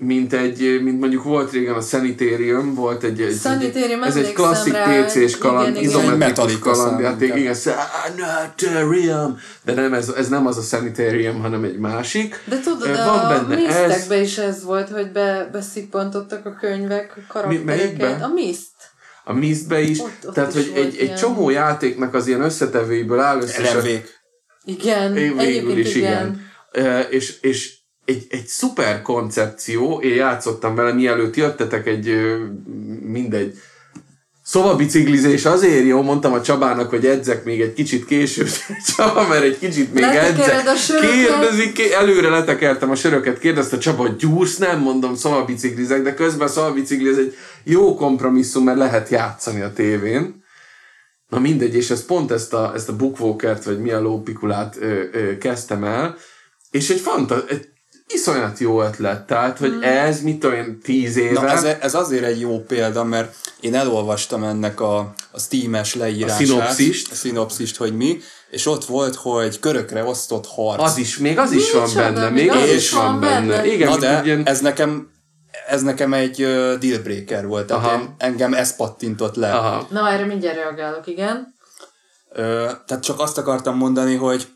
mint 0.00 0.32
egy, 0.32 0.80
mint 0.82 1.00
mondjuk 1.00 1.22
volt 1.22 1.52
régen 1.52 1.74
a 1.74 1.80
Sanitarium, 1.80 2.74
volt 2.74 3.02
egy, 3.02 3.20
egy, 3.20 3.38
Sanitarium, 3.38 4.02
ez 4.02 4.16
egy 4.16 4.32
klasszik 4.32 4.72
PC-s 4.72 5.38
kaland, 5.38 5.76
izometrikus 5.76 6.58
kalandjáték, 6.58 7.34
igen, 7.34 7.54
Sanitarium, 7.54 9.38
de 9.64 9.74
nem, 9.74 9.94
ez, 9.94 10.08
ez 10.08 10.28
nem 10.28 10.46
az 10.46 10.58
a 10.58 10.62
Sanitarium, 10.62 11.40
hanem 11.40 11.64
egy 11.64 11.78
másik. 11.78 12.42
De 12.44 12.60
tudod, 12.60 12.96
Van 12.96 13.18
a 13.18 13.28
benne 13.28 13.66
ez... 13.66 14.10
is 14.10 14.38
ez 14.38 14.64
volt, 14.64 14.88
hogy 14.88 15.12
be, 15.12 15.48
beszippantottak 15.52 16.46
a 16.46 16.54
könyvek, 16.60 17.14
a 17.16 17.32
karaktereket. 17.32 18.18
Mi, 18.18 18.22
a 18.22 18.28
Mist 18.34 18.68
a 19.24 19.32
Mistbe 19.32 19.80
is. 19.80 19.98
Ott, 19.98 20.10
ott 20.26 20.34
Tehát, 20.34 20.54
is 20.54 20.68
hogy 20.68 20.78
egy, 20.78 20.96
egy 20.98 21.14
csomó 21.14 21.50
játéknak 21.50 22.14
az 22.14 22.26
ilyen 22.26 22.42
összetevőiből 22.42 23.18
áll 23.18 23.40
össze. 23.40 23.72
Revék. 23.72 24.18
Igen, 24.64 25.12
végül 25.12 25.78
is 25.78 25.94
igen. 25.94 26.48
igen. 26.72 27.08
és, 27.10 27.40
és 27.40 27.78
egy, 28.04 28.26
egy 28.30 28.46
szuper 28.46 29.02
koncepció, 29.02 30.00
én 30.00 30.14
játszottam 30.14 30.74
vele, 30.74 30.92
mielőtt 30.92 31.36
jöttetek 31.36 31.86
egy, 31.86 32.14
mindegy, 33.00 33.58
biciklizés 34.76 35.44
azért 35.44 35.86
jó, 35.86 36.02
mondtam 36.02 36.32
a 36.32 36.42
Csabának, 36.42 36.90
hogy 36.90 37.06
edzek 37.06 37.44
még 37.44 37.60
egy 37.60 37.72
kicsit 37.72 38.04
később. 38.04 38.48
Csaba, 38.96 39.26
mert 39.26 39.42
egy 39.42 39.58
kicsit 39.58 39.94
még 39.94 40.02
edzek. 40.02 40.62
Kérdezik, 41.00 41.92
előre 41.92 42.28
letekertem 42.28 42.90
a 42.90 42.94
söröket, 42.94 43.38
kérdezte 43.38 43.78
Csaba, 43.78 44.08
gyúrsz? 44.08 44.56
Nem 44.56 44.80
mondom, 44.80 45.14
biciklizek, 45.46 46.02
de 46.02 46.14
közben 46.14 46.48
a 46.48 46.72
bicikli 46.72 47.08
ez 47.08 47.16
egy 47.16 47.36
jó 47.64 47.94
kompromisszum, 47.94 48.64
mert 48.64 48.78
lehet 48.78 49.08
játszani 49.08 49.60
a 49.60 49.72
tévén. 49.72 50.44
Na 51.28 51.38
mindegy, 51.38 51.74
és 51.74 51.90
ez 51.90 52.04
pont 52.04 52.30
ezt 52.30 52.54
a, 52.54 52.72
ezt 52.74 52.88
a 52.88 52.96
bookwalkert, 52.96 53.64
vagy 53.64 53.80
mi 53.80 53.90
a 53.90 54.00
lópikulát 54.00 54.76
ö, 54.80 55.02
ö, 55.12 55.38
kezdtem 55.38 55.84
el, 55.84 56.16
és 56.70 56.90
egy, 56.90 57.00
fanta, 57.00 57.44
egy 57.48 57.68
iszonyat 58.12 58.58
jó 58.58 58.82
ötlet, 58.82 59.26
tehát, 59.26 59.58
hogy 59.58 59.70
mm. 59.70 59.82
ez 59.82 60.20
mit 60.20 60.44
olyan 60.44 60.78
tíz 60.82 61.16
éve. 61.16 61.40
Na, 61.40 61.48
ez, 61.48 61.64
ez 61.64 61.94
azért 61.94 62.24
egy 62.24 62.40
jó 62.40 62.58
példa, 62.58 63.04
mert 63.04 63.34
én 63.60 63.74
elolvastam 63.74 64.42
ennek 64.42 64.80
a, 64.80 64.98
a 65.30 65.38
Steam-es 65.38 65.94
leírását. 65.94 66.40
A 66.40 66.44
szinopszist. 66.44 67.10
A 67.10 67.14
szinopszist, 67.14 67.76
hogy 67.76 67.96
mi, 67.96 68.18
és 68.50 68.66
ott 68.66 68.84
volt, 68.84 69.14
hogy 69.14 69.58
körökre 69.58 70.04
osztott 70.04 70.46
harc. 70.46 70.82
Az 70.82 70.96
is, 70.96 71.18
még 71.18 71.38
az 71.38 71.52
is 71.52 71.72
van 71.72 71.90
benne, 71.94 72.28
még 72.28 72.50
az 72.50 72.68
is 72.68 72.90
van 72.90 73.20
benne. 73.20 73.46
benne. 73.46 73.66
Igen, 73.66 73.88
Na 73.88 73.98
de 73.98 74.20
ilyen... 74.24 74.46
ez 74.46 74.60
nekem 74.60 75.08
ez 75.66 75.82
nekem 75.82 76.12
egy 76.12 76.42
uh, 76.42 76.74
dealbreaker 76.74 77.46
volt, 77.46 77.66
tehát 77.66 77.84
Aha. 77.84 78.00
én, 78.00 78.14
engem 78.18 78.54
ez 78.54 78.76
pattintott 78.76 79.34
le. 79.34 79.54
Aha. 79.54 79.86
Na, 79.90 80.10
erre 80.10 80.24
mindjárt 80.24 80.56
reagálok, 80.56 81.06
igen. 81.06 81.54
Ö, 82.32 82.70
tehát 82.86 83.02
csak 83.02 83.20
azt 83.20 83.38
akartam 83.38 83.76
mondani, 83.76 84.14
hogy 84.14 84.48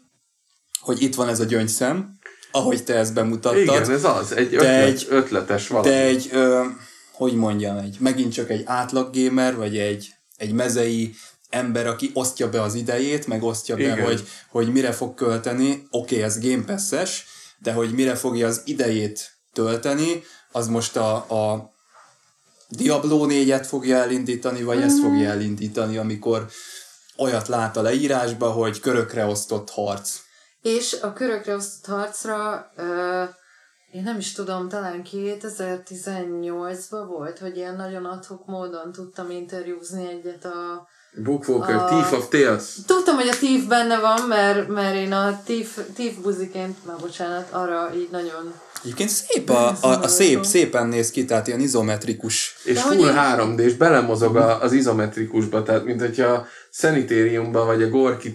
hogy 0.80 1.02
itt 1.02 1.14
van 1.14 1.28
ez 1.28 1.40
a 1.40 1.44
gyöngyszem, 1.44 2.18
ahogy 2.54 2.84
te 2.84 2.94
ezt 2.94 3.14
bemutattad. 3.14 3.58
Igen, 3.58 3.90
ez 3.90 4.04
az, 4.04 4.32
egy, 4.32 4.54
ötlet, 4.54 4.84
egy 4.84 5.06
ötletes 5.08 5.68
valami. 5.68 5.88
De 5.88 6.02
egy, 6.02 6.28
ö, 6.32 6.64
hogy 7.12 7.34
mondjam, 7.34 7.76
egy, 7.76 7.96
megint 8.00 8.32
csak 8.32 8.50
egy 8.50 8.64
gamer, 9.12 9.56
vagy 9.56 9.78
egy, 9.78 10.14
egy 10.36 10.52
mezei 10.52 11.14
ember, 11.50 11.86
aki 11.86 12.10
osztja 12.14 12.48
be 12.48 12.62
az 12.62 12.74
idejét, 12.74 13.26
meg 13.26 13.42
osztja 13.42 13.76
be, 13.76 14.02
hogy, 14.02 14.28
hogy 14.50 14.72
mire 14.72 14.92
fog 14.92 15.14
költeni. 15.14 15.86
Oké, 15.90 16.14
okay, 16.14 16.22
ez 16.22 16.40
Game 16.40 16.64
Pass-es, 16.64 17.24
de 17.58 17.72
hogy 17.72 17.92
mire 17.92 18.14
fogja 18.14 18.46
az 18.46 18.62
idejét 18.64 19.32
tölteni, 19.52 20.22
az 20.52 20.68
most 20.68 20.96
a, 20.96 21.14
a 21.14 21.72
Diablo 22.68 23.26
4-et 23.28 23.64
fogja 23.66 23.96
elindítani, 23.96 24.62
vagy 24.62 24.76
mm-hmm. 24.76 24.86
ezt 24.86 25.00
fogja 25.00 25.28
mhm. 25.28 25.30
elindítani, 25.30 25.96
amikor 25.96 26.46
olyat 27.16 27.48
lát 27.48 27.76
a 27.76 27.82
leírásba, 27.82 28.50
hogy 28.50 28.80
körökre 28.80 29.24
osztott 29.24 29.70
harc. 29.70 30.23
És 30.64 30.96
a 31.02 31.12
körökre 31.12 31.54
osztott 31.54 31.94
harcra 31.94 32.70
uh, 32.76 33.28
én 33.92 34.02
nem 34.02 34.18
is 34.18 34.32
tudom, 34.32 34.68
talán 34.68 35.02
2018-ban 35.12 37.04
volt, 37.08 37.38
hogy 37.38 37.56
ilyen 37.56 37.76
nagyon 37.76 38.04
adhok 38.04 38.46
módon 38.46 38.92
tudtam 38.92 39.30
interjúzni 39.30 40.08
egyet 40.08 40.44
a 40.44 40.86
Bookwalker, 41.22 41.74
a... 41.74 41.84
Thief 41.84 42.12
of 42.12 42.28
Tales. 42.28 42.62
Tudtam, 42.86 43.16
hogy 43.16 43.28
a 43.28 43.34
Thief 43.34 43.64
benne 43.64 43.98
van, 43.98 44.22
mert, 44.28 44.68
mert 44.68 44.94
én 44.94 45.12
a 45.12 45.40
Thief, 45.44 45.78
Thief 45.94 46.14
buziként, 46.14 46.86
már 46.86 46.96
bocsánat, 46.96 47.52
arra 47.52 47.94
így 47.94 48.08
nagyon 48.10 48.54
Egyébként 48.82 49.08
szép 49.08 49.50
a, 49.50 49.76
a, 49.80 50.02
a 50.02 50.08
szép, 50.08 50.44
szépen 50.44 50.86
néz 50.86 51.10
ki, 51.10 51.24
tehát 51.24 51.46
ilyen 51.46 51.60
izometrikus. 51.60 52.56
És 52.64 52.80
full 52.80 53.12
3D, 53.14 53.58
és 53.58 53.74
belemozog 53.74 54.36
a, 54.36 54.62
az 54.62 54.72
izometrikusba, 54.72 55.62
tehát 55.62 55.84
mint 55.84 56.00
hogyha 56.00 56.26
a 56.26 56.46
Sanitariumban, 56.70 57.66
vagy 57.66 57.82
a 57.82 57.88
Gorki 57.88 58.32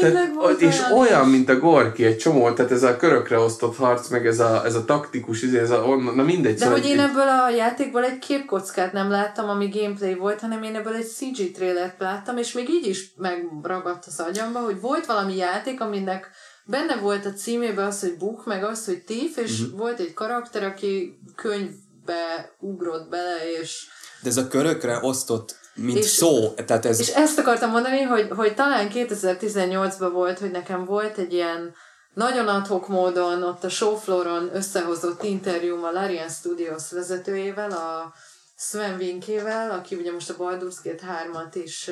17-ben. 0.00 0.38
Tehát, 0.40 0.60
és 0.60 0.80
olyan, 0.96 1.28
mint 1.28 1.48
a 1.48 1.58
Gorki, 1.58 2.04
egy 2.04 2.16
csomó, 2.16 2.52
tehát 2.52 2.72
ez 2.72 2.82
a 2.82 2.96
körökre 2.96 3.38
osztott 3.38 3.76
harc, 3.76 4.08
meg 4.08 4.26
ez 4.26 4.40
a, 4.40 4.64
ez 4.64 4.74
a 4.74 4.84
taktikus, 4.84 5.42
ez 5.42 5.70
a, 5.70 5.96
na 5.96 6.22
mindegy. 6.22 6.54
De 6.54 6.58
szóval 6.58 6.78
hogy 6.78 6.88
én 6.88 7.00
ebből 7.00 7.28
a 7.28 7.50
játékból 7.50 8.04
egy 8.04 8.18
képkockát 8.18 8.92
nem 8.92 9.10
láttam, 9.10 9.48
ami 9.48 9.68
gameplay 9.68 10.14
volt, 10.14 10.40
hanem 10.40 10.62
én 10.62 10.74
ebből 10.74 10.94
egy 10.94 11.08
CG 11.08 11.52
trailert 11.52 12.00
láttam, 12.00 12.36
és 12.36 12.52
még 12.52 12.68
így 12.68 12.86
is 12.86 13.12
megragadt 13.16 14.04
az 14.06 14.20
agyamba, 14.20 14.58
hogy 14.58 14.80
volt 14.80 15.06
valami 15.06 15.36
játék, 15.36 15.80
aminek 15.80 16.30
benne 16.64 16.96
volt 16.96 17.26
a 17.26 17.32
címében 17.32 17.86
az, 17.86 18.00
hogy 18.00 18.16
Book, 18.18 18.46
meg 18.46 18.64
az, 18.64 18.84
hogy 18.84 19.02
Thief, 19.02 19.36
és 19.36 19.60
uh-huh. 19.60 19.78
volt 19.78 20.00
egy 20.00 20.12
karakter, 20.12 20.62
aki 20.62 21.18
könyv 21.34 21.70
körökbe 22.10 22.54
ugrott 22.58 23.08
bele, 23.08 23.36
és... 23.60 23.86
De 24.22 24.28
ez 24.28 24.36
a 24.36 24.48
körökre 24.48 24.98
osztott, 25.02 25.58
mint 25.74 25.98
és, 25.98 26.06
szó, 26.06 26.50
tehát 26.50 26.84
ez... 26.84 27.00
És 27.00 27.08
ezt 27.08 27.38
akartam 27.38 27.70
mondani, 27.70 28.00
hogy, 28.00 28.28
hogy 28.30 28.54
talán 28.54 28.90
2018-ban 28.92 30.08
volt, 30.12 30.38
hogy 30.38 30.50
nekem 30.50 30.84
volt 30.84 31.18
egy 31.18 31.32
ilyen 31.32 31.74
nagyon 32.14 32.48
adhok 32.48 32.88
módon 32.88 33.42
ott 33.42 33.64
a 33.64 33.68
showflooron 33.68 34.50
összehozott 34.54 35.22
interjúm 35.22 35.84
a 35.84 35.90
Larian 35.90 36.28
Studios 36.28 36.90
vezetőjével, 36.90 37.70
a 37.70 38.14
Sven 38.56 38.96
Winkével, 38.98 39.70
aki 39.70 39.94
ugye 39.94 40.12
most 40.12 40.30
a 40.30 40.36
Baldur's 40.36 40.76
Gate 40.82 41.26
3-at 41.32 41.54
is 41.64 41.90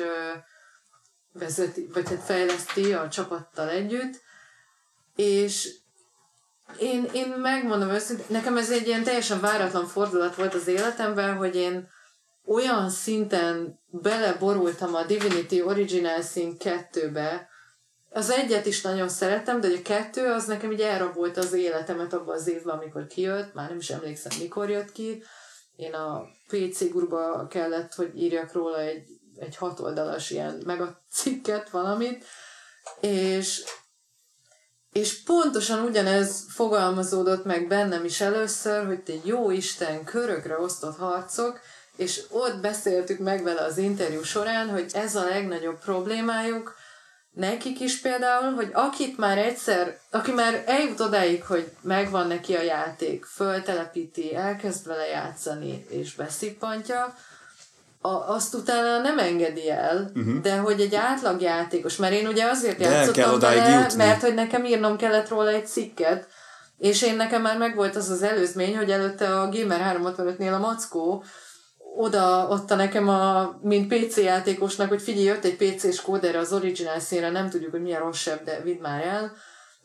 vezeti, 1.33 1.89
vagy 1.93 2.09
hát 2.09 2.23
fejleszti 2.23 2.93
a 2.93 3.09
csapattal 3.09 3.69
együtt, 3.69 4.21
és 5.15 5.69
én, 6.79 7.09
én 7.13 7.27
megmondom 7.27 7.89
őszintén, 7.89 8.25
nekem 8.29 8.57
ez 8.57 8.71
egy 8.71 8.87
ilyen 8.87 9.03
teljesen 9.03 9.39
váratlan 9.39 9.87
fordulat 9.87 10.35
volt 10.35 10.53
az 10.53 10.67
életemben, 10.67 11.35
hogy 11.35 11.55
én 11.55 11.87
olyan 12.49 12.89
szinten 12.89 13.79
beleborultam 13.87 14.95
a 14.95 15.03
Divinity 15.03 15.61
Original 15.61 16.21
Sin 16.21 16.55
2-be, 16.59 17.47
az 18.11 18.29
egyet 18.29 18.65
is 18.65 18.81
nagyon 18.81 19.09
szeretem, 19.09 19.61
de 19.61 19.67
a 19.67 19.81
kettő 19.81 20.31
az 20.31 20.45
nekem 20.45 20.71
így 20.71 20.81
elrabolt 20.81 21.37
az 21.37 21.53
életemet 21.53 22.13
abban 22.13 22.35
az 22.35 22.47
évben, 22.47 22.77
amikor 22.77 23.07
kijött, 23.07 23.53
már 23.53 23.69
nem 23.69 23.77
is 23.77 23.89
emlékszem, 23.89 24.37
mikor 24.39 24.69
jött 24.69 24.91
ki. 24.91 25.23
Én 25.75 25.93
a 25.93 26.23
PC 26.47 26.91
gurba 26.91 27.47
kellett, 27.47 27.93
hogy 27.93 28.11
írjak 28.15 28.53
róla 28.53 28.79
egy, 28.79 29.07
egy 29.35 29.55
hatoldalas 29.55 30.29
ilyen 30.29 30.61
megacikket, 30.65 31.69
valamit, 31.69 32.25
és 32.99 33.63
és 34.91 35.23
pontosan 35.23 35.83
ugyanez 35.85 36.45
fogalmazódott 36.49 37.45
meg 37.45 37.67
bennem 37.67 38.05
is 38.05 38.21
először, 38.21 38.85
hogy 38.85 39.03
te 39.03 39.13
jó 39.23 39.51
Isten 39.51 40.03
körökre 40.03 40.59
osztott 40.59 40.97
harcok, 40.97 41.59
és 41.99 42.21
ott 42.29 42.59
beszéltük 42.61 43.19
meg 43.19 43.43
vele 43.43 43.61
az 43.61 43.77
interjú 43.77 44.23
során, 44.23 44.69
hogy 44.69 44.91
ez 44.93 45.15
a 45.15 45.23
legnagyobb 45.23 45.79
problémájuk, 45.79 46.75
nekik 47.31 47.79
is 47.79 47.99
például, 47.99 48.53
hogy 48.53 48.69
akit 48.73 49.17
már 49.17 49.37
egyszer, 49.37 49.97
aki 50.11 50.31
már 50.31 50.63
eljut 50.65 50.99
odáig, 50.99 51.43
hogy 51.43 51.71
megvan 51.81 52.27
neki 52.27 52.55
a 52.55 52.61
játék, 52.61 53.25
föltelepíti, 53.25 54.35
elkezd 54.35 54.87
vele 54.87 55.07
játszani 55.07 55.85
és 55.89 56.15
beszippantja, 56.15 57.15
a, 58.01 58.09
azt 58.09 58.53
utána 58.53 59.01
nem 59.01 59.19
engedi 59.19 59.69
el, 59.69 60.11
uh-huh. 60.15 60.41
de 60.41 60.57
hogy 60.57 60.81
egy 60.81 60.95
átlagjátékos, 60.95 61.95
mert 61.95 62.13
én 62.13 62.27
ugye 62.27 62.45
azért 62.45 62.77
de 62.77 62.89
játszottam 62.89 63.39
vele, 63.39 63.91
mert 63.97 64.21
hogy 64.21 64.33
nekem 64.33 64.65
írnom 64.65 64.97
kellett 64.97 65.29
róla 65.29 65.49
egy 65.49 65.67
cikket, 65.67 66.27
és 66.77 67.01
én 67.01 67.15
nekem 67.15 67.41
már 67.41 67.57
megvolt 67.57 67.95
az 67.95 68.09
az 68.09 68.21
előzmény, 68.21 68.77
hogy 68.77 68.91
előtte 68.91 69.39
a 69.39 69.49
Gamer 69.49 69.99
365-nél 70.03 70.53
a 70.53 70.59
Mackó 70.59 71.23
oda 72.01 72.47
adta 72.47 72.75
nekem, 72.75 73.07
a, 73.07 73.55
mint 73.61 73.93
PC 73.93 74.17
játékosnak, 74.17 74.89
hogy 74.89 75.01
figyelj, 75.01 75.25
jött 75.25 75.43
egy 75.43 75.55
PC-s 75.55 76.01
kóder 76.01 76.35
az 76.35 76.53
original 76.53 76.99
színre, 76.99 77.29
nem 77.29 77.49
tudjuk, 77.49 77.71
hogy 77.71 77.81
milyen 77.81 78.01
rosszabb, 78.01 78.43
de 78.43 78.61
vidd 78.61 78.81
már 78.81 79.03
el. 79.03 79.33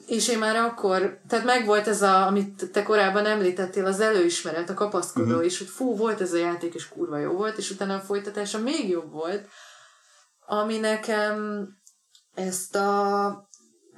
És 0.07 0.29
én 0.29 0.39
már 0.39 0.57
akkor, 0.57 1.21
tehát 1.29 1.45
megvolt 1.45 1.87
ez 1.87 2.03
a, 2.03 2.27
amit 2.27 2.71
te 2.73 2.83
korábban 2.83 3.27
említettél, 3.27 3.87
az 3.87 4.01
előismeret, 4.01 4.71
a 4.71 4.75
kapaszkodó 4.75 5.31
uh-huh. 5.31 5.45
is, 5.45 5.59
hogy 5.59 5.67
fú, 5.67 5.97
volt 5.97 6.21
ez 6.21 6.33
a 6.33 6.37
játék, 6.37 6.75
és 6.75 6.89
kurva 6.89 7.19
jó 7.19 7.33
volt, 7.33 7.59
és 7.59 7.71
utána 7.71 7.95
a 7.95 8.01
folytatása 8.01 8.59
még 8.59 8.89
jobb 8.89 9.13
volt, 9.13 9.49
ami 10.47 10.79
nekem 10.79 11.69
ezt 12.35 12.77
a 12.77 13.49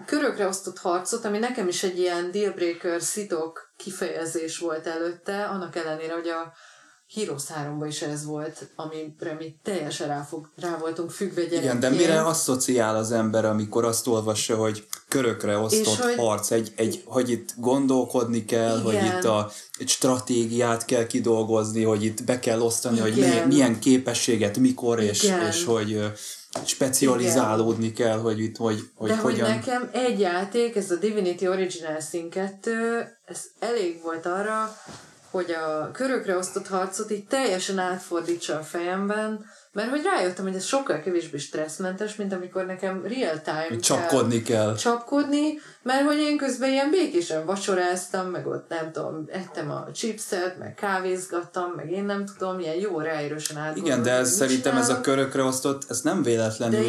körökre 0.06 0.46
osztott 0.46 0.78
harcot, 0.78 1.24
ami 1.24 1.38
nekem 1.38 1.68
is 1.68 1.82
egy 1.82 1.98
ilyen 1.98 2.30
dealbreaker 2.30 3.02
szitok 3.02 3.72
kifejezés 3.76 4.58
volt 4.58 4.86
előtte, 4.86 5.44
annak 5.44 5.76
ellenére, 5.76 6.12
hogy 6.12 6.28
a 6.28 6.52
Heroes 7.14 7.46
3 7.46 7.84
is 7.84 8.02
ez 8.02 8.24
volt, 8.24 8.68
amire 8.76 9.34
mi 9.38 9.56
teljesen 9.62 10.08
rá, 10.08 10.22
fog, 10.22 10.50
rá 10.56 10.76
voltunk 10.78 11.10
függve 11.10 11.44
gyerekként. 11.44 11.64
Igen, 11.64 11.80
de 11.80 11.88
mire 11.88 12.22
asszociál 12.22 12.96
az 12.96 13.12
ember, 13.12 13.44
amikor 13.44 13.84
azt 13.84 14.06
olvassa, 14.06 14.56
hogy 14.56 14.86
körökre 15.08 15.58
osztott 15.58 15.96
hogy, 15.96 16.14
harc, 16.16 16.50
egy, 16.50 16.72
egy, 16.76 17.02
hogy 17.04 17.30
itt 17.30 17.54
gondolkodni 17.56 18.44
kell, 18.44 18.78
igen. 18.78 18.82
hogy 18.82 18.94
itt 18.94 19.24
a, 19.24 19.50
egy 19.78 19.88
stratégiát 19.88 20.84
kell 20.84 21.06
kidolgozni, 21.06 21.82
hogy 21.82 22.04
itt 22.04 22.24
be 22.24 22.38
kell 22.38 22.60
osztani, 22.60 22.96
igen. 22.96 23.10
hogy 23.10 23.20
milyen, 23.20 23.48
milyen 23.48 23.78
képességet, 23.78 24.58
mikor, 24.58 25.00
és, 25.00 25.32
és 25.48 25.64
hogy 25.64 26.12
specializálódni 26.64 27.86
Igen. 27.86 27.94
kell, 27.94 28.18
hogy 28.18 28.40
itt, 28.40 28.56
hogy, 28.56 28.90
hogy 28.94 29.08
De 29.08 29.16
hogyan... 29.16 29.46
hogy 29.46 29.58
nekem 29.58 29.90
egy 29.92 30.20
játék, 30.20 30.76
ez 30.76 30.90
a 30.90 30.96
Divinity 30.96 31.46
Original 31.46 32.00
Sin 32.10 32.30
2, 32.30 32.70
ez 33.24 33.40
elég 33.58 34.00
volt 34.02 34.26
arra, 34.26 34.76
hogy 35.36 35.50
a 35.50 35.90
körökre 35.92 36.36
osztott 36.36 36.66
harcot 36.66 37.10
így 37.10 37.26
teljesen 37.26 37.78
átfordítsa 37.78 38.58
a 38.58 38.62
fejemben, 38.62 39.44
mert 39.72 39.90
hogy 39.90 40.02
rájöttem, 40.02 40.44
hogy 40.44 40.54
ez 40.54 40.64
sokkal 40.64 41.00
kevésbé 41.00 41.38
stresszmentes, 41.38 42.16
mint 42.16 42.32
amikor 42.32 42.66
nekem 42.66 43.02
real 43.02 43.40
time 43.44 43.78
Csapkodni 43.80 44.42
kell. 44.42 44.64
kell. 44.64 44.74
Csapkodni, 44.74 45.58
mert 45.82 46.06
hogy 46.06 46.18
én 46.18 46.36
közben 46.36 46.70
ilyen 46.70 46.90
békésen 46.90 47.46
vacsoráztam, 47.46 48.26
meg 48.26 48.46
ott 48.46 48.68
nem 48.68 48.92
tudom, 48.92 49.24
ettem 49.28 49.70
a 49.70 49.86
chipset, 49.92 50.58
meg 50.58 50.74
kávézgattam, 50.74 51.72
meg 51.76 51.90
én 51.90 52.04
nem 52.04 52.24
tudom, 52.38 52.60
ilyen 52.60 52.76
jó 52.76 52.98
ráérősen 52.98 53.56
át. 53.56 53.76
Igen, 53.76 54.02
de 54.02 54.10
ez 54.10 54.30
szerintem 54.34 54.72
csinálok. 54.72 54.90
ez 54.90 54.96
a 54.96 55.00
körökre 55.00 55.42
osztott, 55.42 55.82
ez 55.88 56.00
nem 56.00 56.22
véletlenül 56.22 56.86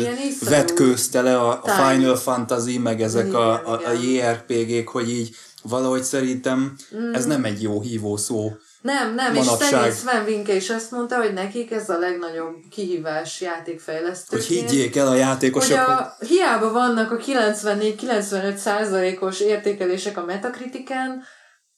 vetkőzte 0.49 1.21
le 1.21 1.37
a, 1.37 1.61
a 1.63 1.69
Final 1.69 2.15
Fantasy, 2.15 2.77
meg 2.77 3.01
ezek 3.01 3.27
igen, 3.27 3.35
a, 3.35 3.51
a, 3.51 3.81
a 3.85 3.91
JRPG-k, 3.91 4.89
hogy 4.89 5.09
így 5.09 5.35
valahogy 5.67 6.03
szerintem 6.03 6.75
mm. 6.95 7.13
ez 7.13 7.25
nem 7.25 7.43
egy 7.43 7.61
jó 7.61 7.81
hívó 7.81 8.17
szó. 8.17 8.51
Nem, 8.81 9.15
nem, 9.15 9.33
manapság. 9.33 9.59
és 9.59 9.67
szegény 9.67 9.91
Sven 9.91 10.25
Vinke 10.25 10.53
is 10.53 10.69
azt 10.69 10.91
mondta, 10.91 11.17
hogy 11.17 11.33
nekik 11.33 11.71
ez 11.71 11.89
a 11.89 11.97
legnagyobb 11.97 12.55
kihívás 12.69 13.41
játékfejlesztő. 13.41 14.37
Hogy 14.37 14.45
higgyék 14.45 14.95
el 14.95 15.07
a 15.07 15.15
játékosok. 15.15 15.77
Hogy 15.77 15.95
a, 15.95 16.15
hogy... 16.17 16.27
hiába 16.27 16.71
vannak 16.71 17.11
a 17.11 17.17
94-95 17.17 18.55
százalékos 18.55 19.39
értékelések 19.39 20.17
a 20.17 20.25
metakritiken, 20.25 21.23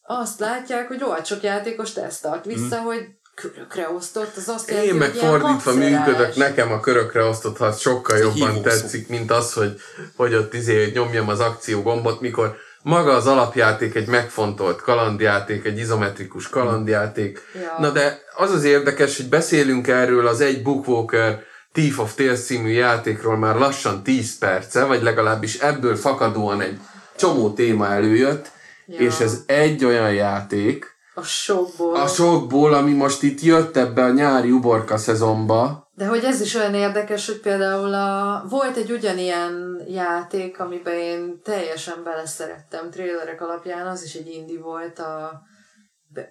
azt 0.01 0.39
látják, 0.39 0.87
hogy 0.87 0.99
rohadt 0.99 1.25
sok 1.25 1.43
játékos 1.43 1.95
ezt 1.95 2.21
tart 2.21 2.45
vissza, 2.45 2.81
mm. 2.81 2.83
hogy 2.83 3.05
körökre 3.35 3.89
osztott, 3.89 4.35
az 4.35 4.47
azt 4.47 4.69
jelenti, 4.69 4.89
Én 4.89 4.95
meg 4.95 5.13
fordítva 5.13 5.73
működök, 5.73 6.35
nekem 6.35 6.71
a 6.71 6.79
körökre 6.79 7.23
osztott 7.23 7.57
harc 7.57 7.79
sokkal 7.79 8.17
jobban 8.17 8.61
tetszik, 8.61 9.07
mint 9.07 9.31
az, 9.31 9.53
hogy, 9.53 9.79
hogy 10.15 10.33
ott 10.33 10.53
izé 10.53 10.91
nyomjam 10.93 11.29
az 11.29 11.39
akció 11.39 11.81
gombot, 11.81 12.21
mikor 12.21 12.55
maga 12.83 13.13
az 13.13 13.27
alapjáték 13.27 13.95
egy 13.95 14.07
megfontolt 14.07 14.81
kalandjáték, 14.81 15.65
egy 15.65 15.77
izometrikus 15.77 16.49
kalandjáték. 16.49 17.39
Ja. 17.53 17.75
Na 17.79 17.89
de 17.89 18.21
az 18.35 18.51
az 18.51 18.63
érdekes, 18.63 19.17
hogy 19.17 19.29
beszélünk 19.29 19.87
erről 19.87 20.27
az 20.27 20.41
egy 20.41 20.63
Bookwalker 20.63 21.43
Thief 21.73 21.99
of 21.99 22.15
Tales 22.15 22.43
című 22.43 22.69
játékról 22.69 23.37
már 23.37 23.55
lassan 23.55 24.03
10 24.03 24.37
perce, 24.37 24.83
vagy 24.83 25.01
legalábbis 25.01 25.59
ebből 25.59 25.95
fakadóan 25.95 26.61
egy 26.61 26.79
csomó 27.15 27.53
téma 27.53 27.87
előjött, 27.87 28.51
ja. 28.85 28.99
és 28.99 29.19
ez 29.19 29.43
egy 29.45 29.85
olyan 29.85 30.13
játék, 30.13 30.97
a 31.19 31.23
sokból. 31.23 31.95
A 31.95 32.07
sokból, 32.07 32.73
ami 32.73 32.93
most 32.93 33.23
itt 33.23 33.41
jött 33.41 33.77
ebbe 33.77 34.03
a 34.03 34.11
nyári 34.11 34.51
uborka 34.51 34.97
szezonba, 34.97 35.88
de 35.99 36.05
hogy 36.05 36.23
ez 36.23 36.41
is 36.41 36.55
olyan 36.55 36.73
érdekes, 36.73 37.25
hogy 37.25 37.39
például 37.39 37.93
a, 37.93 38.45
volt 38.49 38.77
egy 38.77 38.91
ugyanilyen 38.91 39.81
játék, 39.87 40.59
amiben 40.59 40.93
én 40.93 41.41
teljesen 41.43 42.03
beleszerettem 42.03 42.89
trélerek 42.89 43.41
alapján, 43.41 43.87
az 43.87 44.03
is 44.03 44.13
egy 44.13 44.27
indie 44.27 44.59
volt, 44.59 44.99
a 44.99 45.41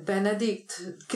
Benedict, 0.04 0.72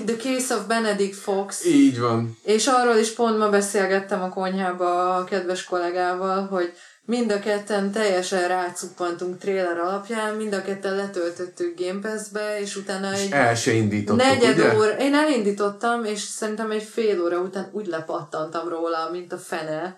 The 0.07 0.17
Case 0.17 0.55
of 0.55 0.67
Benedict 0.67 1.17
Fox. 1.17 1.65
Így 1.65 2.01
van. 2.01 2.37
És 2.45 2.67
arról 2.67 2.97
is 2.97 3.13
pont 3.13 3.39
ma 3.39 3.49
beszélgettem 3.49 4.23
a 4.23 4.29
konyhába 4.29 5.17
a 5.17 5.25
kedves 5.25 5.65
kollégával, 5.65 6.47
hogy 6.47 6.73
mind 7.05 7.31
a 7.31 7.39
ketten 7.39 7.91
teljesen 7.91 8.49
rácuppantunk 8.49 9.39
trailer 9.39 9.79
alapján, 9.79 10.35
mind 10.35 10.53
a 10.53 10.63
ketten 10.63 10.97
letöltöttük 10.97 11.81
Game 11.81 12.01
Pass-be, 12.01 12.61
és 12.61 12.77
utána 12.77 13.13
egy... 13.13 13.25
És 13.25 13.31
el 13.31 13.55
se 13.55 13.73
indítottuk, 13.73 14.27
negyed 14.27 14.59
ugye? 14.59 14.77
óra, 14.77 14.99
én 14.99 15.15
elindítottam, 15.15 16.05
és 16.05 16.21
szerintem 16.21 16.71
egy 16.71 16.83
fél 16.83 17.23
óra 17.23 17.39
után 17.39 17.69
úgy 17.73 17.87
lepattantam 17.87 18.69
róla, 18.69 19.09
mint 19.11 19.33
a 19.33 19.39
fene, 19.39 19.97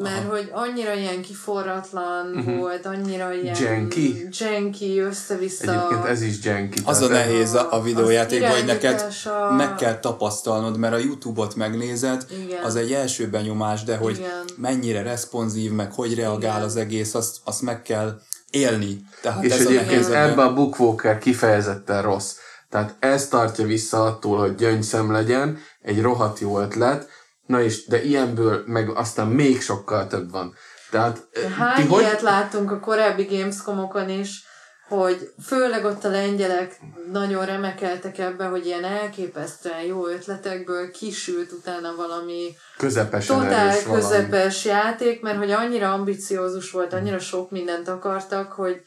mert 0.00 0.24
Aha. 0.24 0.30
hogy 0.30 0.50
annyira 0.52 0.94
ilyen 0.94 1.22
kiforratlan 1.22 2.30
uh-huh. 2.34 2.56
volt, 2.56 2.86
annyira 2.86 3.32
ilyen 3.32 3.56
janky, 3.60 4.28
janky 4.30 4.98
össze-vissza. 4.98 5.72
Egyébként 5.72 6.04
ez 6.04 6.22
is 6.22 6.44
janky. 6.44 6.80
Az 6.84 7.00
a 7.00 7.08
nehéz 7.08 7.54
a, 7.54 7.72
a 7.72 7.82
videójáték, 7.82 8.44
hogy 8.44 8.64
neked 8.64 9.06
a... 9.24 9.54
meg 9.54 9.74
kell 9.74 9.98
tapasztalnod, 9.98 10.78
mert 10.78 10.94
a 10.94 10.98
Youtube-ot 10.98 11.54
megnézed, 11.54 12.26
Igen. 12.44 12.64
az 12.64 12.76
egy 12.76 12.92
első 12.92 13.28
benyomás, 13.28 13.84
de 13.84 13.96
hogy 13.96 14.16
Igen. 14.16 14.44
mennyire 14.56 15.02
responsív, 15.02 15.72
meg 15.72 15.92
hogy 15.92 16.14
reagál 16.14 16.56
Igen. 16.56 16.66
az 16.66 16.76
egész, 16.76 17.14
azt, 17.14 17.36
azt 17.44 17.62
meg 17.62 17.82
kell 17.82 18.20
élni. 18.50 19.00
Tehát 19.22 19.44
És 19.44 19.52
ez 19.52 19.66
egyébként 19.66 20.06
a 20.06 20.22
ebben 20.22 20.46
a 20.46 20.54
Bookwalker 20.54 21.18
kifejezetten 21.18 22.02
rossz. 22.02 22.34
Tehát 22.70 22.96
ez 22.98 23.28
tartja 23.28 23.64
vissza 23.66 24.04
attól, 24.04 24.38
hogy 24.38 24.54
gyöngyszem 24.54 25.12
legyen, 25.12 25.58
egy 25.82 26.02
rohadt 26.02 26.38
jó 26.38 26.60
ötlet, 26.60 27.08
Na 27.48 27.62
és, 27.62 27.86
de 27.86 28.02
ilyenből 28.02 28.62
meg 28.66 28.90
aztán 28.90 29.26
még 29.26 29.60
sokkal 29.60 30.06
több 30.06 30.30
van. 30.30 30.54
Tehát, 30.90 31.28
Hány 31.58 31.82
ti 31.82 31.88
hogy... 31.88 32.00
ilyet 32.02 32.20
láttunk 32.20 32.70
a 32.70 32.80
korábbi 32.80 33.24
Gamescomokon 33.24 34.08
is, 34.08 34.46
hogy 34.88 35.32
főleg 35.46 35.84
ott 35.84 36.04
a 36.04 36.08
lengyelek 36.08 36.80
nagyon 37.12 37.46
remekeltek 37.46 38.18
ebbe, 38.18 38.44
hogy 38.44 38.66
ilyen 38.66 38.84
elképesztően 38.84 39.80
jó 39.80 40.06
ötletekből 40.06 40.90
kisült 40.90 41.52
utána 41.52 41.94
valami 41.96 42.56
Közepesen 42.76 43.38
totál 43.38 43.82
közepes 43.82 44.64
valami. 44.64 44.80
játék, 44.80 45.22
mert 45.22 45.38
hogy 45.38 45.50
annyira 45.50 45.92
ambiciózus 45.92 46.70
volt, 46.70 46.92
annyira 46.92 47.18
sok 47.18 47.50
mindent 47.50 47.88
akartak, 47.88 48.52
hogy 48.52 48.82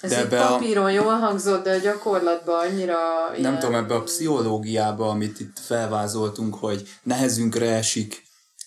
ez 0.00 0.10
de 0.10 0.18
egy 0.18 0.28
papíron 0.28 0.84
a... 0.84 0.90
jól 0.90 1.18
hangzott, 1.18 1.64
de 1.64 1.74
a 1.74 1.78
gyakorlatban 1.78 2.66
annyira... 2.66 2.96
Nem 3.30 3.38
ilyen... 3.38 3.58
tudom, 3.58 3.74
ebbe 3.74 3.94
a 3.94 4.02
pszichológiába, 4.02 5.08
amit 5.08 5.40
itt 5.40 5.58
felvázoltunk, 5.58 6.54
hogy 6.54 6.88
nehezünkre 7.02 7.74
esik 7.74 8.22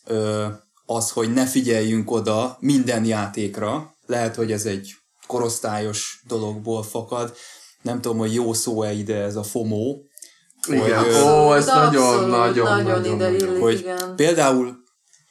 ö, 0.06 0.46
az, 0.86 1.12
hogy 1.12 1.34
ne 1.34 1.46
figyeljünk 1.46 2.12
oda 2.12 2.58
minden 2.60 3.06
játékra. 3.06 3.96
Lehet, 4.06 4.36
hogy 4.36 4.52
ez 4.52 4.66
egy 4.66 4.96
korosztályos 5.28 6.22
dologból 6.28 6.84
fakad. 6.84 7.34
Nem 7.82 8.02
tudom, 8.02 8.18
hogy 8.18 8.34
jó 8.34 8.54
szó-e 8.54 8.92
ide 8.92 9.16
ez 9.16 9.36
a 9.36 9.44
FOMO. 9.44 9.98
Igen, 10.68 11.04
hogy, 11.04 11.14
ó, 11.14 11.54
ez 11.54 11.66
nagyon, 11.66 12.30
nagyon, 12.30 12.64
nagyon, 12.64 12.84
nagyon, 12.84 13.16
ide 13.16 13.32
illik, 13.32 13.62
hogy 13.62 13.80
igen. 13.80 14.16
Például 14.16 14.76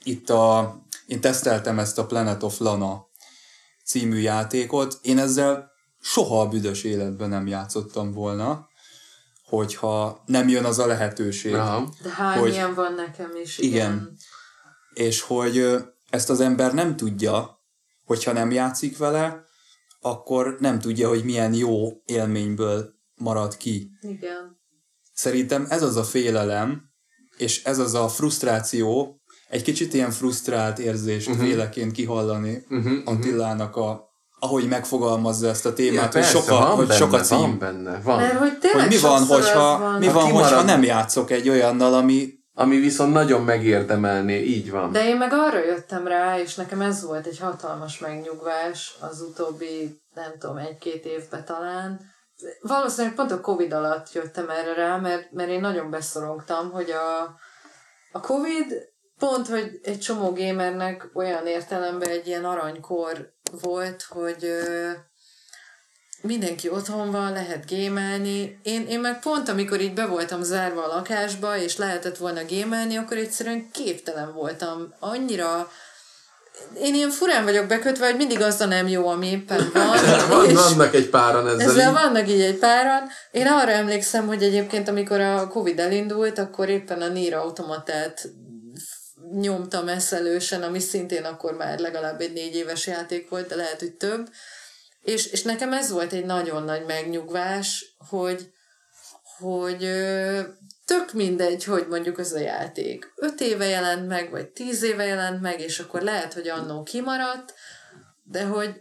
itt 0.05 0.30
a, 0.30 0.76
én 1.07 1.20
teszteltem 1.20 1.78
ezt 1.78 1.98
a 1.98 2.07
Planet 2.07 2.42
of 2.42 2.59
Lana 2.59 3.07
című 3.84 4.18
játékot, 4.18 4.98
én 5.03 5.18
ezzel 5.18 5.72
soha 6.03 6.40
a 6.40 6.48
büdös 6.48 6.84
életben 6.84 7.28
nem 7.28 7.46
játszottam 7.46 8.12
volna, 8.12 8.68
hogyha 9.44 10.22
nem 10.26 10.48
jön 10.48 10.64
az 10.64 10.78
a 10.78 10.86
lehetőség. 10.86 11.55
Aha. 11.55 11.88
De 12.03 12.11
hány 12.11 12.38
hogy, 12.38 12.53
ilyen 12.53 12.74
van 12.74 12.94
nekem 12.94 13.30
is. 13.42 13.59
Igen. 13.59 13.72
igen. 13.72 14.16
És 14.94 15.20
hogy 15.20 15.76
ezt 16.11 16.30
az 16.30 16.40
ember 16.40 16.74
nem 16.74 16.96
tudja, 16.96 17.61
hogyha 18.05 18.32
nem 18.32 18.50
játszik 18.50 18.98
vele, 18.98 19.44
akkor 20.00 20.57
nem 20.59 20.78
tudja, 20.78 21.09
hogy 21.09 21.24
milyen 21.24 21.55
jó 21.55 22.03
élményből 22.05 22.94
marad 23.14 23.57
ki. 23.57 23.90
Igen. 24.00 24.61
Szerintem 25.14 25.66
ez 25.68 25.82
az 25.82 25.96
a 25.96 26.05
félelem, 26.05 26.82
és 27.36 27.64
ez 27.64 27.78
az 27.78 27.94
a 27.94 28.09
frusztráció, 28.09 29.20
egy 29.48 29.62
kicsit 29.62 29.94
ilyen 29.94 30.11
frusztrált 30.11 30.78
érzést 30.78 31.28
uh-huh. 31.28 31.44
véleként 31.44 31.92
kihallani 31.92 32.64
uh-huh, 32.68 33.03
Antillának 33.05 33.76
a 33.76 34.12
ahogy 34.43 34.68
megfogalmazza 34.68 35.49
ezt 35.49 35.66
a 35.66 35.72
témát, 35.72 35.95
ja, 35.95 36.03
hogy, 36.03 36.11
persze, 36.11 36.30
soka, 36.30 36.55
hogy 36.55 36.86
benne, 36.86 36.99
sok 36.99 37.12
a 37.12 37.20
cím. 37.20 37.38
Van 37.38 37.59
benne, 37.59 38.01
van. 38.05 38.20
Mert 38.20 38.38
hogy, 38.38 38.59
hogy 38.72 38.88
mi 38.88 38.99
van, 38.99 39.26
hogyha, 39.26 39.78
van. 39.78 39.99
mi 39.99 40.09
van, 40.09 40.30
hogyha 40.30 40.62
nem 40.62 40.82
játszok 40.82 41.30
egy 41.30 41.49
olyannal, 41.49 41.95
ami 41.95 42.40
ami 42.55 42.76
viszont 42.76 43.12
nagyon 43.12 43.43
megérdemelné, 43.43 44.43
így 44.43 44.70
van. 44.70 44.93
De 44.93 45.07
én 45.07 45.16
meg 45.16 45.32
arra 45.32 45.64
jöttem 45.64 46.07
rá, 46.07 46.38
és 46.38 46.55
nekem 46.55 46.80
ez 46.80 47.05
volt 47.05 47.26
egy 47.26 47.38
hatalmas 47.38 47.99
megnyugvás 47.99 48.97
az 49.01 49.20
utóbbi, 49.20 50.03
nem 50.14 50.32
tudom, 50.38 50.57
egy-két 50.57 51.05
évben 51.05 51.45
talán. 51.45 52.01
Valószínűleg 52.61 53.16
pont 53.16 53.30
a 53.30 53.40
Covid 53.40 53.72
alatt 53.72 54.12
jöttem 54.12 54.51
erre 54.51 54.74
rá, 54.74 54.97
mert, 54.97 55.30
mert 55.30 55.51
én 55.51 55.61
nagyon 55.61 55.90
beszorongtam, 55.90 56.70
hogy 56.70 56.90
a, 56.90 57.34
a 58.12 58.20
Covid 58.20 58.91
pont, 59.19 59.47
hogy 59.47 59.81
egy 59.83 60.01
csomó 60.01 60.33
gamernek 60.33 61.11
olyan 61.15 61.47
értelemben 61.47 62.09
egy 62.09 62.27
ilyen 62.27 62.45
aranykor 62.45 63.33
volt, 63.63 64.03
hogy 64.09 64.53
mindenki 66.23 66.69
otthon 66.69 67.11
van, 67.11 67.33
lehet 67.33 67.67
gémelni. 67.67 68.61
Én, 68.63 68.87
én 68.87 69.01
meg 69.01 69.21
pont, 69.21 69.49
amikor 69.49 69.81
így 69.81 69.95
be 69.95 70.07
voltam 70.07 70.43
zárva 70.43 70.85
a 70.85 70.95
lakásba, 70.95 71.57
és 71.57 71.77
lehetett 71.77 72.17
volna 72.17 72.45
gémelni, 72.45 72.97
akkor 72.97 73.17
egyszerűen 73.17 73.71
képtelen 73.73 74.33
voltam. 74.33 74.95
Annyira 74.99 75.71
én 76.81 76.95
ilyen 76.95 77.11
furán 77.11 77.45
vagyok 77.45 77.67
bekötve, 77.67 78.07
hogy 78.07 78.17
mindig 78.17 78.41
az 78.41 78.61
a 78.61 78.67
nem 78.67 78.89
jó, 78.89 79.09
ami 79.09 79.27
éppen 79.27 79.71
van. 79.75 80.29
van 80.29 80.55
vannak 80.55 80.95
egy 80.95 81.09
páran 81.09 81.49
ezzel. 81.49 81.69
Ezzel 81.69 81.89
így. 81.89 81.95
vannak 81.95 82.29
így 82.29 82.41
egy 82.41 82.59
páran. 82.59 83.09
Én 83.31 83.47
arra 83.47 83.71
emlékszem, 83.71 84.27
hogy 84.27 84.43
egyébként 84.43 84.89
amikor 84.89 85.21
a 85.21 85.49
Covid 85.49 85.79
elindult, 85.79 86.39
akkor 86.39 86.69
éppen 86.69 87.03
a 87.03 87.09
Nier 87.09 87.35
automatát 87.35 88.29
nyomtam 89.41 89.89
eszelősen, 89.89 90.62
ami 90.62 90.78
szintén 90.78 91.24
akkor 91.24 91.57
már 91.57 91.78
legalább 91.78 92.20
egy 92.20 92.33
négy 92.33 92.55
éves 92.55 92.87
játék 92.87 93.28
volt, 93.28 93.49
de 93.49 93.55
lehet, 93.55 93.78
hogy 93.80 93.93
több. 93.93 94.28
És, 95.03 95.26
és 95.26 95.43
nekem 95.43 95.72
ez 95.72 95.91
volt 95.91 96.12
egy 96.12 96.24
nagyon 96.24 96.62
nagy 96.62 96.85
megnyugvás, 96.85 97.95
hogy, 98.09 98.53
hogy 99.39 99.78
tök 100.85 101.12
mindegy, 101.12 101.64
hogy 101.64 101.87
mondjuk 101.89 102.18
az 102.18 102.33
a 102.33 102.39
játék 102.39 103.12
öt 103.16 103.41
éve 103.41 103.64
jelent 103.64 104.09
meg, 104.09 104.30
vagy 104.30 104.49
tíz 104.49 104.83
éve 104.83 105.05
jelent 105.05 105.41
meg, 105.41 105.61
és 105.61 105.78
akkor 105.78 106.03
lehet, 106.03 106.33
hogy 106.33 106.49
annó 106.49 106.83
kimaradt, 106.83 107.55
de 108.22 108.45
hogy 108.45 108.80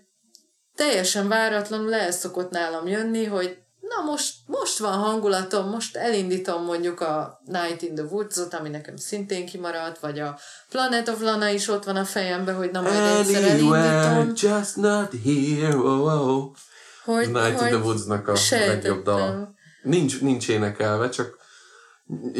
teljesen 0.76 1.28
váratlanul 1.28 1.94
el 1.94 2.12
szokott 2.12 2.52
nálam 2.52 2.88
jönni, 2.88 3.26
hogy 3.26 3.58
na 3.96 4.12
most, 4.12 4.34
most 4.46 4.78
van 4.78 4.98
hangulatom, 4.98 5.70
most 5.70 5.96
elindítom 5.96 6.64
mondjuk 6.64 7.02
a 7.02 7.42
Night 7.46 7.82
in 7.82 7.96
the 7.96 8.04
Woods-ot, 8.04 8.54
ami 8.54 8.70
nekem 8.70 8.96
szintén 8.96 9.46
kimaradt, 9.46 10.00
vagy 10.00 10.20
a 10.20 10.40
Planet 10.70 11.08
of 11.08 11.22
Lana 11.22 11.50
is 11.50 11.68
ott 11.68 11.84
van 11.84 11.96
a 11.96 12.06
fejemben, 12.06 12.56
hogy 12.56 12.72
na 12.72 12.82
majd 12.82 13.18
egyszer 13.18 13.44
elindítom. 13.44 14.32
just 14.36 14.76
not 14.76 15.14
here, 15.24 15.78
oh, 15.78 15.86
oh. 15.86 16.28
oh. 16.28 16.52
Hogy, 17.06 17.32
Night 17.32 17.60
hogy 17.60 17.72
in 17.72 17.74
the 17.74 17.86
Woods-nak 17.86 18.28
a 18.28 18.34
legjobb 18.50 19.04
dal. 19.04 19.56
Nincs, 19.84 20.22
nincs 20.22 20.50
énekelve, 20.50 21.10
csak 21.10 21.40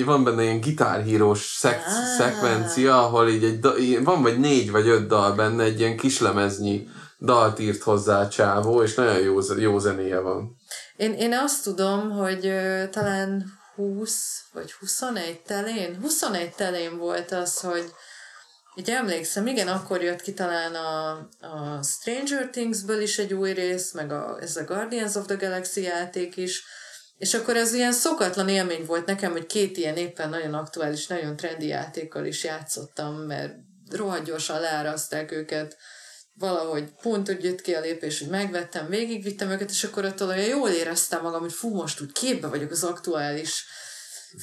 van 0.06 0.24
benne 0.24 0.44
ilyen 0.44 0.60
gitárhírós 0.60 1.40
szek- 1.40 1.86
ah. 1.86 2.18
szekvencia, 2.18 3.06
ahol 3.06 3.30
így 3.30 3.44
egy, 3.44 4.04
van 4.04 4.22
vagy 4.22 4.40
négy 4.40 4.72
vagy 4.72 4.88
öt 4.88 5.08
dal 5.08 5.36
benne, 5.36 5.64
egy 5.64 5.80
ilyen 5.80 5.98
kislemeznyi 5.98 6.88
dalt 7.20 7.60
írt 7.60 7.82
hozzá 7.82 8.20
a 8.20 8.28
csávó, 8.28 8.84
és 8.84 8.96
nagyon 8.96 9.20
jó, 9.20 9.38
jó 9.58 9.80
zenéje 9.80 10.20
van. 10.20 10.56
Én, 11.02 11.14
én 11.14 11.34
azt 11.34 11.64
tudom, 11.64 12.10
hogy 12.10 12.46
uh, 12.46 12.90
talán 12.90 13.46
20 13.76 14.44
vagy 14.54 14.72
21 14.72 15.42
telén, 15.42 16.00
21 16.02 16.54
telén 16.54 16.98
volt 16.98 17.32
az, 17.32 17.60
hogy 17.60 17.92
így 18.76 18.90
emlékszem, 18.90 19.48
igen, 19.48 19.68
akkor 19.68 20.02
jött 20.02 20.22
ki 20.22 20.34
talán 20.34 20.76
a, 20.76 21.12
a 21.40 21.84
Stranger 21.84 22.50
Things-ből 22.50 23.02
is 23.02 23.18
egy 23.18 23.34
új 23.34 23.52
rész, 23.54 23.94
meg 23.94 24.12
a, 24.12 24.38
ez 24.42 24.56
a 24.56 24.64
Guardians 24.64 25.16
of 25.16 25.26
the 25.26 25.36
Galaxy 25.36 25.82
játék 25.82 26.38
is, 26.38 26.64
és 27.18 27.34
akkor 27.34 27.56
ez 27.56 27.74
ilyen 27.74 27.94
szokatlan 27.94 28.50
élmény 28.50 28.86
volt 28.86 29.06
nekem, 29.06 29.32
hogy 29.32 29.46
két 29.46 29.78
ilyen 29.78 29.98
éppen 29.98 30.30
nagyon 30.30 30.54
aktuális, 30.54 31.08
nagyon 31.08 31.36
trendi 31.36 31.68
játékkal 31.68 32.26
is 32.26 32.44
játszottam, 32.44 33.16
mert 33.16 33.54
rohadt 33.92 34.26
gyorsan 34.26 34.60
leáraszták 34.60 35.32
őket 35.32 35.78
valahogy 36.42 36.84
pont 37.02 37.30
úgy 37.30 37.44
jött 37.44 37.62
ki 37.62 37.74
a 37.74 37.80
lépés, 37.80 38.20
hogy 38.20 38.30
megvettem, 38.30 38.90
végigvittem 38.90 39.50
őket, 39.50 39.70
és 39.70 39.84
akkor 39.84 40.06
attól 40.06 40.28
olyan 40.28 40.48
jól 40.48 40.70
éreztem 40.70 41.22
magam, 41.22 41.42
hogy 41.42 41.54
fú, 41.54 41.76
most 41.76 42.02
úgy 42.02 42.12
képbe 42.12 42.48
vagyok 42.48 42.72
az 42.72 42.84
aktuális 42.84 43.66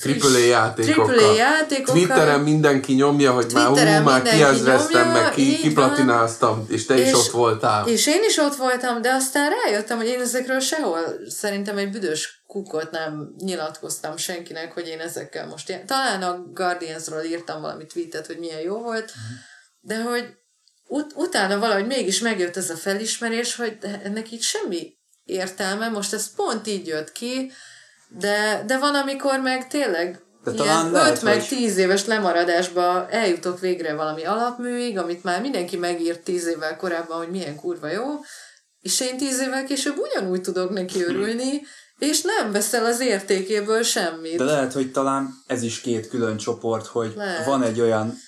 AAA 0.05 0.39
játékokkal. 0.39 1.35
Játékokkal. 1.35 1.95
Twitteren 1.95 2.41
mindenki 2.41 2.93
nyomja, 2.93 3.33
hogy 3.33 3.47
Twitteren 3.47 4.03
már 4.03 4.21
hú, 4.21 4.27
már 4.27 4.35
kiezreztem, 4.35 5.11
meg 5.11 5.31
ki, 5.31 5.57
kiplatináztam, 5.57 6.67
és 6.69 6.87
te 6.87 6.99
és, 6.99 7.07
is 7.07 7.15
ott 7.15 7.31
voltál. 7.31 7.89
És 7.89 8.07
én 8.07 8.25
is 8.29 8.37
ott 8.37 8.57
voltam, 8.57 9.03
de 9.03 9.11
aztán 9.11 9.53
rájöttem, 9.65 9.97
hogy 9.97 10.07
én 10.07 10.21
ezekről 10.21 10.61
sehol 10.61 10.99
szerintem 11.29 11.79
egy 11.79 11.91
büdös 11.91 12.43
kukot 12.47 12.91
nem 12.91 13.35
nyilatkoztam 13.39 14.17
senkinek, 14.17 14.73
hogy 14.73 14.87
én 14.87 15.01
ezekkel 15.01 15.47
most... 15.47 15.69
Jel- 15.69 15.87
Talán 15.87 16.23
a 16.23 16.43
Guardiansról 16.53 17.23
írtam 17.23 17.61
valami 17.61 17.87
tweetet, 17.87 18.27
hogy 18.27 18.39
milyen 18.39 18.61
jó 18.61 18.79
volt, 18.79 19.13
de 19.81 20.03
hogy 20.03 20.38
ut- 20.89 21.13
utána 21.15 21.59
valahogy 21.59 21.87
mégis 21.87 22.21
megjött 22.21 22.57
ez 22.57 22.71
a 22.71 22.77
felismerés, 22.77 23.57
hogy 23.57 23.79
ennek 24.03 24.33
így 24.33 24.43
semmi 24.43 24.97
értelme, 25.25 25.89
most 25.89 26.13
ez 26.13 26.35
pont 26.35 26.67
így 26.67 26.87
jött 26.87 27.13
ki, 27.13 27.53
de, 28.09 28.63
de 28.67 28.79
van, 28.79 28.95
amikor 28.95 29.41
meg 29.41 29.67
tényleg 29.67 30.23
de 30.45 30.63
ilyen 30.63 30.95
5 30.95 31.23
meg 31.23 31.47
10 31.47 31.77
éves 31.77 32.07
lemaradásba 32.07 33.09
eljutok 33.11 33.61
végre 33.61 33.95
valami 33.95 34.25
alapműig, 34.25 34.99
amit 34.99 35.25
már 35.25 35.41
mindenki 35.41 35.77
megírt 35.77 36.21
10 36.21 36.47
évvel 36.47 36.77
korábban, 36.77 37.17
hogy 37.17 37.31
milyen 37.31 37.57
kurva 37.57 37.89
jó, 37.89 38.05
és 38.81 39.01
én 39.01 39.17
10 39.17 39.41
évvel 39.41 39.65
később 39.65 39.97
ugyanúgy 39.99 40.41
tudok 40.41 40.71
neki 40.71 41.03
örülni, 41.03 41.63
és 41.99 42.23
nem 42.23 42.53
veszel 42.53 42.85
az 42.85 43.01
értékéből 43.01 43.83
semmit. 43.83 44.37
De 44.37 44.45
lehet, 44.45 44.73
hogy 44.73 44.91
talán 44.93 45.29
ez 45.47 45.63
is 45.63 45.81
két 45.81 46.09
külön 46.09 46.37
csoport, 46.37 46.87
hogy 46.87 47.13
lehet. 47.17 47.45
van 47.45 47.63
egy 47.63 47.81
olyan 47.81 48.19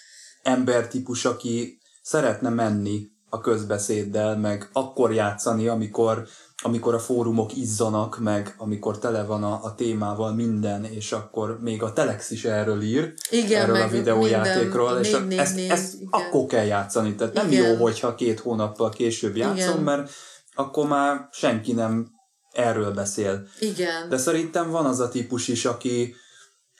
embertípus, 0.42 1.24
aki 1.24 1.80
szeretne 2.11 2.48
menni 2.48 3.11
a 3.28 3.40
közbeszéddel, 3.40 4.36
meg 4.36 4.68
akkor 4.72 5.12
játszani, 5.12 5.68
amikor, 5.68 6.26
amikor 6.62 6.94
a 6.94 6.98
fórumok 6.98 7.56
izzanak, 7.56 8.18
meg 8.18 8.54
amikor 8.58 8.98
tele 8.98 9.24
van 9.24 9.44
a, 9.44 9.61
a 9.62 9.74
témával 9.74 10.34
minden, 10.34 10.84
és 10.84 11.12
akkor 11.12 11.58
még 11.61 11.82
a 11.82 11.92
Telex 11.92 12.30
is 12.30 12.44
erről 12.44 12.82
ír, 12.82 13.12
igen, 13.30 13.62
erről 13.62 13.82
a 13.82 13.88
videójátékról, 13.88 14.92
minden, 14.92 15.12
és 15.12 15.28
négy, 15.28 15.38
ezt, 15.38 15.54
négy, 15.54 15.70
ezt 15.70 15.94
igen. 15.94 16.08
akkor 16.11 16.46
kell 16.46 16.64
játszani. 16.64 17.14
Tehát 17.14 17.34
nem 17.34 17.50
igen. 17.50 17.70
jó, 17.70 17.82
hogyha 17.82 18.14
két 18.14 18.40
hónappal 18.40 18.90
később 18.90 19.36
játszom, 19.36 19.72
igen. 19.72 19.82
mert 19.82 20.11
akkor 20.54 20.86
már 20.86 21.28
senki 21.32 21.72
nem 21.72 22.11
erről 22.52 22.92
beszél. 22.92 23.46
Igen. 23.58 24.08
De 24.08 24.16
szerintem 24.16 24.70
van 24.70 24.86
az 24.86 25.00
a 25.00 25.08
típus 25.08 25.48
is, 25.48 25.64
aki, 25.64 26.14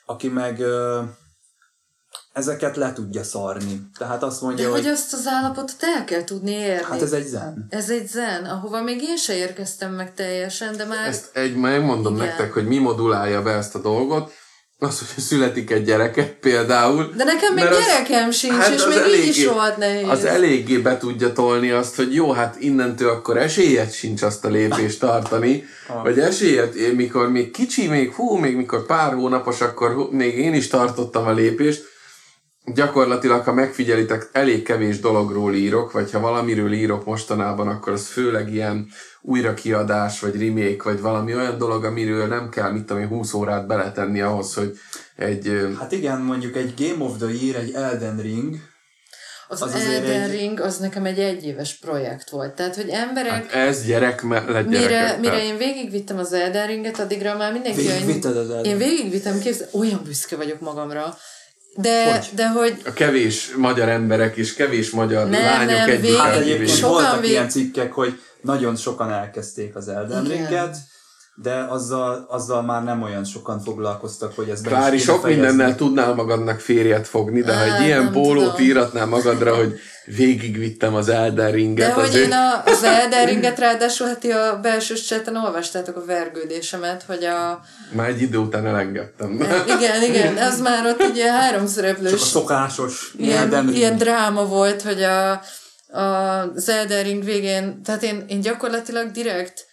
aki 0.05 0.27
meg 0.27 0.63
ezeket 2.33 2.75
le 2.75 2.93
tudja 2.93 3.23
szarni. 3.23 3.81
Tehát 3.97 4.23
azt 4.23 4.41
mondja, 4.41 4.65
De 4.65 4.71
hogy, 4.71 4.81
hogy 4.81 4.91
azt 4.91 5.13
az 5.13 5.27
állapotot 5.27 5.83
el 5.95 6.03
kell 6.03 6.23
tudni 6.23 6.51
érni. 6.51 6.85
Hát 6.89 7.01
ez 7.01 7.11
egy 7.11 7.27
zen. 7.27 7.67
Ez 7.69 7.89
egy 7.89 8.07
zen, 8.07 8.45
ahova 8.45 8.81
még 8.81 9.01
én 9.01 9.17
se 9.17 9.35
érkeztem 9.35 9.93
meg 9.93 10.13
teljesen, 10.13 10.77
de 10.77 10.85
már... 10.85 11.07
Ezt 11.07 11.29
egy, 11.33 11.55
megmondom 11.55 12.15
Igen. 12.15 12.25
nektek, 12.25 12.53
hogy 12.53 12.67
mi 12.67 12.77
modulálja 12.77 13.41
be 13.41 13.51
ezt 13.51 13.75
a 13.75 13.79
dolgot, 13.79 14.31
az, 14.83 14.99
hogy 14.99 15.23
születik 15.23 15.71
egy 15.71 15.83
gyereke 15.83 16.23
például. 16.23 17.13
De 17.17 17.23
nekem 17.23 17.53
még 17.53 17.63
gyerekem 17.63 18.27
az, 18.27 18.35
sincs, 18.35 18.53
hát 18.53 18.73
és 18.73 18.85
még 18.85 18.97
eléggé, 18.97 19.23
így 19.23 19.27
is 19.27 19.45
volt 19.45 19.77
nehéz. 19.77 20.09
Az 20.09 20.25
eléggé 20.25 20.77
be 20.77 20.97
tudja 20.97 21.33
tolni 21.33 21.69
azt, 21.69 21.95
hogy 21.95 22.13
jó, 22.13 22.31
hát 22.31 22.55
innentől 22.59 23.09
akkor 23.09 23.37
esélyed 23.37 23.91
sincs 23.91 24.21
azt 24.21 24.45
a 24.45 24.49
lépést 24.49 24.99
tartani, 24.99 25.63
ah. 25.87 26.03
vagy 26.03 26.19
esélyed, 26.19 26.95
mikor 26.95 27.29
még 27.29 27.51
kicsi, 27.51 27.87
még 27.87 28.13
hú, 28.13 28.35
még 28.35 28.55
mikor 28.55 28.85
pár 28.85 29.13
hónapos, 29.13 29.61
akkor 29.61 30.07
még 30.11 30.37
én 30.37 30.53
is 30.53 30.67
tartottam 30.67 31.27
a 31.27 31.31
lépést, 31.31 31.90
gyakorlatilag, 32.65 33.43
ha 33.43 33.53
megfigyelitek, 33.53 34.29
elég 34.31 34.63
kevés 34.63 34.99
dologról 34.99 35.53
írok, 35.53 35.91
vagy 35.91 36.11
ha 36.11 36.19
valamiről 36.19 36.71
írok 36.71 37.05
mostanában, 37.05 37.67
akkor 37.67 37.93
az 37.93 38.07
főleg 38.07 38.53
ilyen 38.53 38.87
újrakiadás, 39.21 40.19
vagy 40.19 40.41
remake, 40.41 40.83
vagy 40.83 41.01
valami 41.01 41.35
olyan 41.35 41.57
dolog, 41.57 41.83
amiről 41.83 42.27
nem 42.27 42.49
kell, 42.49 42.71
mit 42.71 42.85
tudom 42.85 43.07
20 43.07 43.33
órát 43.33 43.67
beletenni 43.67 44.21
ahhoz, 44.21 44.53
hogy 44.53 44.77
egy... 45.15 45.75
Hát 45.79 45.91
igen, 45.91 46.21
mondjuk 46.21 46.55
egy 46.55 46.73
Game 46.77 47.03
of 47.03 47.17
the 47.17 47.27
Year, 47.41 47.55
egy 47.55 47.73
Elden 47.73 48.17
Ring, 48.17 48.55
az, 49.51 49.61
az 49.61 49.73
Elden 49.73 50.21
egy... 50.21 50.39
Ring 50.39 50.59
az 50.59 50.77
nekem 50.77 51.05
egy 51.05 51.19
egyéves 51.19 51.73
projekt 51.73 52.29
volt. 52.29 52.53
Tehát, 52.53 52.75
hogy 52.75 52.89
emberek... 52.89 53.31
Hát 53.31 53.67
ez 53.67 53.85
gyerek 53.85 54.21
mellett 54.21 54.67
mire, 54.67 54.79
gyerekek, 54.79 55.19
mire 55.19 55.31
tehát... 55.31 55.45
én 55.45 55.57
végigvittem 55.57 56.17
az 56.17 56.33
Elden 56.33 56.67
Ringet, 56.67 56.99
addigra 56.99 57.37
már 57.37 57.51
mindenki... 57.51 57.81
Végigvitted 57.81 58.37
az 58.37 58.49
Elden 58.49 58.63
Én 58.63 58.77
végigvittem, 58.77 59.39
képzel, 59.39 59.67
olyan 59.71 60.01
büszke 60.03 60.35
vagyok 60.35 60.59
magamra, 60.59 61.17
de 61.75 62.11
hogy? 62.11 62.29
de 62.35 62.49
hogy... 62.49 62.81
A 62.85 62.93
kevés 62.93 63.53
magyar 63.57 63.89
emberek 63.89 64.35
és 64.35 64.53
kevés 64.53 64.89
magyar 64.89 65.29
nem, 65.29 65.43
lányok 65.43 65.75
nem, 65.75 65.89
egy 65.89 66.15
Hát 66.17 66.35
egyébként 66.35 66.79
voltak 66.79 67.21
vég... 67.21 67.29
ilyen 67.29 67.49
cikkek, 67.49 67.93
hogy 67.93 68.19
nagyon 68.41 68.75
sokan 68.75 69.11
elkezdték 69.11 69.75
az 69.75 69.87
Elden 69.87 70.23
Ringet, 70.23 70.77
de 71.41 71.65
azzal, 71.69 72.25
azzal 72.29 72.61
már 72.61 72.83
nem 72.83 73.01
olyan 73.01 73.23
sokan 73.23 73.59
foglalkoztak, 73.59 74.35
hogy 74.35 74.49
ez 74.49 74.61
Klári, 74.61 74.97
sok 74.97 75.21
fejezni. 75.21 75.45
mindennel 75.45 75.75
tudnál 75.75 76.13
magadnak 76.13 76.59
férjet 76.59 77.07
fogni, 77.07 77.41
de 77.41 77.55
ha 77.55 77.63
egy 77.63 77.85
ilyen 77.85 78.11
pólót 78.11 78.59
íratnál 78.59 79.05
magadra, 79.05 79.55
hogy 79.55 79.79
végigvittem 80.05 80.95
az 80.95 81.09
Elden 81.09 81.51
Ringet. 81.51 81.87
De 81.87 81.93
hogy 81.93 82.15
én 82.15 82.31
a, 82.31 82.63
az 82.65 82.83
Elden 82.83 83.25
Ringet 83.25 83.59
ráadásul 83.59 84.07
hát 84.07 84.25
a 84.25 84.59
belső 84.61 84.93
cseten 84.95 85.35
olvastátok 85.35 85.95
a 85.95 86.05
vergődésemet, 86.05 87.03
hogy 87.07 87.23
a... 87.23 87.59
Már 87.91 88.09
egy 88.09 88.21
idő 88.21 88.37
után 88.37 88.65
elengedtem. 88.65 89.31
Igen, 89.77 90.03
igen, 90.03 90.37
ez 90.37 90.61
már 90.61 90.85
ott 90.85 91.03
ugye 91.11 91.31
háromszereplős... 91.31 92.11
Csak 92.11 92.19
a 92.19 92.23
szokásos 92.23 93.13
ilyen, 93.17 93.69
ilyen 93.69 93.97
dráma 93.97 94.45
volt, 94.45 94.81
hogy 94.81 95.03
a, 95.03 95.31
a, 95.99 96.41
az 96.55 96.69
Elden 96.69 97.03
Ring 97.03 97.23
végén, 97.23 97.83
tehát 97.83 98.03
én, 98.03 98.25
én 98.27 98.41
gyakorlatilag 98.41 99.11
direkt 99.11 99.69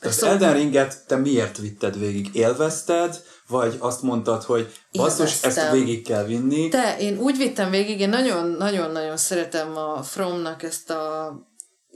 az 0.00 0.14
szóval... 0.14 0.30
Elden 0.30 0.54
Ringet 0.54 1.06
te 1.06 1.16
miért 1.16 1.58
vitted 1.58 1.98
végig? 1.98 2.28
Élvezted? 2.32 3.22
Vagy 3.48 3.76
azt 3.78 4.02
mondtad, 4.02 4.42
hogy 4.42 4.72
basszus, 4.92 5.42
ezt 5.42 5.70
végig 5.70 6.06
kell 6.06 6.24
vinni? 6.24 6.68
Te, 6.68 6.96
én 6.98 7.18
úgy 7.18 7.36
vittem 7.36 7.70
végig, 7.70 8.00
én 8.00 8.08
nagyon-nagyon-nagyon 8.08 9.16
szeretem 9.16 9.76
a 9.76 10.02
Fromnak 10.02 10.62
ezt 10.62 10.90
a 10.90 11.34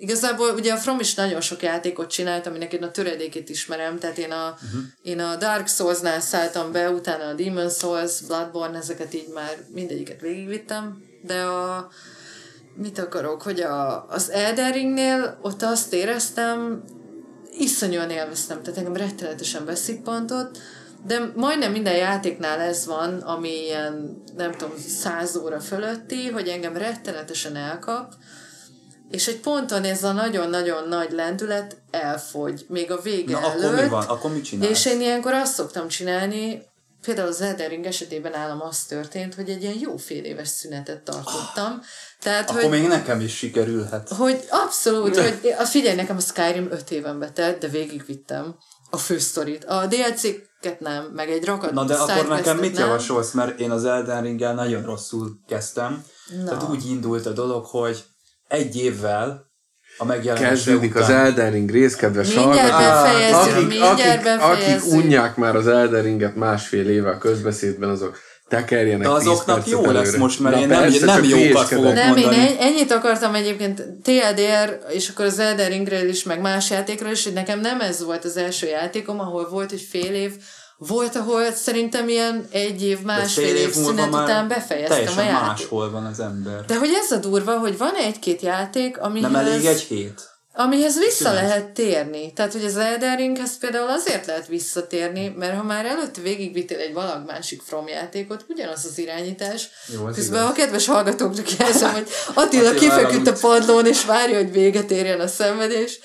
Igazából 0.01 0.55
ugye 0.55 0.73
a 0.73 0.77
From 0.77 1.01
is 1.01 1.15
nagyon 1.15 1.41
sok 1.41 1.63
játékot 1.63 2.11
csinált, 2.11 2.47
aminek 2.47 2.73
én 2.73 2.83
a 2.83 2.91
töredékét 2.91 3.49
ismerem, 3.49 3.99
tehát 3.99 4.19
én 4.19 4.31
a, 4.31 4.55
uh-huh. 4.55 4.81
én 5.03 5.21
a 5.21 5.37
Dark 5.37 5.69
Souls-nál 5.69 6.21
szálltam 6.21 6.73
be, 6.73 6.91
utána 6.91 7.25
a 7.25 7.35
Demon 7.35 7.71
Souls, 7.71 8.21
Bloodborne, 8.21 8.79
ezeket 8.79 9.15
így 9.15 9.29
már 9.35 9.57
mindegyiket 9.73 10.21
végigvittem, 10.21 11.03
de 11.23 11.43
a, 11.43 11.89
mit 12.75 12.99
akarok, 12.99 13.43
hogy 13.43 13.61
a, 13.61 14.07
az 14.09 14.31
Elden 14.31 14.73
Ringnél 14.73 15.39
ott 15.43 15.63
azt 15.63 15.93
éreztem, 15.93 16.85
iszonyúan 17.59 18.11
élveztem, 18.11 18.63
tehát 18.63 18.79
engem 18.79 18.97
rettenetesen 18.97 19.65
beszippantott, 19.65 20.59
de 21.07 21.33
majdnem 21.37 21.73
minden 21.73 21.97
játéknál 21.97 22.61
ez 22.61 22.87
van, 22.87 23.19
ami 23.19 23.65
ilyen, 23.65 24.23
nem 24.37 24.53
tudom, 24.53 24.75
száz 24.89 25.37
óra 25.37 25.61
fölötti, 25.61 26.29
hogy 26.29 26.49
engem 26.49 26.77
rettenetesen 26.77 27.57
elkap, 27.57 28.15
és 29.11 29.29
egy 29.29 29.41
ponton 29.41 29.85
ez 29.85 30.05
a 30.05 30.13
nagyon-nagyon 30.13 30.89
nagy 30.89 31.11
lendület 31.11 31.77
elfogy, 31.91 32.65
még 32.69 32.91
a 32.91 33.01
vége 33.01 33.33
Na, 33.41 33.51
előtt. 33.51 33.65
akkor 33.65 33.83
mi 33.83 33.89
van? 33.89 34.05
Akkor 34.07 34.33
mit 34.33 34.45
csinálsz? 34.45 34.71
És 34.71 34.87
én 34.87 35.01
ilyenkor 35.01 35.33
azt 35.33 35.55
szoktam 35.55 35.89
csinálni, 35.89 36.63
például 37.01 37.29
az 37.29 37.41
Elden 37.41 37.69
Ring 37.69 37.85
esetében 37.87 38.35
állam 38.35 38.61
az 38.61 38.85
történt, 38.85 39.35
hogy 39.35 39.51
egy 39.51 39.63
ilyen 39.63 39.79
jó 39.81 39.97
fél 39.97 40.25
éves 40.25 40.49
szünetet 40.49 41.03
tartottam. 41.03 41.81
Tehát, 42.21 42.51
akkor 42.51 42.63
hogy, 42.63 42.71
még 42.71 42.89
nekem 42.89 43.21
is 43.21 43.37
sikerülhet. 43.37 44.09
Hogy 44.09 44.45
abszolút, 44.51 45.17
hogy 45.17 45.55
a, 45.59 45.65
figyelj, 45.65 45.97
nekem 45.97 46.17
a 46.17 46.21
Skyrim 46.21 46.69
öt 46.71 46.91
éven 46.91 47.31
telt, 47.35 47.59
de 47.59 47.69
végigvittem 47.69 48.57
a 48.91 48.97
fősztorit. 48.97 49.65
A 49.65 49.87
DLC-ket 49.87 50.81
nem, 50.81 51.05
meg 51.05 51.31
egy 51.31 51.45
rakat 51.45 51.73
Na 51.73 51.85
de 51.85 51.95
akkor 51.95 52.29
nekem 52.29 52.59
mit 52.59 52.73
nem. 52.73 52.87
javasolsz, 52.87 53.33
mert 53.33 53.61
én 53.61 53.71
az 53.71 53.85
Elden 53.85 54.23
ring 54.23 54.41
nagyon 54.41 54.83
rosszul 54.83 55.41
kezdtem. 55.47 56.05
Na. 56.37 56.45
Tehát 56.45 56.71
úgy 56.71 56.87
indult 56.87 57.27
a 57.27 57.33
dolog, 57.33 57.65
hogy 57.65 58.05
egy 58.49 58.77
évvel 58.77 59.50
a 60.01 60.05
megjelenése 60.05 60.49
Kezdődik 60.49 60.91
után. 60.91 61.03
az 61.03 61.11
Elden 61.11 61.51
Ring 61.51 61.71
rész, 61.71 61.95
kedves 61.95 62.35
mindjárt 62.35 62.77
befejezzük, 62.79 63.83
akik, 63.83 63.83
akik, 63.83 64.41
akik 64.41 64.93
unják 64.93 65.37
már 65.37 65.57
az 65.57 65.67
Elden 65.67 66.03
Ringet 66.03 66.37
másfél 66.37 66.89
éve 66.89 67.11
a 67.11 67.19
közbeszédben, 67.19 67.89
azok 67.89 68.19
tekerjenek 68.49 69.07
De 69.07 69.13
azoknak 69.13 69.67
jó 69.67 69.83
előre. 69.85 69.99
lesz 69.99 70.17
most, 70.17 70.41
mert 70.41 70.55
Na 70.55 70.61
én 70.61 70.69
persze, 70.69 71.07
nem, 71.07 71.21
nem 71.21 71.25
jókat 71.25 71.67
fogok 71.69 71.93
nem, 71.95 72.09
mondani. 72.09 72.37
én 72.37 72.57
ennyit 72.61 72.93
akartam 72.93 73.35
egyébként 73.35 73.83
TLDR, 74.03 74.79
és 74.93 75.09
akkor 75.09 75.25
az 75.25 75.39
Elden 75.39 75.69
Ringről 75.69 76.09
is, 76.09 76.23
meg 76.23 76.41
más 76.41 76.71
játékról 76.71 77.11
is, 77.11 77.25
hogy 77.25 77.33
nekem 77.33 77.61
nem 77.61 77.81
ez 77.81 78.05
volt 78.05 78.25
az 78.25 78.37
első 78.37 78.67
játékom, 78.67 79.21
ahol 79.21 79.49
volt, 79.51 79.71
hogy 79.71 79.87
fél 79.91 80.15
év 80.15 80.33
volt, 80.89 81.17
ahol 81.17 81.53
szerintem 81.53 82.09
ilyen 82.09 82.47
egy 82.51 82.83
év, 82.83 83.01
másfél 83.03 83.57
év, 83.57 83.73
szünet 83.73 84.09
után 84.09 84.49
befejeztem 84.49 85.19
a 85.19 85.21
játékot. 85.21 85.47
máshol 85.47 85.91
van 85.91 86.05
az 86.05 86.21
ember. 86.21 86.65
De 86.65 86.79
hogy 86.79 86.91
ez 87.05 87.11
a 87.11 87.17
durva, 87.17 87.59
hogy 87.59 87.79
van 87.79 87.95
egy-két 87.95 88.41
játék, 88.41 88.99
amihez... 88.99 89.31
Nem 89.31 89.47
elég 89.47 89.65
egy 89.65 89.81
hét? 89.81 90.29
Amihez 90.53 90.99
vissza 90.99 91.29
Szünet. 91.29 91.35
lehet 91.35 91.67
térni. 91.67 92.33
Tehát, 92.33 92.53
hogy 92.53 92.65
az 92.65 92.77
Elden 92.77 93.17
Ringhez 93.17 93.59
például 93.59 93.89
azért 93.89 94.27
lehet 94.27 94.47
visszatérni, 94.47 95.35
mert 95.37 95.57
ha 95.57 95.63
már 95.63 95.87
előtt 95.87 96.17
végigvitél 96.17 96.79
egy 96.79 96.93
valag 96.93 97.27
másik 97.27 97.63
From 97.63 97.89
játékot, 97.89 98.45
ugyanaz 98.49 98.85
az 98.85 98.99
irányítás. 98.99 99.69
Jó, 99.95 100.07
az 100.07 100.15
Közben 100.15 100.41
igaz. 100.41 100.51
a 100.51 100.55
kedves 100.55 100.87
hallgatóknak 100.87 101.59
jelzem, 101.59 101.93
hogy 101.93 102.09
Attila, 102.35 102.69
Attila 102.69 102.81
kifeküdt 102.81 103.27
a 103.27 103.33
padlón, 103.33 103.87
és 103.87 104.05
várja, 104.05 104.37
hogy 104.37 104.53
véget 104.53 104.91
érjen 104.91 105.21
a 105.21 105.27
szenvedés. 105.27 105.99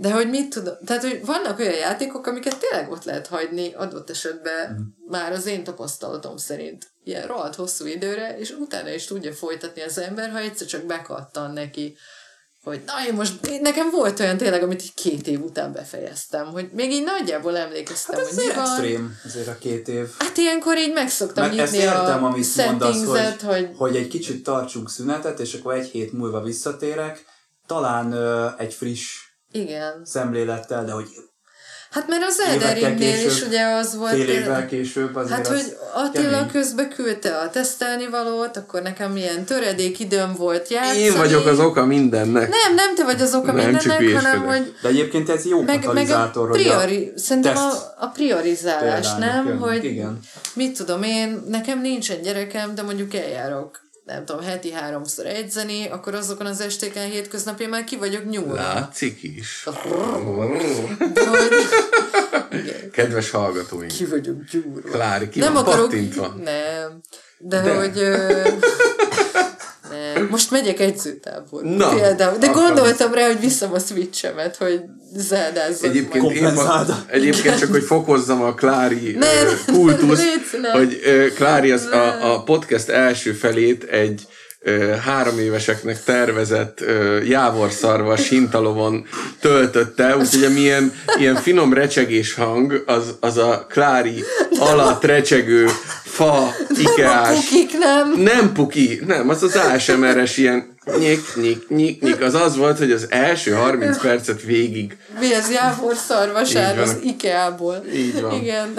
De 0.00 0.12
hogy 0.12 0.28
mit 0.28 0.48
tudom, 0.48 0.74
tehát 0.84 1.02
hogy 1.02 1.24
vannak 1.24 1.58
olyan 1.58 1.74
játékok, 1.74 2.26
amiket 2.26 2.58
tényleg 2.58 2.90
ott 2.90 3.04
lehet 3.04 3.26
hagyni 3.26 3.72
adott 3.74 4.10
esetben 4.10 4.72
mm. 4.72 5.10
már 5.10 5.32
az 5.32 5.46
én 5.46 5.64
tapasztalatom 5.64 6.36
szerint 6.36 6.86
ilyen 7.04 7.26
rohadt 7.26 7.54
hosszú 7.54 7.86
időre, 7.86 8.38
és 8.38 8.50
utána 8.50 8.90
is 8.90 9.04
tudja 9.04 9.32
folytatni 9.32 9.82
az 9.82 9.98
ember, 9.98 10.30
ha 10.30 10.38
egyszer 10.38 10.66
csak 10.66 10.82
bekattan 10.82 11.52
neki, 11.52 11.96
hogy 12.62 12.82
na 12.86 12.92
én 13.06 13.14
most, 13.14 13.46
én, 13.46 13.60
nekem 13.60 13.90
volt 13.90 14.20
olyan 14.20 14.36
tényleg, 14.36 14.62
amit 14.62 14.82
így 14.82 14.94
két 14.94 15.26
év 15.26 15.42
után 15.42 15.72
befejeztem, 15.72 16.46
hogy 16.46 16.70
még 16.72 16.90
így 16.90 17.04
nagyjából 17.04 17.56
emlékeztem, 17.56 18.16
hát 18.16 18.26
hogy 18.26 18.36
mi 18.36 18.54
van. 18.54 18.64
extrém, 18.64 19.16
azért 19.24 19.48
a 19.48 19.58
két 19.58 19.88
év. 19.88 20.08
Hát 20.18 20.36
ilyenkor 20.36 20.78
így 20.78 20.92
megszoktam 20.92 21.44
Mert 21.44 21.56
nyitni 21.56 21.76
értem, 21.76 22.24
a 22.24 22.28
amit 22.28 22.56
mondasz, 22.56 23.04
hogy, 23.04 23.42
hogy... 23.42 23.70
hogy 23.76 23.96
egy 23.96 24.08
kicsit 24.08 24.42
tartsunk 24.42 24.90
szünetet, 24.90 25.40
és 25.40 25.54
akkor 25.54 25.74
egy 25.74 25.86
hét 25.86 26.12
múlva 26.12 26.42
visszatérek, 26.42 27.24
talán 27.66 28.12
ö, 28.12 28.46
egy 28.58 28.74
friss 28.74 29.28
igen. 29.52 30.02
szemlélettel, 30.04 30.84
de 30.84 30.92
hogy 30.92 31.06
Hát 31.90 32.08
mert 32.08 32.22
az 32.28 32.40
Elderinnél 32.40 33.26
is 33.26 33.42
ugye 33.42 33.66
az 33.66 33.96
volt... 33.96 34.12
Fél 34.12 34.28
évvel 34.28 34.66
később 34.66 35.16
azért 35.16 35.36
Hát, 35.36 35.46
hogy 35.46 35.76
Attila 35.94 36.30
kemény. 36.30 36.50
közben 36.50 36.88
küldte 36.88 37.36
a 37.36 37.50
tesztelni 37.50 38.06
valót, 38.08 38.56
akkor 38.56 38.82
nekem 38.82 39.12
milyen 39.12 39.44
töredék 39.44 40.00
időm 40.00 40.34
volt 40.34 40.68
játszani. 40.68 40.98
Én 40.98 41.16
vagyok 41.16 41.46
az 41.46 41.58
oka 41.58 41.84
mindennek. 41.86 42.48
Nem, 42.48 42.74
nem 42.74 42.94
te 42.94 43.04
vagy 43.04 43.20
az 43.20 43.34
oka 43.34 43.52
nem, 43.52 43.70
mindennek, 43.70 44.22
hanem 44.22 44.44
hogy... 44.46 44.74
De 44.82 44.88
egyébként 44.88 45.28
ez 45.28 45.44
jó 45.46 45.62
meg, 45.62 45.80
katalizátor, 45.80 46.48
meg 46.48 46.58
a 46.58 46.62
priori, 46.62 46.96
hogy 46.96 47.12
a 47.14 47.18
Szerintem 47.18 47.56
a, 47.56 47.72
a 47.98 48.06
priorizálás, 48.06 49.14
nem? 49.14 49.46
Jön. 49.46 49.58
Hogy 49.58 49.84
Igen. 49.84 50.18
mit 50.54 50.76
tudom 50.76 51.02
én, 51.02 51.42
nekem 51.48 51.80
nincsen 51.80 52.22
gyerekem, 52.22 52.74
de 52.74 52.82
mondjuk 52.82 53.14
eljárok 53.14 53.80
nem 54.04 54.24
tudom, 54.24 54.42
heti 54.42 54.72
háromszor 54.72 55.26
edzeni, 55.26 55.88
akkor 55.88 56.14
azokon 56.14 56.46
az 56.46 56.60
estéken 56.60 57.10
hétköznapi 57.10 57.66
már 57.66 57.84
ki 57.84 57.96
vagyok 57.96 58.30
nyúlva. 58.30 58.54
Látszik 58.54 59.22
is. 59.22 59.66
Kedves 62.92 63.30
hallgatóink. 63.30 63.90
Ki 63.90 64.04
vagyok 64.04 64.44
gyúrva. 64.50 64.90
Klári, 64.90 65.28
ki 65.28 65.38
nem 65.38 65.52
van 65.52 65.64
akarok, 65.64 65.88
pattintva. 65.88 66.26
Nem. 66.26 67.00
De, 67.38 67.62
de. 67.62 67.74
hogy... 67.74 67.98
Ö... 67.98 68.48
Nem, 69.90 70.28
most 70.30 70.50
megyek 70.50 70.80
edzőtáborba 70.80 71.68
Na, 71.68 71.88
például. 71.94 72.38
De 72.38 72.46
akarsz. 72.46 72.66
gondoltam 72.66 73.14
rá, 73.14 73.26
hogy 73.26 73.40
visszam 73.40 73.72
a 73.72 73.78
switchemet, 73.78 74.56
hogy 74.56 74.80
zeldázzak 75.16 75.88
Egyébként, 75.90 76.32
én 76.32 76.52
ma, 76.52 76.84
egyébként 77.06 77.58
csak, 77.58 77.70
hogy 77.70 77.82
fokozzam 77.82 78.42
a 78.42 78.54
Klári 78.54 79.18
kultusz, 79.66 80.22
hogy 80.72 81.00
Klári 81.34 81.70
az 81.70 81.84
a, 81.84 82.32
a 82.32 82.42
podcast 82.42 82.88
első 82.88 83.32
felét 83.32 83.84
egy 83.84 84.26
három 85.04 85.38
éveseknek 85.38 86.04
tervezett 86.04 86.84
jávorszarvas 87.24 88.28
hintalovon 88.28 89.06
töltötte, 89.40 90.16
úgyhogy 90.16 90.44
amilyen 90.44 90.92
ilyen 91.18 91.36
finom 91.36 91.72
recsegés 91.72 92.34
hang, 92.34 92.82
az, 92.86 93.16
az 93.20 93.36
a 93.36 93.66
Klári 93.68 94.24
alatt 94.58 95.04
recsegő 95.04 95.68
fa, 96.04 96.54
ikeás. 96.78 97.28
Nem 97.28 97.34
pukik, 97.34 97.78
nem? 97.78 98.12
Nem 98.16 98.52
puki, 98.52 99.00
nem, 99.06 99.28
az 99.28 99.42
az 99.42 99.56
ASMR-es 99.56 100.36
ilyen 100.36 100.76
nyik, 100.98 101.34
nyik, 101.34 101.68
nyik, 101.68 102.02
nyik, 102.02 102.20
az 102.20 102.34
az 102.34 102.56
volt, 102.56 102.78
hogy 102.78 102.92
az 102.92 103.06
első 103.10 103.50
30 103.50 103.98
percet 104.00 104.42
végig. 104.42 104.96
Mi 105.20 105.34
az 105.34 105.50
Jávor 105.52 105.94
szarvasár 105.94 106.78
az 106.78 106.96
Ikea-ból. 107.02 107.84
Így 107.94 108.20
van. 108.20 108.42
Igen. 108.42 108.74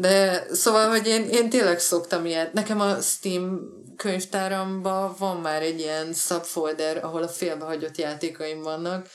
De 0.00 0.46
szóval, 0.52 0.88
hogy 0.88 1.06
én, 1.06 1.28
én 1.28 1.50
tényleg 1.50 1.80
szoktam 1.80 2.26
ilyet. 2.26 2.52
Nekem 2.52 2.80
a 2.80 3.00
Steam 3.00 3.60
könyvtáramban 3.96 5.14
van 5.18 5.36
már 5.36 5.62
egy 5.62 5.78
ilyen 5.78 6.12
subfolder, 6.12 7.04
ahol 7.04 7.22
a 7.22 7.28
félbehagyott 7.28 7.96
játékaim 7.96 8.62
vannak, 8.62 9.06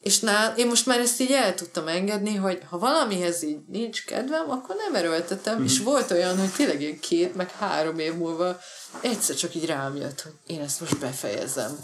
és 0.00 0.20
nál, 0.20 0.54
én 0.56 0.66
most 0.66 0.86
már 0.86 0.98
ezt 0.98 1.20
így 1.20 1.32
el 1.32 1.54
tudtam 1.54 1.88
engedni, 1.88 2.34
hogy 2.34 2.62
ha 2.70 2.78
valamihez 2.78 3.42
így 3.42 3.58
nincs 3.68 4.04
kedvem, 4.04 4.50
akkor 4.50 4.76
nem 4.76 4.94
erőltetem, 4.94 5.60
mm. 5.60 5.64
és 5.64 5.76
mhm. 5.76 5.84
volt 5.84 6.10
olyan, 6.10 6.38
hogy 6.38 6.50
tényleg 6.50 6.82
egy 6.82 7.00
két, 7.00 7.34
meg 7.34 7.50
három 7.50 7.98
év 7.98 8.14
múlva 8.14 8.58
egyszer 9.00 9.36
csak 9.36 9.54
így 9.54 9.66
rám 9.66 9.96
jött, 9.96 10.20
hogy 10.20 10.32
én 10.46 10.60
ezt 10.60 10.80
most 10.80 10.98
befejezem. 10.98 11.78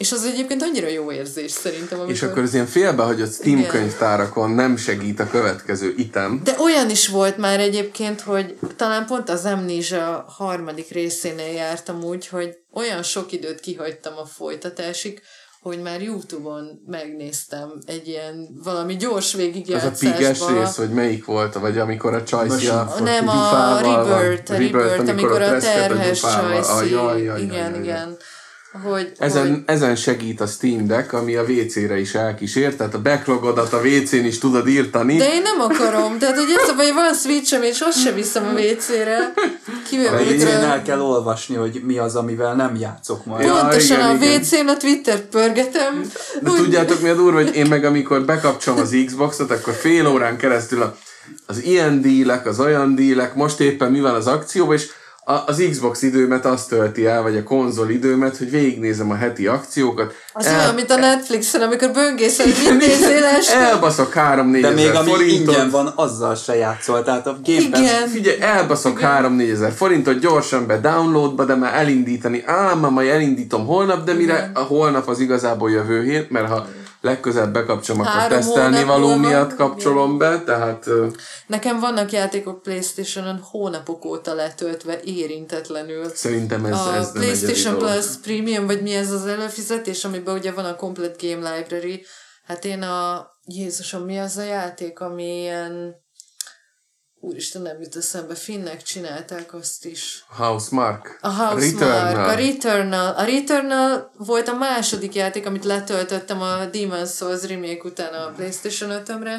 És 0.00 0.12
az 0.12 0.24
egyébként 0.24 0.62
annyira 0.62 0.88
jó 0.88 1.12
érzés 1.12 1.50
szerintem. 1.50 1.98
Amikor... 1.98 2.14
És 2.14 2.22
akkor 2.22 2.42
az 2.42 2.54
ilyen 2.54 2.66
félbehagyott 2.66 3.32
Steam 3.32 3.58
Igen. 3.58 3.70
könyvtárakon 3.70 4.50
nem 4.50 4.76
segít 4.76 5.20
a 5.20 5.28
következő 5.30 5.94
item. 5.96 6.40
De 6.44 6.56
olyan 6.58 6.90
is 6.90 7.08
volt 7.08 7.36
már 7.36 7.60
egyébként, 7.60 8.20
hogy 8.20 8.58
talán 8.76 9.06
pont 9.06 9.28
az 9.28 9.44
Amnesia 9.44 10.24
harmadik 10.28 10.90
részénél 10.90 11.52
jártam 11.52 12.04
úgy, 12.04 12.26
hogy 12.28 12.56
olyan 12.72 13.02
sok 13.02 13.32
időt 13.32 13.60
kihagytam 13.60 14.12
a 14.16 14.24
folytatásig, 14.24 15.22
hogy 15.62 15.82
már 15.82 16.02
Youtube-on 16.02 16.82
megnéztem 16.86 17.72
egy 17.86 18.08
ilyen 18.08 18.48
valami 18.64 18.96
gyors 18.96 19.34
végigjátszásba. 19.34 20.08
Ez 20.08 20.12
a 20.12 20.16
piges 20.16 20.38
rész, 20.48 20.76
hogy 20.76 20.90
melyik 20.90 21.24
volt, 21.24 21.54
vagy 21.54 21.78
amikor 21.78 22.14
a 22.14 22.24
Csajci 22.24 22.66
a 22.66 22.94
Nem, 23.02 23.28
a 23.28 23.80
Rebirth, 23.80 24.52
a 24.52 24.56
Rebirth, 24.56 25.10
amikor 25.10 25.42
a 25.42 25.58
terhes 25.58 26.20
Csajci. 26.20 27.44
Igen, 27.44 27.74
igen 27.82 28.16
hogy, 28.72 29.12
ezen, 29.18 29.48
hogy... 29.48 29.62
ezen 29.66 29.96
segít 29.96 30.40
a 30.40 30.46
Steam 30.46 30.86
Deck, 30.86 31.12
ami 31.12 31.36
a 31.36 31.42
WC-re 31.42 31.98
is 31.98 32.14
elkísért, 32.14 32.76
tehát 32.76 32.94
a 32.94 33.02
backlogodat 33.02 33.72
a 33.72 33.80
WC-n 33.80 34.24
is 34.24 34.38
tudod 34.38 34.68
írtani. 34.68 35.16
De 35.16 35.32
én 35.32 35.42
nem 35.42 35.60
akarom, 35.60 36.18
tehát 36.18 36.36
hogy 36.36 36.56
ez 36.62 36.68
a 36.68 36.74
baj, 36.74 36.92
van 36.92 37.14
switchem, 37.14 37.62
és 37.62 37.80
azt 37.80 37.98
sem 37.98 38.14
viszem 38.14 38.44
a 38.44 38.60
WC-re. 38.60 39.32
Kivéve, 39.88 40.20
én 40.20 40.46
el 40.46 40.82
kell 40.82 41.00
olvasni, 41.00 41.54
hogy 41.54 41.80
mi 41.84 41.98
az, 41.98 42.16
amivel 42.16 42.54
nem 42.54 42.76
játszok 42.76 43.24
majd. 43.24 43.46
Ja, 43.46 43.60
Pontosan 43.60 44.16
igen, 44.16 44.34
a 44.34 44.38
WC-n 44.38 44.68
a 44.68 44.76
Twitter 44.76 45.20
pörgetem. 45.20 46.10
De 46.42 46.50
úgy... 46.50 46.56
tudjátok 46.56 47.00
mi 47.00 47.08
a 47.08 47.14
durva, 47.14 47.42
hogy 47.42 47.54
én 47.54 47.66
meg 47.66 47.84
amikor 47.84 48.24
bekapcsolom 48.24 48.80
az 48.80 48.96
Xbox-ot, 49.06 49.50
akkor 49.50 49.74
fél 49.74 50.06
órán 50.06 50.36
keresztül 50.36 50.82
a, 50.82 50.96
az 51.46 51.62
ilyen 51.62 52.00
dílek, 52.00 52.46
az 52.46 52.60
olyan 52.60 52.94
dílek, 52.94 53.34
most 53.34 53.60
éppen 53.60 53.90
mi 53.90 54.00
van 54.00 54.14
az 54.14 54.26
akcióban, 54.26 54.74
és 54.74 54.90
az 55.46 55.62
Xbox 55.70 56.02
időmet 56.02 56.46
azt 56.46 56.68
tölti 56.68 57.06
el, 57.06 57.22
vagy 57.22 57.36
a 57.36 57.42
konzol 57.42 57.90
időmet, 57.90 58.36
hogy 58.36 58.50
végignézem 58.50 59.10
a 59.10 59.14
heti 59.14 59.46
akciókat. 59.46 60.14
Az 60.32 60.46
el, 60.46 60.58
olyan, 60.60 60.74
mint 60.74 60.90
a 60.90 60.96
Netflixen, 60.96 61.62
amikor 61.62 61.90
böngészel, 61.90 62.46
hogy 62.46 62.54
mit 62.78 62.86
nézél 62.86 63.24
este. 63.24 63.56
Elbaszok 63.56 64.12
3-4 64.14 64.58
De 64.60 64.70
még 64.70 64.90
ami 64.90 65.10
forintot. 65.10 65.54
ingyen 65.54 65.70
van, 65.70 65.92
azzal 65.96 66.34
se 66.34 66.56
játszol. 66.56 67.02
Tehát 67.02 67.26
a 67.26 67.38
gépben... 67.44 67.82
Igen. 67.82 68.08
Figyelj, 68.08 68.40
elbaszok 68.40 69.00
3-4 69.02 69.50
ezer 69.50 69.72
forintot 69.72 70.18
gyorsan 70.18 70.66
be 70.66 70.80
downloadba, 70.80 71.44
de 71.44 71.54
már 71.54 71.74
elindítani. 71.74 72.42
Ám, 72.46 72.78
majd 72.78 73.08
elindítom 73.08 73.66
holnap, 73.66 74.04
de 74.04 74.12
mire 74.12 74.50
a 74.54 74.60
holnap 74.60 75.08
az 75.08 75.20
igazából 75.20 75.70
jövő 75.70 76.02
hét, 76.02 76.30
mert 76.30 76.48
ha 76.48 76.66
legközelebb 77.00 77.52
bekapcsolom, 77.52 78.00
akkor 78.00 78.28
tesztelni 78.28 78.84
való 78.84 79.14
miatt 79.14 79.54
kapcsolom 79.54 80.18
be, 80.18 80.42
tehát... 80.44 80.86
Nekem 81.46 81.80
vannak 81.80 82.12
játékok 82.12 82.62
Playstation-on 82.62 83.40
hónapok 83.50 84.04
óta 84.04 84.34
letöltve 84.34 85.00
érintetlenül. 85.04 86.08
Szerintem 86.14 86.64
ez, 86.64 86.78
a 86.78 86.94
ez 86.94 87.12
PlayStation 87.12 87.78
Plus 87.78 88.06
Premium, 88.22 88.66
vagy 88.66 88.82
mi 88.82 88.94
ez 88.94 89.10
az 89.10 89.26
előfizetés, 89.26 90.04
amiben 90.04 90.34
ugye 90.34 90.52
van 90.52 90.64
a 90.64 90.76
Complete 90.76 91.28
Game 91.28 91.56
Library. 91.56 92.04
Hát 92.44 92.64
én 92.64 92.82
a... 92.82 93.28
Jézusom, 93.44 94.02
mi 94.02 94.18
az 94.18 94.36
a 94.36 94.42
játék, 94.42 95.00
ami 95.00 95.40
ilyen 95.40 95.94
úristen 97.20 97.62
nem 97.62 97.80
jut 97.80 97.96
eszembe, 97.96 98.34
finnek 98.34 98.82
csinálták 98.82 99.54
azt 99.54 99.84
is. 99.84 100.24
Housemark. 100.28 101.18
A 101.20 101.28
Housemark, 101.28 102.16
a 102.16 102.34
Returnal. 102.34 103.14
A 103.14 103.24
Returnal 103.24 104.10
volt 104.16 104.48
a 104.48 104.54
második 104.54 105.14
játék, 105.14 105.46
amit 105.46 105.64
letöltöttem 105.64 106.40
a 106.40 106.56
Demon's 106.72 107.14
Souls 107.16 107.46
remake 107.46 107.82
után 107.84 108.12
a 108.12 108.32
Playstation 108.36 109.02
5-ömre. 109.04 109.36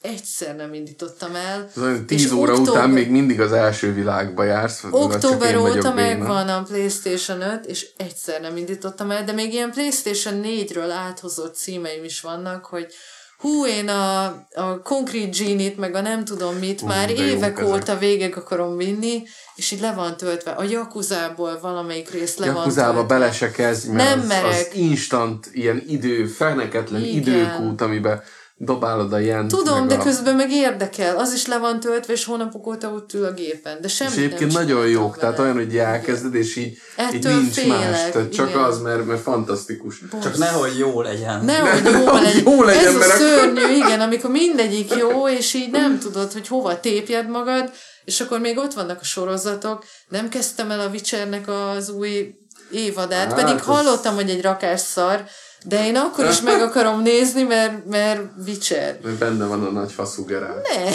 Egyszer 0.00 0.56
nem 0.56 0.74
indítottam 0.74 1.34
el. 1.34 1.70
Tíz 2.06 2.32
óra 2.32 2.52
október... 2.52 2.72
után 2.74 2.90
még 2.90 3.10
mindig 3.10 3.40
az 3.40 3.52
első 3.52 3.92
világba 3.92 4.44
jársz. 4.44 4.84
Október 4.90 5.56
óta 5.56 5.94
megvan 5.94 6.48
a 6.48 6.62
Playstation 6.62 7.40
5, 7.40 7.66
és 7.66 7.88
egyszer 7.96 8.40
nem 8.40 8.56
indítottam 8.56 9.10
el, 9.10 9.24
de 9.24 9.32
még 9.32 9.52
ilyen 9.52 9.70
Playstation 9.70 10.40
4-ről 10.44 10.90
áthozott 10.90 11.54
címeim 11.54 12.04
is 12.04 12.20
vannak, 12.20 12.64
hogy 12.64 12.94
hú, 13.42 13.66
én 13.66 13.88
a, 13.88 14.24
a 14.54 14.80
Concrete 14.82 15.38
Genie-t, 15.38 15.76
meg 15.76 15.94
a 15.94 16.00
nem 16.00 16.24
tudom 16.24 16.54
mit, 16.54 16.82
uh, 16.82 16.88
már 16.88 17.10
évek 17.10 17.62
óta 17.64 17.98
végig 17.98 18.36
akarom 18.36 18.76
vinni, 18.76 19.22
és 19.54 19.70
így 19.70 19.80
le 19.80 19.92
van 19.92 20.16
töltve. 20.16 20.50
A 20.50 20.62
Jakuzából 20.62 21.58
valamelyik 21.60 22.10
rész 22.10 22.36
le 22.36 22.46
Jakuzába 22.46 22.92
van 22.92 23.06
töltve. 23.06 23.18
bele 23.18 23.32
se 23.32 23.50
kezdj, 23.50 23.90
mert 23.90 24.08
nem 24.08 24.18
az, 24.20 24.26
merek. 24.26 24.50
az 24.50 24.68
instant, 24.72 25.48
ilyen 25.52 25.82
idő, 25.88 26.26
feneketlen 26.26 27.04
időkút, 27.04 27.80
amiben 27.80 28.22
dobálod 28.56 29.12
a 29.12 29.20
ilyen. 29.20 29.48
Tudom, 29.48 29.88
de 29.88 29.94
a... 29.94 30.02
közben 30.02 30.34
meg 30.34 30.50
érdekel. 30.50 31.16
Az 31.16 31.32
is 31.32 31.46
le 31.46 31.58
van 31.58 31.80
töltve, 31.80 32.12
és 32.12 32.24
hónapok 32.24 32.66
óta 32.66 32.88
ott 32.88 33.14
ül 33.14 33.24
a 33.24 33.32
gépen. 33.32 33.80
De 33.80 33.88
semmi 33.88 34.10
És 34.10 34.16
egyébként 34.16 34.52
nem 34.52 34.62
nagyon 34.62 34.88
jók, 34.88 35.18
tehát 35.18 35.38
olyan, 35.38 35.54
hogy 35.54 35.78
elkezded, 35.78 36.34
és 36.34 36.56
így, 36.56 36.78
így 37.14 37.24
nincs 37.24 37.52
félek, 37.52 37.90
más. 37.90 38.10
Tehát 38.10 38.32
csak 38.32 38.48
igen. 38.48 38.62
az, 38.62 38.80
mert, 38.80 39.06
mert 39.06 39.20
fantasztikus. 39.20 39.98
Bosz. 39.98 40.22
Csak 40.22 40.36
nehogy 40.36 40.78
jó 40.78 41.00
legyen. 41.00 41.44
Nehogy 41.44 41.92
jó, 41.92 42.12
legyen. 42.12 42.42
jó 42.44 42.62
legyen. 42.62 42.86
Ez 42.86 42.98
mert 42.98 43.12
a 43.12 43.16
szörnyű, 43.16 43.74
igen, 43.74 44.00
amikor 44.00 44.30
mindegyik 44.30 44.94
jó, 44.94 45.28
és 45.28 45.54
így 45.54 45.70
nem 45.70 45.98
tudod, 45.98 46.32
hogy 46.32 46.48
hova 46.48 46.80
tépjed 46.80 47.28
magad, 47.28 47.70
és 48.04 48.20
akkor 48.20 48.40
még 48.40 48.58
ott 48.58 48.74
vannak 48.74 49.00
a 49.00 49.04
sorozatok. 49.04 49.84
Nem 50.08 50.28
kezdtem 50.28 50.70
el 50.70 50.80
a 50.80 50.88
Witchernek 50.88 51.48
az 51.48 51.90
új 51.90 52.34
évadát, 52.70 53.32
hát, 53.32 53.44
pedig 53.44 53.62
hallottam, 53.62 54.14
hogy 54.14 54.30
egy 54.30 54.42
rakás 54.42 54.80
szar, 54.80 55.24
de 55.64 55.86
én 55.86 55.96
akkor 55.96 56.24
is 56.24 56.40
meg 56.40 56.60
akarom 56.60 57.02
nézni, 57.02 57.42
mert, 57.42 57.86
mert 57.86 58.20
Witcher. 58.46 58.98
Mert 59.02 59.16
benne 59.16 59.46
van 59.46 59.64
a 59.64 59.70
nagy 59.70 59.92
faszú 59.92 60.24
gerál. 60.24 60.54
Ne. 60.62 60.90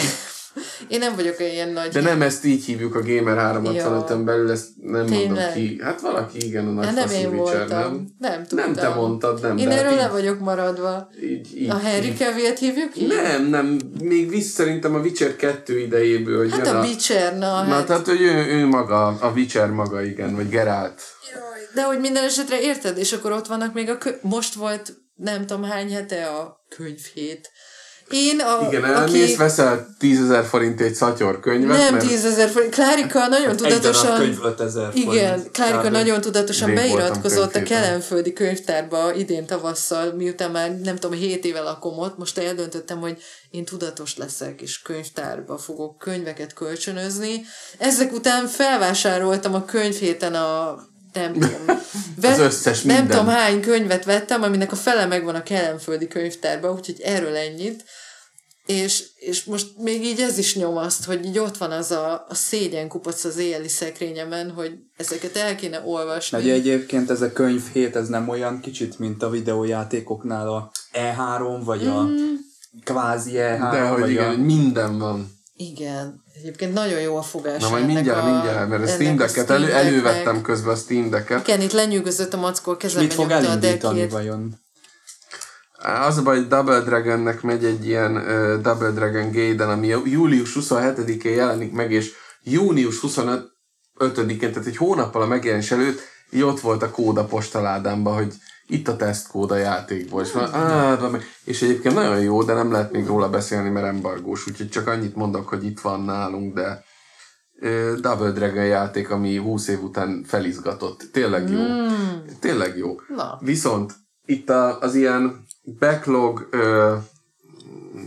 Én 0.88 0.98
nem 0.98 1.14
vagyok 1.16 1.40
ilyen 1.40 1.68
nagy... 1.68 1.88
De 1.88 2.00
nem 2.00 2.22
ezt 2.22 2.44
így 2.44 2.64
hívjuk 2.64 2.94
a 2.94 3.00
Gamer 3.00 3.60
365-en 3.62 4.22
belül, 4.24 4.50
ezt 4.50 4.68
nem 4.82 5.06
Tényleg? 5.06 5.26
mondom 5.26 5.52
ki. 5.54 5.78
Hát 5.82 6.00
valaki 6.00 6.46
igen, 6.46 6.66
a 6.66 6.70
nagy 6.70 6.84
ja, 6.84 6.90
nem 6.90 7.10
én 7.10 7.28
Witcher, 7.28 7.68
voltam. 7.68 7.68
nem? 7.68 8.06
Nem 8.18 8.44
tudtam. 8.46 8.72
Nem 8.72 8.74
te 8.74 8.88
mondtad, 8.88 9.40
nem. 9.40 9.56
Én 9.56 9.70
erről 9.70 9.94
le 9.94 10.08
vagyok 10.08 10.38
maradva. 10.40 11.08
Így, 11.22 11.56
így, 11.56 11.70
a 11.70 11.78
Henry 11.78 12.12
cavill 12.12 12.54
hívjuk 12.58 12.96
így? 12.96 13.08
Nem, 13.08 13.44
nem. 13.46 13.78
Még 14.02 14.28
vissza 14.28 14.50
szerintem 14.50 14.94
a 14.94 14.98
Witcher 14.98 15.36
2 15.36 15.78
idejéből. 15.78 16.38
Hogy 16.38 16.50
hát 16.50 16.66
a, 16.66 16.78
a 16.78 16.82
Witcher, 16.82 17.38
na. 17.38 17.54
Hát, 17.54 17.68
na 17.68 17.84
tehát, 17.84 18.06
hogy 18.06 18.20
ő, 18.20 18.46
ő 18.46 18.66
maga, 18.66 19.06
a 19.06 19.32
Witcher 19.34 19.70
maga, 19.70 20.02
igen, 20.02 20.34
vagy 20.34 20.48
Geralt. 20.48 21.02
De 21.74 21.82
hogy 21.82 22.00
minden 22.00 22.24
esetre 22.24 22.60
érted, 22.60 22.98
és 22.98 23.12
akkor 23.12 23.32
ott 23.32 23.46
vannak 23.46 23.74
még 23.74 23.88
a 23.88 23.98
kö- 23.98 24.22
most 24.22 24.54
volt 24.54 24.96
nem 25.14 25.46
tudom 25.46 25.62
hány 25.62 25.92
hete 25.92 26.26
a 26.26 26.64
könyvhét. 26.68 27.50
Én, 28.10 28.40
a, 28.40 28.66
Igen, 28.66 28.84
elmész, 28.84 29.22
aki... 29.22 29.36
veszel 29.36 29.86
10 29.98 30.20
ezer 30.22 30.44
forint 30.44 30.80
egy 30.80 30.94
szatyor 30.94 31.40
könyvet. 31.40 31.78
Nem 31.78 31.94
mert... 31.94 32.06
10 32.06 32.24
ezer 32.24 32.48
forint. 32.48 32.74
Klárika 32.74 33.26
nagyon 33.26 33.56
tudatosan... 33.56 34.20
Egy 34.20 34.38
könyv 34.38 34.60
ezer 34.60 34.90
Igen, 34.94 35.50
Klárika 35.52 35.80
Kár, 35.80 35.90
nagyon 35.90 36.20
tudatosan 36.20 36.74
beiratkozott 36.74 37.54
a 37.54 37.62
Kelenföldi 37.62 38.32
könyvtárba 38.32 39.14
idén 39.14 39.46
tavasszal, 39.46 40.12
miután 40.12 40.50
már 40.50 40.78
nem 40.80 40.96
tudom, 40.96 41.18
7 41.18 41.44
éve 41.44 41.60
lakom 41.60 41.98
ott, 41.98 42.18
most 42.18 42.38
eldöntöttem, 42.38 43.00
hogy 43.00 43.22
én 43.50 43.64
tudatos 43.64 44.16
leszek, 44.16 44.60
és 44.60 44.82
könyvtárba 44.82 45.58
fogok 45.58 45.98
könyveket 45.98 46.52
kölcsönözni. 46.52 47.42
Ezek 47.78 48.12
után 48.12 48.46
felvásároltam 48.46 49.54
a 49.54 49.64
könyvhéten 49.64 50.34
a 50.34 50.78
nem 51.12 51.32
tudom. 51.38 51.78
Vett, 52.20 52.32
az 52.32 52.38
összes 52.38 52.82
minden. 52.82 53.06
Nem 53.06 53.16
tudom 53.16 53.34
hány 53.34 53.60
könyvet 53.60 54.04
vettem, 54.04 54.42
aminek 54.42 54.72
a 54.72 54.76
fele 54.76 55.06
megvan 55.06 55.34
a 55.34 55.42
kelemföldi 55.42 56.08
könyvtárban, 56.08 56.76
úgyhogy 56.76 57.00
erről 57.00 57.36
ennyit. 57.36 57.84
és, 58.66 59.04
és 59.16 59.44
most 59.44 59.66
még 59.78 60.04
így 60.04 60.20
ez 60.20 60.38
is 60.38 60.56
nyomaszt, 60.56 61.04
hogy 61.04 61.24
így 61.24 61.38
ott 61.38 61.56
van 61.56 61.70
az 61.70 61.90
a, 61.90 62.26
a 62.28 62.34
szégyen 62.34 62.88
kupac 62.88 63.24
az 63.24 63.36
éjjeli 63.36 63.68
szekrényemen, 63.68 64.50
hogy 64.50 64.72
ezeket 64.96 65.36
el 65.36 65.56
kéne 65.56 65.82
olvasni. 65.84 66.38
Nagy 66.38 66.50
egyébként 66.50 67.10
ez 67.10 67.20
a 67.20 67.32
könyv 67.32 67.62
hét, 67.72 67.96
ez 67.96 68.08
nem 68.08 68.28
olyan 68.28 68.60
kicsit, 68.60 68.98
mint 68.98 69.22
a 69.22 69.30
videójátékoknál 69.30 70.48
a 70.48 70.70
E3, 70.92 71.60
vagy 71.64 71.86
a 71.86 72.02
mm. 72.02 72.34
kvázi 72.84 73.32
E3. 73.34 73.68
De 73.72 73.80
hogy 73.88 74.10
igen, 74.10 74.34
a... 74.34 74.36
minden 74.36 74.98
van. 74.98 75.38
Igen. 75.56 76.26
Egyébként 76.38 76.72
nagyon 76.72 77.00
jó 77.00 77.16
a 77.16 77.22
fogás. 77.22 77.62
Na 77.62 77.68
majd 77.68 77.86
mindjárt, 77.86 78.20
a, 78.20 78.30
mindjárt, 78.30 78.68
mert 78.68 78.82
a 78.82 78.86
Steam 78.86 79.16
Deck-et 79.16 79.50
elő, 79.50 79.72
elővettem 79.72 80.42
közben 80.42 80.74
a 80.74 80.76
Steam 80.76 81.10
Deck-et. 81.10 81.48
Igen, 81.48 81.60
itt 81.60 81.72
lenyűgözött 81.72 82.34
a 82.34 82.36
mackó, 82.36 82.76
kezembe 82.76 83.02
Mit 83.02 83.14
fog 83.14 83.30
elindítani 83.30 84.08
vajon? 84.08 84.54
Az 86.06 86.18
a 86.18 86.22
baj, 86.22 86.36
hogy 86.36 86.48
Double 86.48 86.80
Dragonnek 86.80 87.42
megy 87.42 87.64
egy 87.64 87.86
ilyen 87.86 88.16
uh, 88.16 88.60
Double 88.60 88.90
Dragon 88.90 89.32
Gaiden, 89.32 89.70
ami 89.70 89.86
július 89.86 90.56
27-én 90.60 91.34
jelenik 91.34 91.72
meg, 91.72 91.92
és 91.92 92.12
június 92.42 93.00
25-én, 93.02 94.38
tehát 94.38 94.66
egy 94.66 94.76
hónappal 94.76 95.22
a 95.22 95.26
megjelenés 95.26 95.70
előtt, 95.70 96.00
így 96.30 96.42
ott 96.42 96.60
volt 96.60 96.82
a 96.82 96.90
kód 96.90 97.16
a 97.16 97.24
postaládámban, 97.24 98.14
hogy 98.14 98.32
itt 98.68 98.88
a 98.88 98.96
tesztkód 98.96 99.50
a 99.50 99.56
játékból. 99.56 100.22
És, 100.22 100.32
van, 100.32 100.54
á, 100.54 100.98
és 101.44 101.62
egyébként 101.62 101.94
nagyon 101.94 102.20
jó, 102.20 102.42
de 102.42 102.52
nem 102.52 102.72
lehet 102.72 102.92
még 102.92 103.06
róla 103.06 103.30
beszélni, 103.30 103.68
mert 103.68 103.86
embargós, 103.86 104.46
úgyhogy 104.46 104.68
csak 104.68 104.86
annyit 104.86 105.16
mondok, 105.16 105.48
hogy 105.48 105.64
itt 105.64 105.80
van 105.80 106.04
nálunk, 106.04 106.54
de 106.54 106.84
uh, 107.60 107.92
Double 107.92 108.30
Dragon 108.30 108.64
játék, 108.64 109.10
ami 109.10 109.36
20 109.36 109.68
év 109.68 109.82
után 109.82 110.24
felizgatott. 110.26 111.08
Tényleg 111.12 111.50
jó. 111.50 111.60
Mm. 111.60 111.86
Tényleg 112.40 112.76
jó. 112.76 112.96
Na. 113.16 113.38
Viszont 113.40 113.94
itt 114.24 114.50
a, 114.50 114.78
az 114.80 114.94
ilyen 114.94 115.46
backlog, 115.78 116.48
ö, 116.50 116.94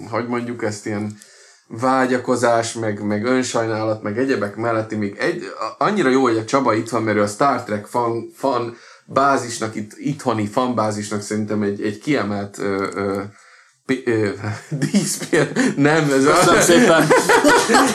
hogy 0.09 0.27
mondjuk 0.27 0.63
ezt 0.63 0.85
ilyen 0.85 1.17
vágyakozás, 1.67 2.73
meg, 2.73 3.03
meg 3.03 3.25
önsajnálat, 3.25 4.01
meg 4.01 4.17
egyebek 4.17 4.55
melletti 4.55 4.95
még 4.95 5.15
egy, 5.17 5.43
annyira 5.77 6.09
jó, 6.09 6.21
hogy 6.21 6.37
a 6.37 6.45
Csaba 6.45 6.73
itt 6.73 6.89
van, 6.89 7.03
mert 7.03 7.17
ő 7.17 7.21
a 7.21 7.27
Star 7.27 7.63
Trek 7.63 7.85
fan, 7.85 8.29
fan 8.33 8.75
bázisnak, 9.13 9.75
itt, 9.75 9.91
itthoni 9.97 10.47
fanbázisnak 10.47 11.21
szerintem 11.21 11.61
egy, 11.61 11.81
egy 11.81 11.99
kiemelt 11.99 12.57
ö, 12.59 12.87
ö, 12.95 13.21
díszpél, 14.91 15.47
nem, 15.75 16.11
ez 16.11 16.25
a, 16.25 16.61
szépen. 16.61 17.01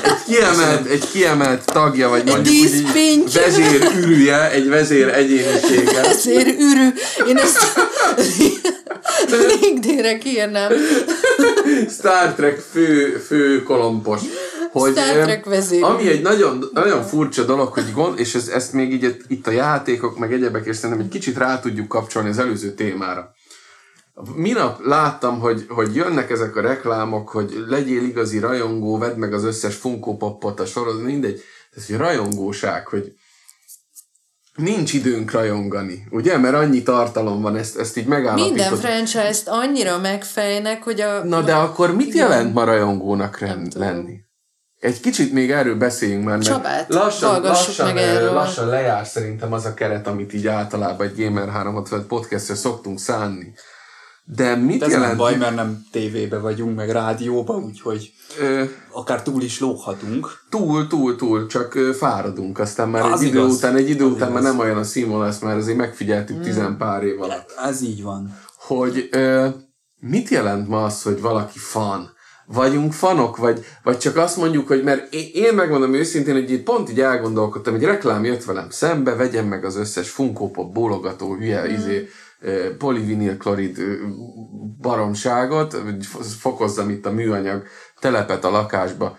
egy, 0.03 0.23
kiemelt, 0.27 0.87
egy 0.87 1.11
kiemelt 1.13 1.65
tagja, 1.65 2.09
vagy 2.09 2.25
mondjuk 2.25 2.55
úgy, 2.55 3.33
vezér 3.33 3.91
ürüje, 3.97 4.51
egy 4.51 4.69
vezér 4.69 5.09
egyénisége. 5.09 6.03
Vezér 6.03 6.47
ürű. 6.47 6.89
Én 7.27 7.37
ezt 7.37 7.81
LinkedIn-re 9.61 10.19
kiírnám. 10.19 10.73
Star 11.91 12.35
Trek 12.35 12.63
fő, 12.73 13.23
fő 13.27 13.63
kolompos. 13.63 14.21
Hogy. 14.81 14.99
Ami 15.81 16.09
egy 16.09 16.23
nagyon, 16.23 16.65
nagyon 16.73 17.03
furcsa 17.03 17.45
dolog, 17.45 17.73
hogy 17.73 17.93
gond, 17.93 18.19
és 18.19 18.35
ez, 18.35 18.49
ezt 18.49 18.73
még 18.73 18.93
így 18.93 19.17
itt 19.29 19.47
a 19.47 19.51
játékok, 19.51 20.19
meg 20.19 20.33
egyebek, 20.33 20.67
és 20.67 20.77
szerintem 20.77 21.05
egy 21.05 21.11
kicsit 21.11 21.37
rá 21.37 21.61
tudjuk 21.61 21.89
kapcsolni 21.89 22.29
az 22.29 22.39
előző 22.39 22.75
témára. 22.75 23.35
Minap 24.35 24.85
láttam, 24.85 25.41
hogy, 25.41 25.67
hogy 25.69 25.95
jönnek 25.95 26.31
ezek 26.31 26.57
a 26.57 26.61
reklámok, 26.61 27.29
hogy 27.29 27.65
legyél 27.69 28.03
igazi 28.03 28.39
rajongó, 28.39 28.99
vedd 28.99 29.17
meg 29.17 29.33
az 29.33 29.45
összes 29.45 29.75
Funko 29.75 30.17
Popot 30.17 30.61
a 30.61 30.67
sorozat, 30.67 31.03
mindegy. 31.03 31.43
Ez 31.77 31.85
egy 31.89 31.97
rajongóság, 31.97 32.87
hogy 32.87 33.13
nincs 34.57 34.93
időnk 34.93 35.31
rajongani, 35.31 36.07
ugye? 36.11 36.39
Mert 36.39 36.55
annyi 36.55 36.83
tartalom 36.83 37.43
van, 37.43 37.57
ezt, 37.57 37.79
ezt 37.79 37.97
így 37.97 38.07
megállapított. 38.07 38.49
Minden 38.49 38.77
franchise-t 38.77 39.49
annyira 39.49 39.99
megfejnek, 39.99 40.83
hogy 40.83 41.01
a... 41.01 41.25
Na 41.25 41.43
de 41.43 41.55
akkor 41.55 41.97
mit 41.97 42.15
jelent 42.15 42.55
ma 42.55 42.65
rajongónak 42.65 43.39
lenni? 43.75 44.25
Egy 44.81 45.01
kicsit 45.01 45.33
még 45.33 45.51
erről 45.51 45.77
beszéljünk 45.77 46.25
már, 46.25 46.37
mert 46.37 46.49
Csabát, 46.49 46.89
lassan, 46.89 47.43
lassan, 47.43 47.87
meg 47.87 47.97
erről. 47.97 48.33
lassan 48.33 48.69
lejár 48.69 49.07
szerintem 49.07 49.53
az 49.53 49.65
a 49.65 49.75
keret, 49.75 50.07
amit 50.07 50.33
így 50.33 50.47
általában 50.47 51.07
egy 51.07 51.25
Gamer 51.25 51.49
365 51.49 52.07
podcastre 52.07 52.55
szoktunk 52.55 52.99
szánni. 52.99 53.55
De 54.25 54.55
mit 54.55 54.83
ez 54.83 54.91
jelent? 54.91 55.09
nem 55.09 55.17
baj, 55.17 55.37
mert 55.37 55.55
nem 55.55 55.87
tévébe 55.93 56.39
vagyunk, 56.39 56.77
meg 56.77 56.91
rádióba, 56.91 57.55
úgyhogy 57.55 58.13
ö, 58.41 58.65
akár 58.93 59.23
túl 59.23 59.43
is 59.43 59.61
lóghatunk. 59.61 60.39
Túl, 60.51 60.87
túl, 60.87 61.17
túl, 61.17 61.47
csak 61.47 61.75
ö, 61.75 61.93
fáradunk, 61.93 62.59
aztán 62.59 62.89
már 62.89 63.03
az 63.03 63.21
egy 63.21 63.27
igaz. 63.27 63.45
idő 63.45 63.55
után, 63.55 63.77
egy 63.77 63.91
idő 63.91 64.05
az 64.05 64.11
után 64.11 64.29
igaz. 64.29 64.43
már 64.43 64.53
nem 64.53 64.61
olyan 64.61 64.77
a 64.77 64.83
színvonal 64.83 65.27
lesz, 65.27 65.39
mert 65.39 65.59
azért 65.59 65.77
megfigyeltük 65.77 66.37
mm. 66.37 66.43
tizen 66.43 66.77
pár 66.77 67.03
év 67.03 67.23
alatt. 67.23 67.55
Ez 67.65 67.83
így 67.83 68.03
van. 68.03 68.39
Hogy 68.57 69.09
ö, 69.11 69.49
mit 70.01 70.29
jelent 70.29 70.69
ma 70.69 70.85
az, 70.85 71.03
hogy 71.03 71.21
valaki 71.21 71.59
fan? 71.59 72.15
Vagyunk 72.47 72.93
fanok, 72.93 73.37
vagy, 73.37 73.65
vagy 73.83 73.99
csak 73.99 74.17
azt 74.17 74.37
mondjuk, 74.37 74.69
hogy 74.69 74.83
mert 74.83 75.15
én, 75.15 75.55
megmondom 75.55 75.95
őszintén, 75.95 76.35
hogy 76.35 76.51
itt 76.51 76.65
pont 76.65 76.91
így 76.91 77.01
elgondolkodtam, 77.01 77.75
egy 77.75 77.85
reklám 77.85 78.25
jött 78.25 78.45
velem 78.45 78.71
szembe, 78.71 79.15
vegyem 79.15 79.47
meg 79.47 79.65
az 79.65 79.77
összes 79.77 80.11
Funko 80.11 80.51
Pop 80.51 80.73
bólogató 80.73 81.35
hülye, 81.35 81.63
mm. 81.69 81.75
izé, 81.75 82.09
polivinilklorid 82.79 83.79
baromságot, 84.81 85.77
fokozzam 86.41 86.91
itt 86.91 87.07
a 87.07 87.13
műanyag 87.13 87.63
telepet 88.01 88.45
a 88.45 88.51
lakásba. 88.51 89.19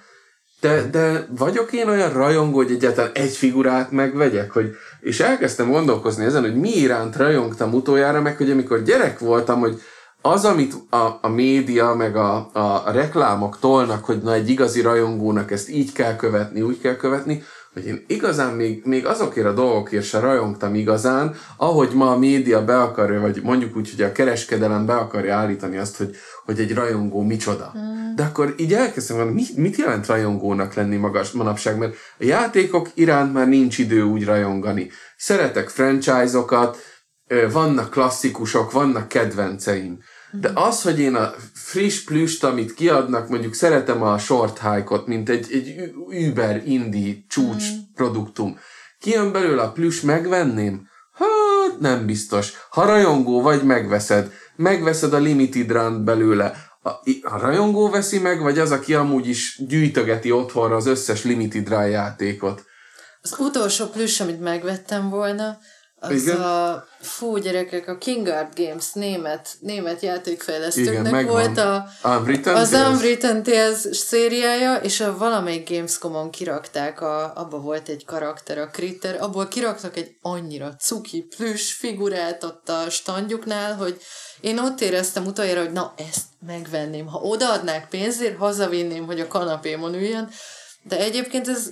De, 0.60 0.90
de 0.92 1.28
vagyok 1.38 1.74
én 1.74 1.88
olyan 1.88 2.14
rajongó, 2.14 2.56
hogy 2.56 2.72
egyáltalán 2.72 3.12
egy 3.14 3.36
figurát 3.36 3.92
megvegyek, 3.92 4.52
hogy, 4.52 4.76
és 5.00 5.20
elkezdtem 5.20 5.72
gondolkozni 5.72 6.26
ezen, 6.26 6.42
hogy 6.42 6.56
mi 6.56 6.70
iránt 6.70 7.16
rajongtam 7.16 7.74
utoljára, 7.74 8.22
meg 8.22 8.38
hogy 8.38 8.52
amikor 8.52 8.84
gyerek 8.84 9.20
voltam, 9.20 9.60
hogy 9.60 9.82
az, 10.28 10.46
amit 10.46 10.74
a, 10.90 11.18
a 11.22 11.28
média, 11.28 11.94
meg 11.94 12.16
a, 12.16 12.50
a, 12.54 12.84
a 12.86 12.92
reklámok 12.92 13.60
tolnak, 13.60 14.06
hogy 14.06 14.22
na 14.22 14.34
egy 14.34 14.50
igazi 14.50 14.82
rajongónak 14.82 15.52
ezt 15.52 15.70
így 15.70 15.92
kell 15.92 16.16
követni, 16.16 16.62
úgy 16.62 16.82
kell 16.82 16.96
követni, 16.96 17.44
hogy 17.74 17.86
én 17.86 18.04
igazán 18.08 18.54
még, 18.54 18.82
még 18.86 19.06
azokért 19.06 19.48
a 19.48 19.54
dolgokért 19.54 20.06
se 20.06 20.20
rajongtam 20.20 20.76
igazán, 20.76 21.36
ahogy 21.58 21.90
ma 21.94 22.12
a 22.12 22.18
média 22.18 22.66
be 22.66 22.82
akarja, 22.82 23.22
vagy 23.22 23.42
mondjuk 23.44 23.76
úgy, 23.76 23.90
hogy 23.90 24.02
a 24.02 24.12
kereskedelem 24.12 24.86
be 24.86 24.96
akarja 24.96 25.36
állítani 25.36 25.78
azt, 25.78 25.98
hogy, 25.98 26.16
hogy 26.46 26.60
egy 26.60 26.74
rajongó 26.74 27.22
micsoda. 27.22 27.74
Mm. 27.78 28.16
De 28.16 28.24
akkor 28.24 28.54
így 28.58 28.74
elkezdtem 28.74 29.16
mondani, 29.18 29.36
mit, 29.36 29.58
mit 29.58 29.78
jelent 29.78 30.06
rajongónak 30.06 30.74
lenni 30.74 30.96
magas 30.96 31.32
manapság, 31.32 31.78
mert 31.78 31.96
a 32.20 32.24
játékok 32.24 32.90
iránt 32.94 33.34
már 33.34 33.48
nincs 33.48 33.78
idő 33.78 34.02
úgy 34.02 34.26
rajongani. 34.26 34.90
Szeretek 35.18 35.70
franchise-okat, 35.70 36.78
vannak 37.52 37.90
klasszikusok, 37.90 38.72
vannak 38.72 39.08
kedvenceim. 39.08 40.00
De 40.32 40.52
az, 40.54 40.82
hogy 40.82 41.00
én 41.00 41.16
a 41.16 41.34
friss 41.54 42.04
plüst, 42.04 42.44
amit 42.44 42.74
kiadnak, 42.74 43.30
mondjuk 43.30 43.54
szeretem 43.54 44.02
a 44.02 44.18
short 44.18 44.60
hike-ot, 44.60 45.08
mint 45.08 45.30
egy, 45.30 45.48
egy 45.52 45.92
Uber 46.28 46.62
indie 46.66 47.16
csúcs 47.28 47.72
mm. 47.72 47.78
produktum. 47.96 48.60
Kijön 49.00 49.32
belőle 49.32 49.62
a 49.62 49.72
plüss, 49.72 50.02
megvenném? 50.02 50.88
Hát 51.14 51.80
nem 51.80 52.06
biztos. 52.06 52.54
Ha 52.70 52.86
rajongó 52.86 53.42
vagy, 53.42 53.64
megveszed. 53.64 54.32
Megveszed 54.56 55.14
a 55.14 55.18
limited 55.18 55.72
run 55.72 56.06
belőle. 56.06 56.54
A, 56.82 56.90
a 57.22 57.38
rajongó 57.40 57.90
veszi 57.90 58.20
meg, 58.20 58.42
vagy 58.42 58.60
az, 58.60 58.72
aki 58.72 58.94
amúgy 58.94 59.28
is 59.28 59.62
gyűjtögeti 59.68 60.32
otthonra 60.32 60.76
az 60.76 60.86
összes 60.86 61.24
limited 61.24 61.70
run 61.70 61.88
játékot? 61.88 62.66
Az 63.22 63.36
utolsó 63.40 63.86
plüss, 63.86 64.20
amit 64.20 64.40
megvettem 64.40 65.10
volna, 65.10 65.58
az 66.00 66.22
Igen? 66.22 66.42
a 66.42 66.84
fú 67.00 67.38
gyerekek, 67.38 67.88
a 67.88 67.98
Kingard 67.98 68.60
Games 68.60 68.94
német, 68.94 69.58
német 69.60 70.02
játékfejlesztőknek 70.02 71.12
Igen, 71.12 71.26
volt 71.26 71.58
a, 71.58 71.88
Unwritten 72.04 72.56
az 72.56 72.70
Tales. 72.70 72.88
Unwritten 72.88 73.44
Tales 73.44 73.80
szériája, 73.92 74.76
és 74.76 75.00
a 75.00 75.18
valamelyik 75.18 75.70
Gamescom-on 75.70 76.32
kirakták, 76.32 77.02
a, 77.02 77.36
abba 77.36 77.60
volt 77.60 77.90
egy 77.90 78.06
karakter, 78.06 78.58
a 78.58 78.68
Critter, 78.68 79.22
abból 79.22 79.48
kiraktak 79.48 79.98
egy 79.98 80.18
annyira 80.22 80.76
cuki 80.76 81.28
plüss 81.38 81.74
figurát 81.74 82.44
ott 82.44 82.70
a 82.70 82.90
standjuknál, 82.90 83.76
hogy 83.76 84.02
én 84.42 84.60
ott 84.60 84.82
éreztem 84.82 85.26
utoljára, 85.26 85.62
hogy 85.62 85.72
na 85.72 85.94
ezt 86.12 86.26
megvenném. 86.46 87.06
Ha 87.06 87.20
odaadnák 87.20 87.90
pénzért, 87.90 88.38
hazavinném, 88.38 89.06
hogy 89.06 89.20
a 89.20 89.28
kanapémon 89.28 89.94
üljön, 89.94 90.30
de 90.84 91.00
egyébként 91.00 91.48
ez 91.48 91.72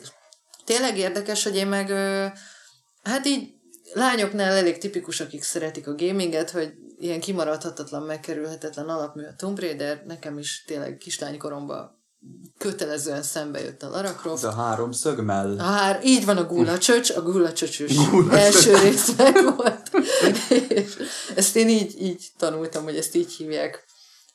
tényleg 0.65 0.97
érdekes, 0.97 1.43
hogy 1.43 1.55
én 1.55 1.67
meg 1.67 1.89
hát 3.03 3.25
így 3.25 3.54
lányoknál 3.95 4.51
elég 4.51 4.77
tipikus, 4.77 5.19
akik 5.19 5.43
szeretik 5.43 5.87
a 5.87 5.95
gaminget, 5.95 6.51
hogy 6.51 6.73
ilyen 6.99 7.19
kimaradhatatlan, 7.19 8.03
megkerülhetetlen 8.03 8.89
alapmű 8.89 9.23
a 9.23 9.35
Tomb 9.37 9.59
Raider, 9.59 10.03
nekem 10.07 10.37
is 10.37 10.63
tényleg 10.67 10.97
kislánykoromban 10.97 12.03
kötelezően 12.57 13.23
szembe 13.23 13.59
jött 13.59 13.83
a 13.83 13.89
Lara 13.89 14.13
Croft. 14.13 14.43
a 14.43 14.51
háromszög 14.51 15.19
mell. 15.19 15.55
A 15.59 15.63
hár, 15.63 15.99
így 16.03 16.25
van 16.25 16.37
a 16.37 16.45
Gula 16.45 16.77
Csöcs, 16.77 17.09
a 17.09 17.21
Gula 17.21 17.53
Csöcsös 17.53 17.91
első 18.31 18.75
rész 18.75 19.15
volt. 19.55 19.91
és 20.67 20.97
ezt 21.35 21.55
én 21.55 21.69
így, 21.69 22.01
így 22.01 22.27
tanultam, 22.37 22.83
hogy 22.83 22.97
ezt 22.97 23.15
így 23.15 23.33
hívják 23.33 23.85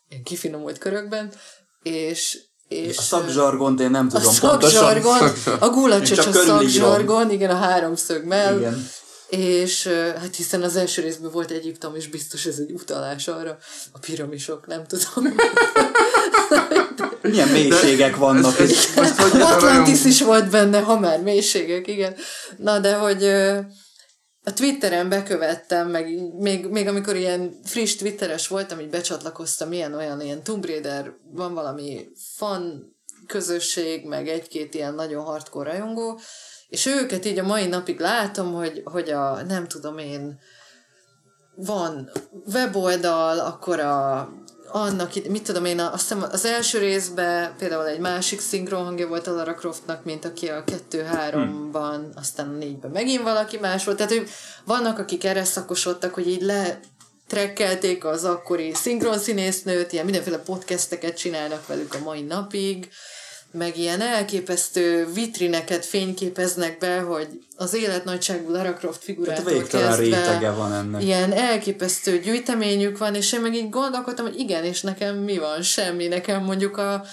ilyen 0.08 0.22
kifinomult 0.22 0.78
körökben, 0.78 1.32
és 1.82 2.38
és 2.68 2.98
a 2.98 3.02
szakzsargont 3.02 3.80
én 3.80 3.90
nem 3.90 4.08
tudom 4.08 4.26
a 4.26 4.30
szakzsargon, 4.30 5.32
A 5.58 5.68
gulacsöcs 5.68 6.18
a 6.18 6.32
szakzsargon, 6.32 7.30
igen, 7.30 7.50
a 7.50 7.56
háromszög 7.56 8.24
mell. 8.24 8.58
Igen 8.58 8.86
és 9.30 9.86
hát 10.16 10.36
hiszen 10.36 10.62
az 10.62 10.76
első 10.76 11.02
részben 11.02 11.30
volt 11.30 11.50
Egyiptom, 11.50 11.94
és 11.94 12.08
biztos 12.08 12.46
ez 12.46 12.58
egy 12.58 12.72
utalás 12.72 13.28
arra, 13.28 13.58
a 13.92 13.98
piramisok, 13.98 14.66
nem 14.66 14.84
tudom. 14.86 15.34
Milyen 17.22 17.48
mélységek 17.48 18.16
vannak 18.16 18.56
hogy 19.16 19.40
Atlantis 19.40 20.04
is 20.04 20.22
volt 20.22 20.50
benne, 20.50 20.80
ha 20.80 20.98
már 20.98 21.22
mélységek, 21.22 21.86
igen. 21.86 22.14
Na, 22.56 22.78
de 22.78 22.94
hogy 22.94 23.24
a 24.44 24.52
Twitteren 24.54 25.08
bekövettem, 25.08 25.88
meg 25.88 26.32
még, 26.38 26.66
még 26.66 26.88
amikor 26.88 27.16
ilyen 27.16 27.60
friss 27.64 27.96
Twitteres 27.96 28.48
voltam, 28.48 28.80
így 28.80 28.90
becsatlakoztam, 28.90 29.72
ilyen 29.72 29.94
olyan 29.94 30.20
ilyen 30.20 30.42
Tomb 30.42 30.66
Raider, 30.66 31.12
van 31.32 31.54
valami 31.54 32.08
fan 32.36 32.96
közösség, 33.26 34.06
meg 34.06 34.28
egy-két 34.28 34.74
ilyen 34.74 34.94
nagyon 34.94 35.24
hardcore 35.24 35.70
rajongó, 35.70 36.20
és 36.70 36.86
őket 36.86 37.24
így 37.24 37.38
a 37.38 37.46
mai 37.46 37.66
napig 37.66 37.98
látom, 37.98 38.52
hogy, 38.52 38.82
hogy 38.84 39.10
a, 39.10 39.42
nem 39.42 39.68
tudom 39.68 39.98
én, 39.98 40.38
van 41.54 42.10
weboldal, 42.52 43.38
akkor 43.38 43.80
a 43.80 44.28
annak, 44.72 45.28
mit 45.28 45.42
tudom 45.42 45.64
én, 45.64 45.80
azt 45.80 46.00
hiszem 46.00 46.26
az 46.30 46.44
első 46.44 46.78
részben 46.78 47.54
például 47.58 47.86
egy 47.86 47.98
másik 47.98 48.40
szinkron 48.40 48.84
hangja 48.84 49.08
volt 49.08 49.26
a 49.26 49.34
Lara 49.34 49.54
Croftnak, 49.54 50.04
mint 50.04 50.24
aki 50.24 50.48
a 50.48 50.64
2-3-ban, 50.64 51.94
hmm. 51.94 52.10
aztán 52.14 52.48
a 52.48 52.64
4-ben 52.64 52.90
megint 52.90 53.22
valaki 53.22 53.58
más 53.58 53.84
volt. 53.84 53.96
Tehát, 53.96 54.12
hogy 54.12 54.28
vannak, 54.64 54.98
akik 54.98 55.24
erre 55.24 55.44
szakosodtak, 55.44 56.14
hogy 56.14 56.28
így 56.28 56.42
le 56.42 56.80
trekkelték 57.26 58.04
az 58.04 58.24
akkori 58.24 58.74
szinkron 58.74 59.18
színésznőt, 59.18 59.92
ilyen 59.92 60.04
mindenféle 60.04 60.38
podcasteket 60.38 61.16
csinálnak 61.16 61.66
velük 61.66 61.94
a 61.94 61.98
mai 62.04 62.22
napig, 62.22 62.88
meg 63.52 63.78
ilyen 63.78 64.00
elképesztő 64.00 65.06
vitrineket 65.14 65.84
fényképeznek 65.84 66.78
be, 66.78 67.00
hogy 67.00 67.28
az 67.56 67.74
életnagyságú 67.74 68.50
Lara 68.50 68.74
Croft 68.74 69.04
figurától 69.04 69.62
kezdve 69.62 69.96
rétege 69.96 70.50
van 70.50 70.72
ennek. 70.72 71.02
ilyen 71.02 71.32
elképesztő 71.32 72.18
gyűjteményük 72.18 72.98
van, 72.98 73.14
és 73.14 73.32
én 73.32 73.40
meg 73.40 73.54
így 73.54 73.70
gondolkodtam, 73.70 74.24
hogy 74.24 74.38
igen, 74.38 74.64
és 74.64 74.80
nekem 74.80 75.16
mi 75.16 75.38
van? 75.38 75.62
Semmi. 75.62 76.06
Nekem 76.06 76.44
mondjuk 76.44 76.76
a 76.76 77.04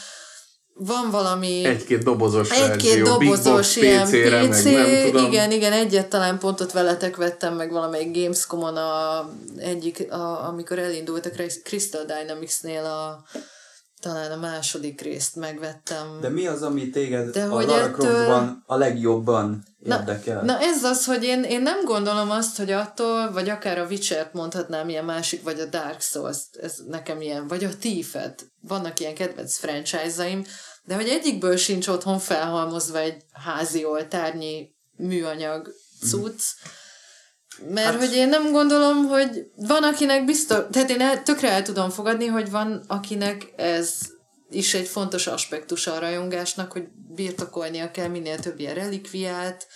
van 0.74 1.12
valami... 1.12 1.66
Egy-két 1.66 2.04
dobozos 2.04 2.50
Egy-két 2.50 3.04
dobozos 3.04 3.76
ilyen 3.76 4.04
PC, 4.04 4.10
PC 4.10 4.64
meg 4.64 4.74
nem 4.74 5.12
tudom. 5.12 5.26
igen, 5.26 5.52
igen, 5.52 5.72
egyet 5.72 6.08
talán 6.08 6.40
pontot 6.40 6.72
veletek 6.72 7.16
vettem 7.16 7.56
meg 7.56 7.72
valamelyik 7.72 8.18
Gamescom-on 8.18 8.78
a, 8.78 9.30
egyik, 9.58 10.12
a, 10.12 10.48
amikor 10.48 10.80
elindult 10.80 11.26
a 11.26 11.30
Crystal 11.64 12.06
Dynamics-nél 12.06 12.84
a 12.84 13.24
talán 14.00 14.32
a 14.32 14.36
második 14.36 15.02
részt 15.02 15.36
megvettem. 15.36 16.18
De 16.22 16.30
mi 16.30 16.48
az, 16.48 16.62
ami 16.62 16.90
téged 16.90 17.30
De 17.30 17.44
a 17.44 17.50
hogy 17.50 17.66
Lara 17.66 17.84
ettől... 17.84 18.62
a 18.66 18.76
legjobban 18.76 19.64
érdekel? 19.84 20.36
Na, 20.36 20.54
na 20.54 20.60
ez 20.60 20.84
az, 20.84 21.06
hogy 21.06 21.24
én, 21.24 21.44
én 21.44 21.62
nem 21.62 21.84
gondolom 21.84 22.32
azt, 22.32 22.58
hogy 22.58 22.72
attól, 22.72 23.32
vagy 23.32 23.50
akár 23.50 23.80
a 23.80 23.86
Witcher-t 23.86 24.34
mondhatnám 24.34 24.90
ilyen 24.90 25.06
másik, 25.06 25.44
vagy 25.44 25.60
a 25.60 25.66
Dark 25.66 26.02
Souls, 26.02 26.38
ez 26.62 26.76
nekem 26.88 27.22
ilyen, 27.22 27.48
vagy 27.48 27.64
a 27.64 27.78
Thief-et. 27.80 28.46
Vannak 28.62 29.00
ilyen 29.00 29.16
kedvenc 29.16 29.58
franchise-aim, 29.58 30.44
de 30.84 30.96
hogy 30.96 31.08
egyikből 31.08 31.56
sincs 31.56 31.88
otthon 31.88 32.20
felhalmozva 32.20 33.00
egy 33.00 33.24
házi 33.32 33.86
oltárnyi 33.86 34.76
műanyag 34.96 35.74
cucc, 36.02 36.42
mm 36.42 36.86
mert 37.70 37.86
hát, 37.86 38.00
hogy 38.00 38.14
én 38.14 38.30
nem 38.30 38.52
gondolom, 38.52 39.08
hogy 39.08 39.46
van 39.56 39.84
akinek 39.84 40.26
biztos, 40.26 40.58
tehát 40.72 40.90
én 40.90 41.02
el, 41.02 41.24
tökre 41.24 41.52
el 41.52 41.62
tudom 41.62 41.90
fogadni, 41.90 42.26
hogy 42.26 42.52
van 42.52 42.84
akinek 42.88 43.54
ez 43.56 43.94
is 44.50 44.74
egy 44.74 44.88
fontos 44.88 45.28
aspektus 45.28 45.88
a 45.88 46.00
rajongásnak, 46.00 46.72
hogy 46.72 46.88
birtokolnia 47.16 47.92
kell 47.92 48.08
minél 48.08 48.40
több 48.40 48.60
ilyen 48.60 48.74
relikviát, 48.74 49.68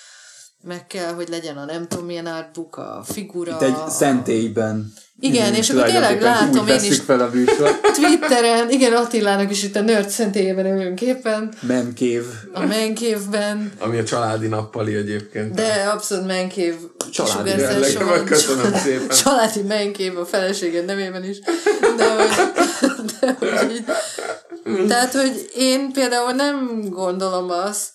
meg 0.64 0.88
kell, 0.88 1.14
hogy 1.14 1.30
legyen 1.30 1.57
a 1.57 1.66
nem 1.66 1.88
tudom 1.88 2.05
milyen 2.05 2.26
artbook, 2.26 2.78
a 2.78 3.03
figura. 3.05 3.51
Itt 3.51 3.62
egy 3.62 3.89
szentélyben. 3.89 4.93
Igen, 5.20 5.53
és 5.53 5.70
akkor 5.70 5.84
tényleg 5.84 6.22
látom 6.22 6.68
én 6.68 6.84
is 6.84 6.99
fel 6.99 7.20
a 7.20 7.30
Twitteren, 7.97 8.70
igen, 8.70 8.93
Attilának 8.93 9.51
is 9.51 9.64
itt 9.64 9.76
a 9.76 9.82
nerd 9.82 10.09
szentélyében 10.09 10.66
ülünk 10.66 11.01
éppen. 11.01 11.53
Menkév. 11.62 12.24
A 12.53 12.66
menkévben. 12.66 13.72
Ami 13.80 13.97
a 13.97 14.03
családi 14.03 14.47
nappali 14.47 14.95
egyébként. 14.95 15.53
De 15.53 15.89
abszolút 15.93 16.26
menkév. 16.28 16.76
Családi 17.12 17.49
jelleg, 17.49 18.24
köszönöm 18.24 18.74
szépen. 18.74 19.18
Családi 19.24 19.62
menkév 19.62 20.18
a 20.18 20.26
feleséged 20.26 20.86
nevében 20.86 21.24
is. 21.24 21.39
De 21.97 22.14
hogy, 22.16 22.30
de 23.20 23.36
hogy 23.39 23.72
így, 23.72 23.86
tehát, 24.88 25.14
hogy 25.14 25.49
én 25.55 25.91
például 25.91 26.32
nem 26.32 26.82
gondolom 26.89 27.49
azt, 27.49 27.91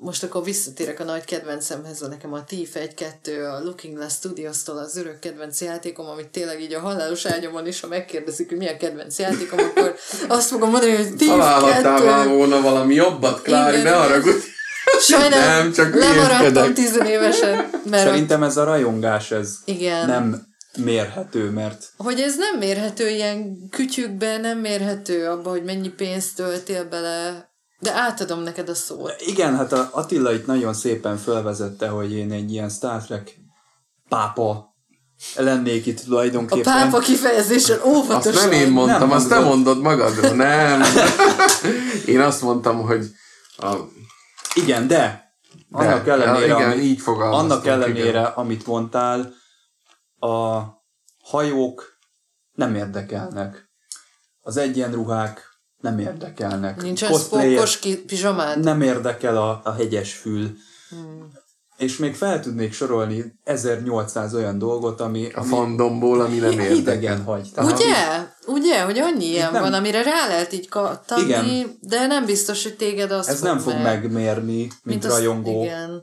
most 0.00 0.22
akkor 0.22 0.44
visszatérek 0.44 1.00
a 1.00 1.04
nagy 1.04 1.24
kedvencemhez, 1.24 2.02
a 2.02 2.08
nekem 2.08 2.32
a 2.32 2.44
Thief 2.44 2.70
1-2, 2.74 3.56
a 3.56 3.64
Looking 3.64 3.96
Glass 3.96 4.14
Studios-tól 4.14 4.78
az 4.78 4.96
örök 4.96 5.18
kedvenc 5.18 5.60
játékom, 5.60 6.06
amit 6.06 6.28
tényleg 6.28 6.60
így 6.60 6.74
a 6.74 6.80
halálos 6.80 7.26
ágyamon 7.26 7.66
is, 7.66 7.80
ha 7.80 7.86
megkérdezik, 7.86 8.48
hogy 8.48 8.58
milyen 8.58 8.78
kedvenc 8.78 9.18
játékom, 9.18 9.58
akkor 9.58 9.94
azt 10.28 10.48
fogom 10.48 10.70
mondani, 10.70 10.96
hogy 10.96 11.16
Thief 11.16 11.62
2. 11.82 12.28
volna 12.28 12.60
valami 12.60 12.94
jobbat, 12.94 13.42
Klári, 13.42 13.82
ne 13.82 13.90
haragudj! 13.90 14.46
Sajnálom, 15.00 15.62
nem, 15.62 15.72
csak 15.72 15.94
lemaradtam 15.94 16.74
tizenévesen. 16.74 17.70
Mert 17.90 18.02
Szerintem 18.02 18.42
ez 18.42 18.56
a 18.56 18.64
rajongás, 18.64 19.30
ez 19.30 19.54
Igen. 19.64 20.06
nem 20.06 20.46
mérhető, 20.84 21.50
mert... 21.50 21.84
Hogy 21.96 22.20
ez 22.20 22.36
nem 22.36 22.58
mérhető 22.58 23.08
ilyen 23.08 23.68
kütyükben, 23.70 24.40
nem 24.40 24.58
mérhető 24.58 25.26
abba, 25.26 25.50
hogy 25.50 25.64
mennyi 25.64 25.88
pénzt 25.88 26.36
töltél 26.36 26.88
bele, 26.88 27.48
de 27.80 27.92
átadom 27.92 28.40
neked 28.40 28.68
a 28.68 28.74
szót. 28.74 29.14
Igen, 29.18 29.56
hát 29.56 29.72
a 29.72 29.88
Attila 29.92 30.32
itt 30.32 30.46
nagyon 30.46 30.74
szépen 30.74 31.16
felvezette, 31.16 31.88
hogy 31.88 32.12
én 32.12 32.32
egy 32.32 32.52
ilyen 32.52 32.68
Star 32.68 33.04
Trek 33.04 33.40
pápa 34.08 34.74
lennék 35.36 35.86
itt 35.86 36.00
tulajdonképpen. 36.00 36.72
A 36.72 36.76
pápa 36.76 36.98
kifejezéssel 36.98 37.80
óvatosan. 37.84 38.32
Azt 38.32 38.42
nem 38.42 38.52
én 38.52 38.70
mondtam, 38.70 38.98
nem 38.98 39.10
azt 39.10 39.28
te 39.28 39.38
mondod 39.38 39.80
magadról. 39.80 40.34
Nem. 40.34 40.82
én 42.06 42.20
azt 42.20 42.42
mondtam, 42.42 42.82
hogy 42.82 43.06
a... 43.56 43.74
Igen, 44.54 44.86
de 44.86 45.32
annak 45.70 46.04
de, 46.04 46.12
ellenére, 46.12 46.46
ja, 46.46 46.56
igen, 46.56 46.70
ami, 46.70 46.80
így 46.80 47.02
annak 47.06 47.66
ellenére, 47.66 48.08
igen. 48.08 48.24
amit 48.24 48.66
mondtál, 48.66 49.32
a 50.18 50.60
hajók 51.22 51.98
nem 52.52 52.74
érdekelnek. 52.74 53.70
Az 54.40 54.56
egyenruhák 54.56 55.47
nem 55.80 55.98
érdekelnek. 55.98 56.82
Nincs 56.82 57.04
spókos 57.04 57.78
pizsamád? 58.06 58.60
Nem 58.60 58.80
érdekel 58.80 59.36
a, 59.36 59.60
a 59.64 59.72
hegyes 59.72 60.14
fül. 60.14 60.50
Hmm. 60.88 61.32
És 61.76 61.96
még 61.96 62.14
fel 62.14 62.40
tudnék 62.40 62.72
sorolni 62.72 63.38
1800 63.44 64.34
olyan 64.34 64.58
dolgot, 64.58 65.00
ami... 65.00 65.26
A 65.26 65.38
ami 65.38 65.48
fandomból, 65.48 66.20
ami 66.20 66.38
nem 66.38 66.50
érdekel. 66.50 66.76
Idegen 66.76 67.24
hagy. 67.24 67.50
Tehát 67.54 67.72
Ugye? 67.72 67.94
Ami... 68.46 68.58
Ugye? 68.58 68.82
Hogy 68.82 68.98
annyi 68.98 69.24
ilyen 69.24 69.52
nem... 69.52 69.62
van, 69.62 69.72
amire 69.72 70.02
rá 70.02 70.26
lehet 70.28 70.52
így 70.52 70.68
kattani, 70.68 71.22
igen. 71.22 71.78
de 71.80 72.06
nem 72.06 72.24
biztos, 72.24 72.62
hogy 72.62 72.76
téged 72.76 73.10
azt 73.10 73.28
Ez 73.28 73.38
fog 73.38 73.46
nem 73.46 73.58
fog 73.58 73.72
meg... 73.72 73.82
megmérni, 73.82 74.56
mint, 74.56 74.74
mint 74.82 75.04
rajongó. 75.04 75.60
Azt, 75.60 75.66
igen. 75.66 76.02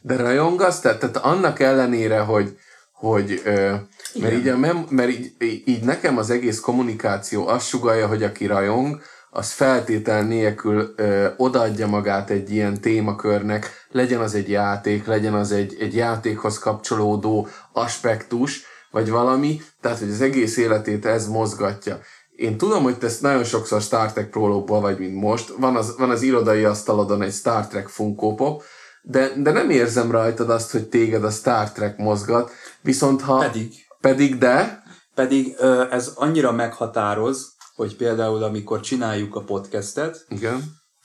De 0.00 0.16
rajongasz? 0.16 0.80
Tehát, 0.80 0.98
tehát 0.98 1.16
annak 1.16 1.60
ellenére, 1.60 2.18
hogy 2.18 2.56
hogy 3.00 3.40
ö, 3.44 3.74
mert, 4.14 4.34
így, 4.34 4.48
a 4.48 4.56
mem, 4.56 4.86
mert 4.90 5.10
így, 5.10 5.32
így 5.64 5.84
nekem 5.84 6.18
az 6.18 6.30
egész 6.30 6.60
kommunikáció 6.60 7.48
azt 7.48 7.66
sugalja, 7.66 8.06
hogy 8.06 8.22
aki 8.22 8.46
rajong, 8.46 9.00
az 9.30 9.50
feltétel 9.50 10.22
nélkül 10.22 10.92
ö, 10.96 11.26
odaadja 11.36 11.86
magát 11.86 12.30
egy 12.30 12.50
ilyen 12.50 12.80
témakörnek, 12.80 13.86
legyen 13.90 14.20
az 14.20 14.34
egy 14.34 14.48
játék, 14.48 15.06
legyen 15.06 15.34
az 15.34 15.52
egy, 15.52 15.76
egy 15.80 15.94
játékhoz 15.94 16.58
kapcsolódó 16.58 17.48
aspektus, 17.72 18.62
vagy 18.90 19.10
valami, 19.10 19.60
tehát 19.80 19.98
hogy 19.98 20.10
az 20.10 20.20
egész 20.20 20.56
életét 20.56 21.06
ez 21.06 21.28
mozgatja. 21.28 22.00
Én 22.36 22.56
tudom, 22.56 22.82
hogy 22.82 22.98
te 22.98 23.06
ezt 23.06 23.22
nagyon 23.22 23.44
sokszor 23.44 23.80
Star 23.80 24.12
Trek 24.12 24.30
prólogból 24.30 24.80
vagy, 24.80 24.98
mint 24.98 25.20
most. 25.20 25.54
Van 25.58 25.76
az, 25.76 25.94
van 25.98 26.10
az 26.10 26.22
irodai 26.22 26.64
asztalodon 26.64 27.22
egy 27.22 27.32
Star 27.32 27.66
Trek 27.66 27.88
Funko 27.88 28.34
Pop, 28.34 28.62
de, 29.02 29.32
de 29.36 29.52
nem 29.52 29.70
érzem 29.70 30.10
rajtad 30.10 30.50
azt, 30.50 30.70
hogy 30.70 30.88
téged 30.88 31.24
a 31.24 31.30
Star 31.30 31.72
Trek 31.72 31.96
mozgat, 31.98 32.50
viszont 32.80 33.20
ha... 33.20 33.38
Pedig. 33.38 33.72
Pedig 34.00 34.38
de? 34.38 34.82
Pedig 35.14 35.56
ez 35.90 36.12
annyira 36.14 36.52
meghatároz, 36.52 37.54
hogy 37.74 37.96
például 37.96 38.42
amikor 38.42 38.80
csináljuk 38.80 39.34
a 39.34 39.44
podcastet, 39.44 40.24
Igen. 40.28 40.62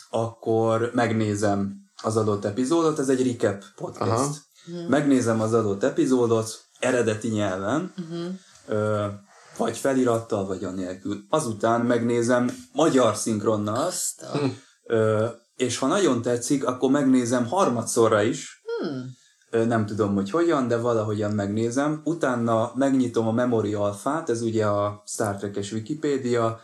akkor 0.10 0.92
megnézem 0.94 1.74
az 2.04 2.18
adott 2.18 2.46
epizódot, 2.46 3.00
ez 3.00 3.10
egy 3.10 3.28
recap 3.28 3.64
podcast. 3.76 4.10
Aha. 4.10 4.36
Mhm. 4.66 4.90
Megnézem 4.90 5.42
az 5.42 5.54
adott 5.54 5.84
epizódot 5.84 6.66
eredeti 6.80 7.28
nyelven, 7.28 7.94
uh-huh. 7.98 9.12
vagy 9.58 9.78
felirattal, 9.78 10.46
vagy 10.46 10.64
anélkül. 10.64 11.26
Azután 11.30 11.82
megnézem 11.82 12.52
magyar 12.74 13.16
szinkronnal, 13.16 13.92
ö, 14.84 15.26
és 15.56 15.78
ha 15.78 15.88
nagyon 15.88 16.22
tetszik, 16.22 16.66
akkor 16.66 16.92
megnézem 16.92 17.46
harmadszorra 17.46 18.22
is, 18.22 18.62
hmm. 18.66 19.04
Nem 19.64 19.86
tudom, 19.86 20.14
hogy 20.14 20.30
hogyan, 20.30 20.68
de 20.68 20.78
valahogyan 20.78 21.32
megnézem. 21.32 22.02
Utána 22.04 22.72
megnyitom 22.76 23.28
a 23.28 23.32
Memory 23.32 23.74
Alpha-t, 23.74 24.30
ez 24.30 24.42
ugye 24.42 24.66
a 24.66 25.04
Star 25.06 25.36
Trek-es 25.36 25.72
Wikipédia, 25.72 26.60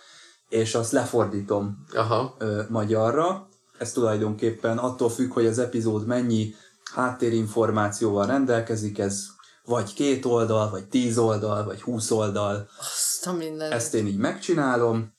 és 0.50 0.76
azt 0.76 0.92
lefordítom 0.92 1.86
Aha. 1.94 2.36
Ö, 2.38 2.62
magyarra. 2.70 3.48
Ez 3.78 3.92
tulajdonképpen 3.92 4.78
attól 4.78 5.10
függ, 5.10 5.34
hogy 5.34 5.46
az 5.46 5.60
epizód 5.60 6.06
mennyi 6.06 6.54
háttérinformációval 6.94 8.26
rendelkezik, 8.26 9.00
ez 9.00 9.26
vagy 9.66 9.94
két 9.94 10.26
oldal, 10.26 10.70
vagy 10.70 10.88
tíz 10.88 11.18
oldal, 11.18 11.64
vagy 11.64 11.82
húsz 11.82 12.12
oldal. 12.12 12.70
Azt 12.80 13.28
a 13.28 13.32
minden. 13.34 13.72
Ezt 13.72 13.94
én 13.94 14.08
így 14.08 14.18
megcsinálom, 14.18 15.14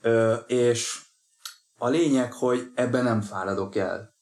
Ö, 0.00 0.34
és 0.46 1.00
a 1.78 1.88
lényeg, 1.88 2.32
hogy 2.32 2.70
ebben 2.74 3.04
nem 3.04 3.20
fáradok 3.20 3.76
el. 3.76 4.13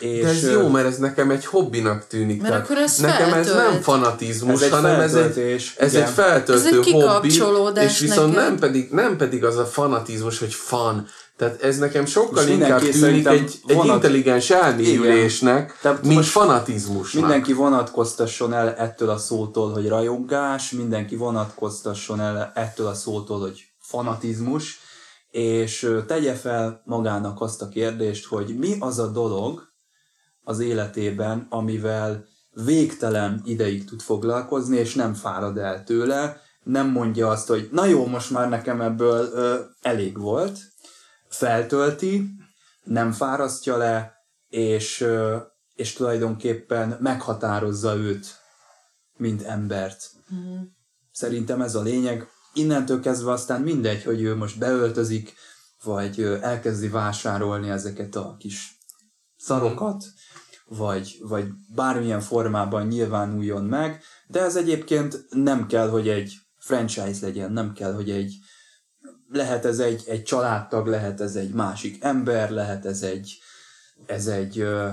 És 0.00 0.22
De 0.22 0.28
ez 0.28 0.50
jó, 0.50 0.68
mert 0.68 0.86
ez 0.86 0.98
nekem 0.98 1.30
egy 1.30 1.46
hobbinak 1.46 2.06
tűnik. 2.06 2.42
Mert 2.42 2.54
akkor 2.54 2.76
ez 2.76 2.98
nekem 2.98 3.28
feltölt. 3.28 3.46
ez 3.46 3.54
nem 3.54 3.80
fanatizmus, 3.80 4.62
ez 4.62 4.70
hanem 4.70 5.00
ez 5.00 5.14
egy, 5.14 5.74
ez 5.76 5.94
egy 5.94 6.08
feltöltő 6.08 6.66
ez 6.68 6.86
egy 6.86 6.92
hobbi, 6.92 7.30
és 7.80 7.98
viszont 7.98 8.34
nem 8.34 8.58
pedig, 8.58 8.90
nem 8.90 9.16
pedig 9.16 9.44
az 9.44 9.56
a 9.56 9.64
fanatizmus, 9.64 10.38
hogy 10.38 10.54
fan. 10.54 11.06
Tehát 11.36 11.62
ez 11.62 11.78
nekem 11.78 12.06
sokkal 12.06 12.48
inkább 12.48 12.80
tűnik 12.80 13.26
egy, 13.26 13.60
egy 13.66 13.84
intelligens 13.84 14.50
elmélyülésnek, 14.50 15.80
mint 16.02 16.24
fanatizmusnak. 16.24 17.22
Mindenki 17.22 17.52
vonatkoztasson 17.52 18.52
el 18.52 18.74
ettől 18.74 19.10
a 19.10 19.18
szótól, 19.18 19.72
hogy 19.72 19.88
rajongás, 19.88 20.70
mindenki 20.70 21.16
vonatkoztasson 21.16 22.20
el 22.20 22.52
ettől 22.54 22.86
a 22.86 22.94
szótól, 22.94 23.40
hogy 23.40 23.64
fanatizmus, 23.78 24.80
és 25.30 25.96
tegye 26.06 26.34
fel 26.34 26.82
magának 26.84 27.40
azt 27.40 27.62
a 27.62 27.68
kérdést, 27.68 28.26
hogy 28.26 28.56
mi 28.58 28.76
az 28.78 28.98
a 28.98 29.06
dolog, 29.06 29.71
az 30.42 30.58
életében, 30.58 31.46
amivel 31.50 32.24
végtelen 32.52 33.42
ideig 33.44 33.84
tud 33.84 34.00
foglalkozni, 34.00 34.76
és 34.76 34.94
nem 34.94 35.14
fárad 35.14 35.58
el 35.58 35.84
tőle, 35.84 36.40
nem 36.62 36.90
mondja 36.90 37.28
azt, 37.28 37.48
hogy 37.48 37.68
na 37.72 37.84
jó, 37.84 38.06
most 38.06 38.30
már 38.30 38.48
nekem 38.48 38.80
ebből 38.80 39.30
ö, 39.32 39.60
elég 39.80 40.18
volt, 40.18 40.58
feltölti, 41.28 42.30
nem 42.84 43.12
fárasztja 43.12 43.76
le, 43.76 44.12
és, 44.48 45.00
ö, 45.00 45.36
és 45.74 45.92
tulajdonképpen 45.92 46.96
meghatározza 47.00 47.96
őt, 47.96 48.26
mint 49.16 49.42
embert. 49.42 50.10
Mm. 50.34 50.56
Szerintem 51.12 51.60
ez 51.60 51.74
a 51.74 51.82
lényeg. 51.82 52.28
Innentől 52.54 53.00
kezdve 53.00 53.30
aztán 53.30 53.60
mindegy, 53.60 54.02
hogy 54.02 54.22
ő 54.22 54.36
most 54.36 54.58
beöltözik, 54.58 55.34
vagy 55.82 56.20
elkezdi 56.40 56.88
vásárolni 56.88 57.70
ezeket 57.70 58.14
a 58.14 58.36
kis 58.38 58.78
szarokat, 59.36 60.04
vagy, 60.76 61.18
vagy 61.20 61.46
bármilyen 61.74 62.20
formában 62.20 62.86
nyilvánuljon 62.86 63.64
meg, 63.64 64.02
de 64.26 64.40
ez 64.40 64.56
egyébként 64.56 65.26
nem 65.30 65.66
kell, 65.66 65.88
hogy 65.88 66.08
egy 66.08 66.34
franchise 66.58 67.26
legyen, 67.26 67.52
nem 67.52 67.72
kell, 67.72 67.94
hogy 67.94 68.10
egy 68.10 68.34
lehet 69.28 69.64
ez 69.64 69.78
egy, 69.78 70.02
egy 70.06 70.22
családtag, 70.22 70.86
lehet 70.86 71.20
ez 71.20 71.36
egy 71.36 71.52
másik 71.52 72.04
ember, 72.04 72.50
lehet 72.50 72.86
ez 72.86 73.02
egy, 73.02 73.38
ez 74.06 74.26
egy 74.26 74.58
ö, 74.58 74.88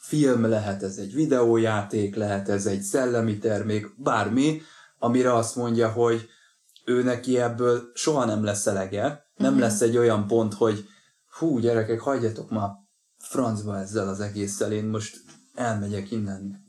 film, 0.00 0.48
lehet 0.48 0.82
ez 0.82 0.96
egy 0.96 1.14
videójáték, 1.14 2.14
lehet 2.14 2.48
ez 2.48 2.66
egy 2.66 2.80
szellemi 2.80 3.38
termék, 3.38 4.02
bármi, 4.02 4.62
amire 4.98 5.34
azt 5.34 5.56
mondja, 5.56 5.88
hogy 5.88 6.28
ő 6.84 7.02
neki 7.02 7.38
ebből 7.38 7.90
soha 7.94 8.24
nem 8.24 8.44
lesz 8.44 8.66
elege, 8.66 9.26
nem 9.36 9.52
mm-hmm. 9.52 9.60
lesz 9.60 9.80
egy 9.80 9.96
olyan 9.96 10.26
pont, 10.26 10.54
hogy 10.54 10.88
hú, 11.38 11.58
gyerekek, 11.58 12.00
hagyjatok 12.00 12.50
már 12.50 12.68
francba 13.34 13.78
ezzel 13.78 14.08
az 14.08 14.20
egésszel, 14.20 14.72
én 14.72 14.84
most 14.84 15.16
elmegyek 15.54 16.10
innen 16.10 16.64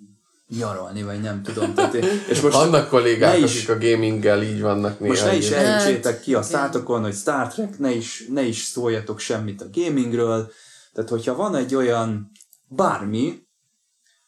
nyaralni, 0.47 1.03
vagy 1.03 1.22
nem 1.22 1.43
tudom. 1.43 1.74
Tehát, 1.74 1.93
és 2.32 2.41
most 2.41 2.55
Vannak 2.55 2.89
kollégák, 2.89 3.39
is, 3.39 3.68
akik 3.68 3.70
a 3.70 3.88
gaminggel 3.88 4.43
így 4.43 4.61
vannak 4.61 4.99
néha. 4.99 5.13
Most 5.13 5.26
ne 5.26 5.36
is 5.36 5.49
elcsétek 5.49 6.22
ki 6.22 6.34
a 6.34 6.41
szátokon, 6.41 7.01
hogy 7.01 7.13
Star 7.13 7.53
Trek, 7.53 7.80
ne 7.80 7.91
is, 7.91 8.28
ne 8.30 8.41
is 8.41 8.63
szóljatok 8.63 9.20
semmit 9.20 9.61
a 9.61 9.70
gamingről. 9.74 10.51
Tehát, 10.93 11.09
hogyha 11.09 11.36
van 11.36 11.55
egy 11.55 11.76
olyan 11.76 12.32
bármi, 12.68 13.47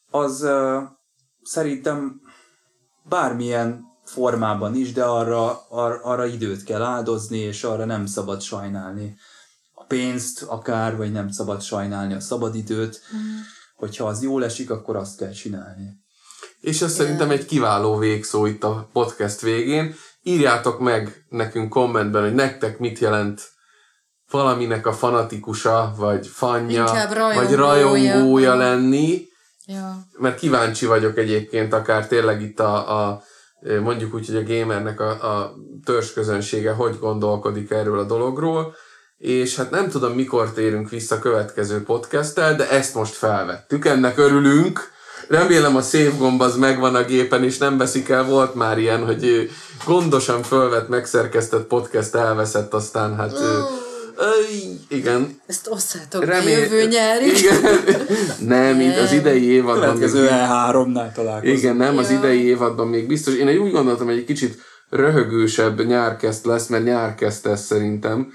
az 0.09 0.41
uh, 0.41 0.81
szerintem 1.43 2.21
bármilyen 3.09 3.81
formában 4.03 4.75
is, 4.75 4.91
de 4.91 5.03
arra, 5.03 5.67
ar, 5.69 5.99
arra 6.03 6.25
időt 6.25 6.63
kell 6.63 6.81
áldozni, 6.81 7.37
és 7.37 7.63
arra 7.63 7.85
nem 7.85 8.05
szabad 8.05 8.41
sajnálni 8.41 9.17
pénzt 9.87 10.41
akár, 10.41 10.97
vagy 10.97 11.11
nem 11.11 11.29
szabad 11.29 11.61
sajnálni 11.61 12.13
a 12.13 12.19
szabadidőt. 12.19 13.01
Mm. 13.15 13.37
Hogyha 13.75 14.07
az 14.07 14.23
jól 14.23 14.43
esik, 14.43 14.69
akkor 14.69 14.95
azt 14.95 15.17
kell 15.17 15.31
csinálni. 15.31 16.05
És 16.59 16.81
ez 16.81 16.93
szerintem 16.93 17.29
egy 17.29 17.45
kiváló 17.45 17.97
végszó 17.97 18.45
itt 18.45 18.63
a 18.63 18.89
podcast 18.93 19.41
végén. 19.41 19.95
Írjátok 20.21 20.79
meg 20.79 21.25
nekünk 21.29 21.69
kommentben, 21.69 22.23
hogy 22.23 22.33
nektek 22.33 22.79
mit 22.79 22.99
jelent 22.99 23.41
valaminek 24.31 24.85
a 24.87 24.93
fanatikusa, 24.93 25.93
vagy 25.97 26.27
fanja, 26.27 26.85
rajongója. 26.85 27.35
vagy 27.35 27.55
rajongója 27.55 28.55
lenni. 28.55 29.27
Ja. 29.65 30.05
Mert 30.17 30.39
kíváncsi 30.39 30.85
vagyok 30.85 31.17
egyébként 31.17 31.73
akár 31.73 32.07
tényleg 32.07 32.41
itt 32.41 32.59
a, 32.59 33.09
a 33.09 33.23
mondjuk 33.81 34.13
úgy, 34.13 34.25
hogy 34.25 34.35
a 34.35 34.43
gamernek 34.43 34.99
a, 34.99 35.39
a 35.39 35.55
törzsközönsége 35.83 36.71
hogy 36.71 36.99
gondolkodik 36.99 37.71
erről 37.71 37.99
a 37.99 38.03
dologról 38.03 38.75
és 39.17 39.55
hát 39.55 39.71
nem 39.71 39.89
tudom, 39.89 40.11
mikor 40.11 40.51
térünk 40.51 40.89
vissza 40.89 41.15
a 41.15 41.19
következő 41.19 41.83
podcasttel, 41.83 42.55
de 42.55 42.69
ezt 42.69 42.93
most 42.93 43.13
felvettük, 43.13 43.85
ennek 43.85 44.17
örülünk. 44.17 44.91
Remélem 45.27 45.75
a 45.75 45.81
szép 45.81 46.17
gomb 46.17 46.41
az 46.41 46.55
megvan 46.55 46.95
a 46.95 47.03
gépen, 47.03 47.43
és 47.43 47.57
nem 47.57 47.77
veszik 47.77 48.09
el. 48.09 48.23
Volt 48.23 48.55
már 48.55 48.77
ilyen, 48.77 49.05
hogy 49.05 49.49
gondosan 49.85 50.43
fölvett, 50.43 50.87
megszerkesztett 50.87 51.67
podcast 51.67 52.15
elveszett, 52.15 52.73
aztán 52.73 53.15
hát... 53.15 53.39
Mm. 53.39 53.61
igen. 54.89 55.41
Ezt 55.45 55.67
osszátok 55.69 56.25
Remél... 56.25 56.59
jövő 56.59 56.85
nyári. 56.85 57.25
Igen. 57.25 57.61
nem, 58.39 58.77
nem, 58.77 59.03
az 59.03 59.11
idei 59.11 59.49
évadban... 59.49 59.81
Következő 59.81 60.27
E3-nál 60.31 61.13
találkozunk. 61.13 61.57
Igen, 61.57 61.75
nem, 61.75 61.97
az 61.97 62.09
idei 62.09 62.45
évadban 62.45 62.87
még 62.87 63.07
biztos. 63.07 63.33
Én 63.33 63.57
úgy 63.57 63.71
gondoltam, 63.71 64.05
hogy 64.07 64.17
egy 64.17 64.25
kicsit 64.25 64.61
röhögősebb 64.89 65.85
nyárkeszt 65.85 66.45
lesz, 66.45 66.67
mert 66.67 66.83
nyárkeszt 66.83 67.45
ez 67.45 67.61
szerintem 67.65 68.31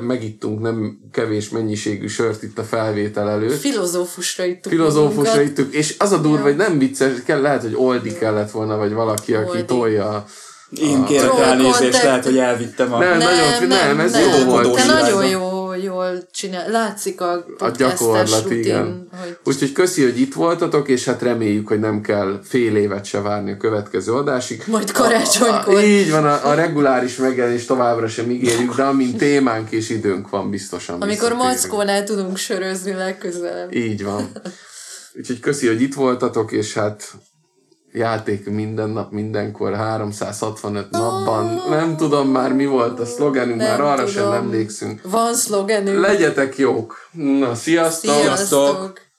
megittunk 0.00 0.60
nem 0.60 0.98
kevés 1.12 1.48
mennyiségű 1.48 2.06
sört 2.06 2.42
itt 2.42 2.58
a 2.58 2.62
felvétel 2.62 3.30
előtt. 3.30 3.58
Filozófusra 3.58 4.44
ittuk. 4.44 4.72
Filozófusra 4.72 5.40
ittuk, 5.40 5.74
és 5.74 5.94
az 5.98 6.12
a 6.12 6.18
durva, 6.18 6.42
hogy 6.42 6.56
nem 6.56 6.78
vicces, 6.78 7.22
kell, 7.26 7.40
lehet, 7.40 7.62
hogy 7.62 7.74
Oldi 7.74 8.12
kellett 8.12 8.50
volna, 8.50 8.76
vagy 8.76 8.92
valaki, 8.92 9.36
Oldi. 9.36 9.48
aki 9.48 9.64
tolja 9.64 10.24
én 10.80 11.04
kérek 11.04 11.38
elnézést, 11.38 12.02
lehet, 12.02 12.24
hogy 12.24 12.38
elvittem 12.38 12.92
a... 12.92 12.98
Nem, 12.98 13.18
nem, 13.18 13.18
nagyon, 13.18 13.68
nem, 13.68 13.96
nem 13.96 14.00
ez 14.00 14.12
nem, 14.12 14.22
jó 14.22 14.44
volt. 14.44 14.74
Te 14.74 14.84
nagyon 14.84 15.26
jó, 15.26 15.51
jól 15.82 16.28
csinál. 16.30 16.70
Látszik 16.70 17.20
a 17.20 17.44
A 17.58 17.68
gyakorlat, 17.68 18.42
rutin, 18.42 18.58
igen. 18.58 19.08
Hogy... 19.20 19.38
Úgyhogy 19.44 19.72
köszi, 19.72 20.02
hogy 20.02 20.20
itt 20.20 20.34
voltatok, 20.34 20.88
és 20.88 21.04
hát 21.04 21.22
reméljük, 21.22 21.68
hogy 21.68 21.80
nem 21.80 22.00
kell 22.00 22.40
fél 22.42 22.76
évet 22.76 23.04
se 23.04 23.20
várni 23.20 23.52
a 23.52 23.56
következő 23.56 24.12
adásig. 24.12 24.62
Majd 24.66 24.90
karácsonykor. 24.90 25.74
A, 25.74 25.78
a, 25.78 25.82
így 25.82 26.10
van, 26.10 26.24
a, 26.24 26.48
a 26.48 26.54
reguláris 26.54 27.16
megjelenés 27.16 27.64
továbbra 27.64 28.08
sem 28.08 28.30
ígérjük, 28.30 28.74
de 28.74 28.82
amint 28.82 29.16
témánk 29.16 29.70
és 29.70 29.90
időnk 29.90 30.30
van, 30.30 30.50
biztosan 30.50 31.00
Amikor 31.00 31.32
Mackónál 31.32 32.04
tudunk 32.04 32.36
sörözni 32.36 32.92
legközelebb. 32.92 33.74
Így 33.74 34.04
van. 34.04 34.30
Úgyhogy 35.14 35.40
köszi, 35.40 35.66
hogy 35.66 35.80
itt 35.82 35.94
voltatok, 35.94 36.52
és 36.52 36.74
hát 36.74 37.12
játék 37.92 38.50
minden 38.50 38.90
nap, 38.90 39.12
mindenkor, 39.12 39.74
365 39.74 40.90
napban. 40.90 41.62
Nem 41.68 41.96
tudom 41.96 42.28
már 42.28 42.52
mi 42.52 42.66
volt 42.66 43.00
a 43.00 43.04
szlogenünk, 43.04 43.56
nem 43.56 43.68
már 43.68 43.80
arra 43.80 44.04
tudom. 44.04 44.10
sem 44.10 44.32
emlékszünk. 44.32 45.00
Van 45.02 45.34
szlogenünk. 45.34 46.00
Legyetek 46.00 46.56
jók! 46.56 47.08
Na, 47.12 47.54
sziasztok! 47.54 48.14
Sziasztok! 48.14 49.11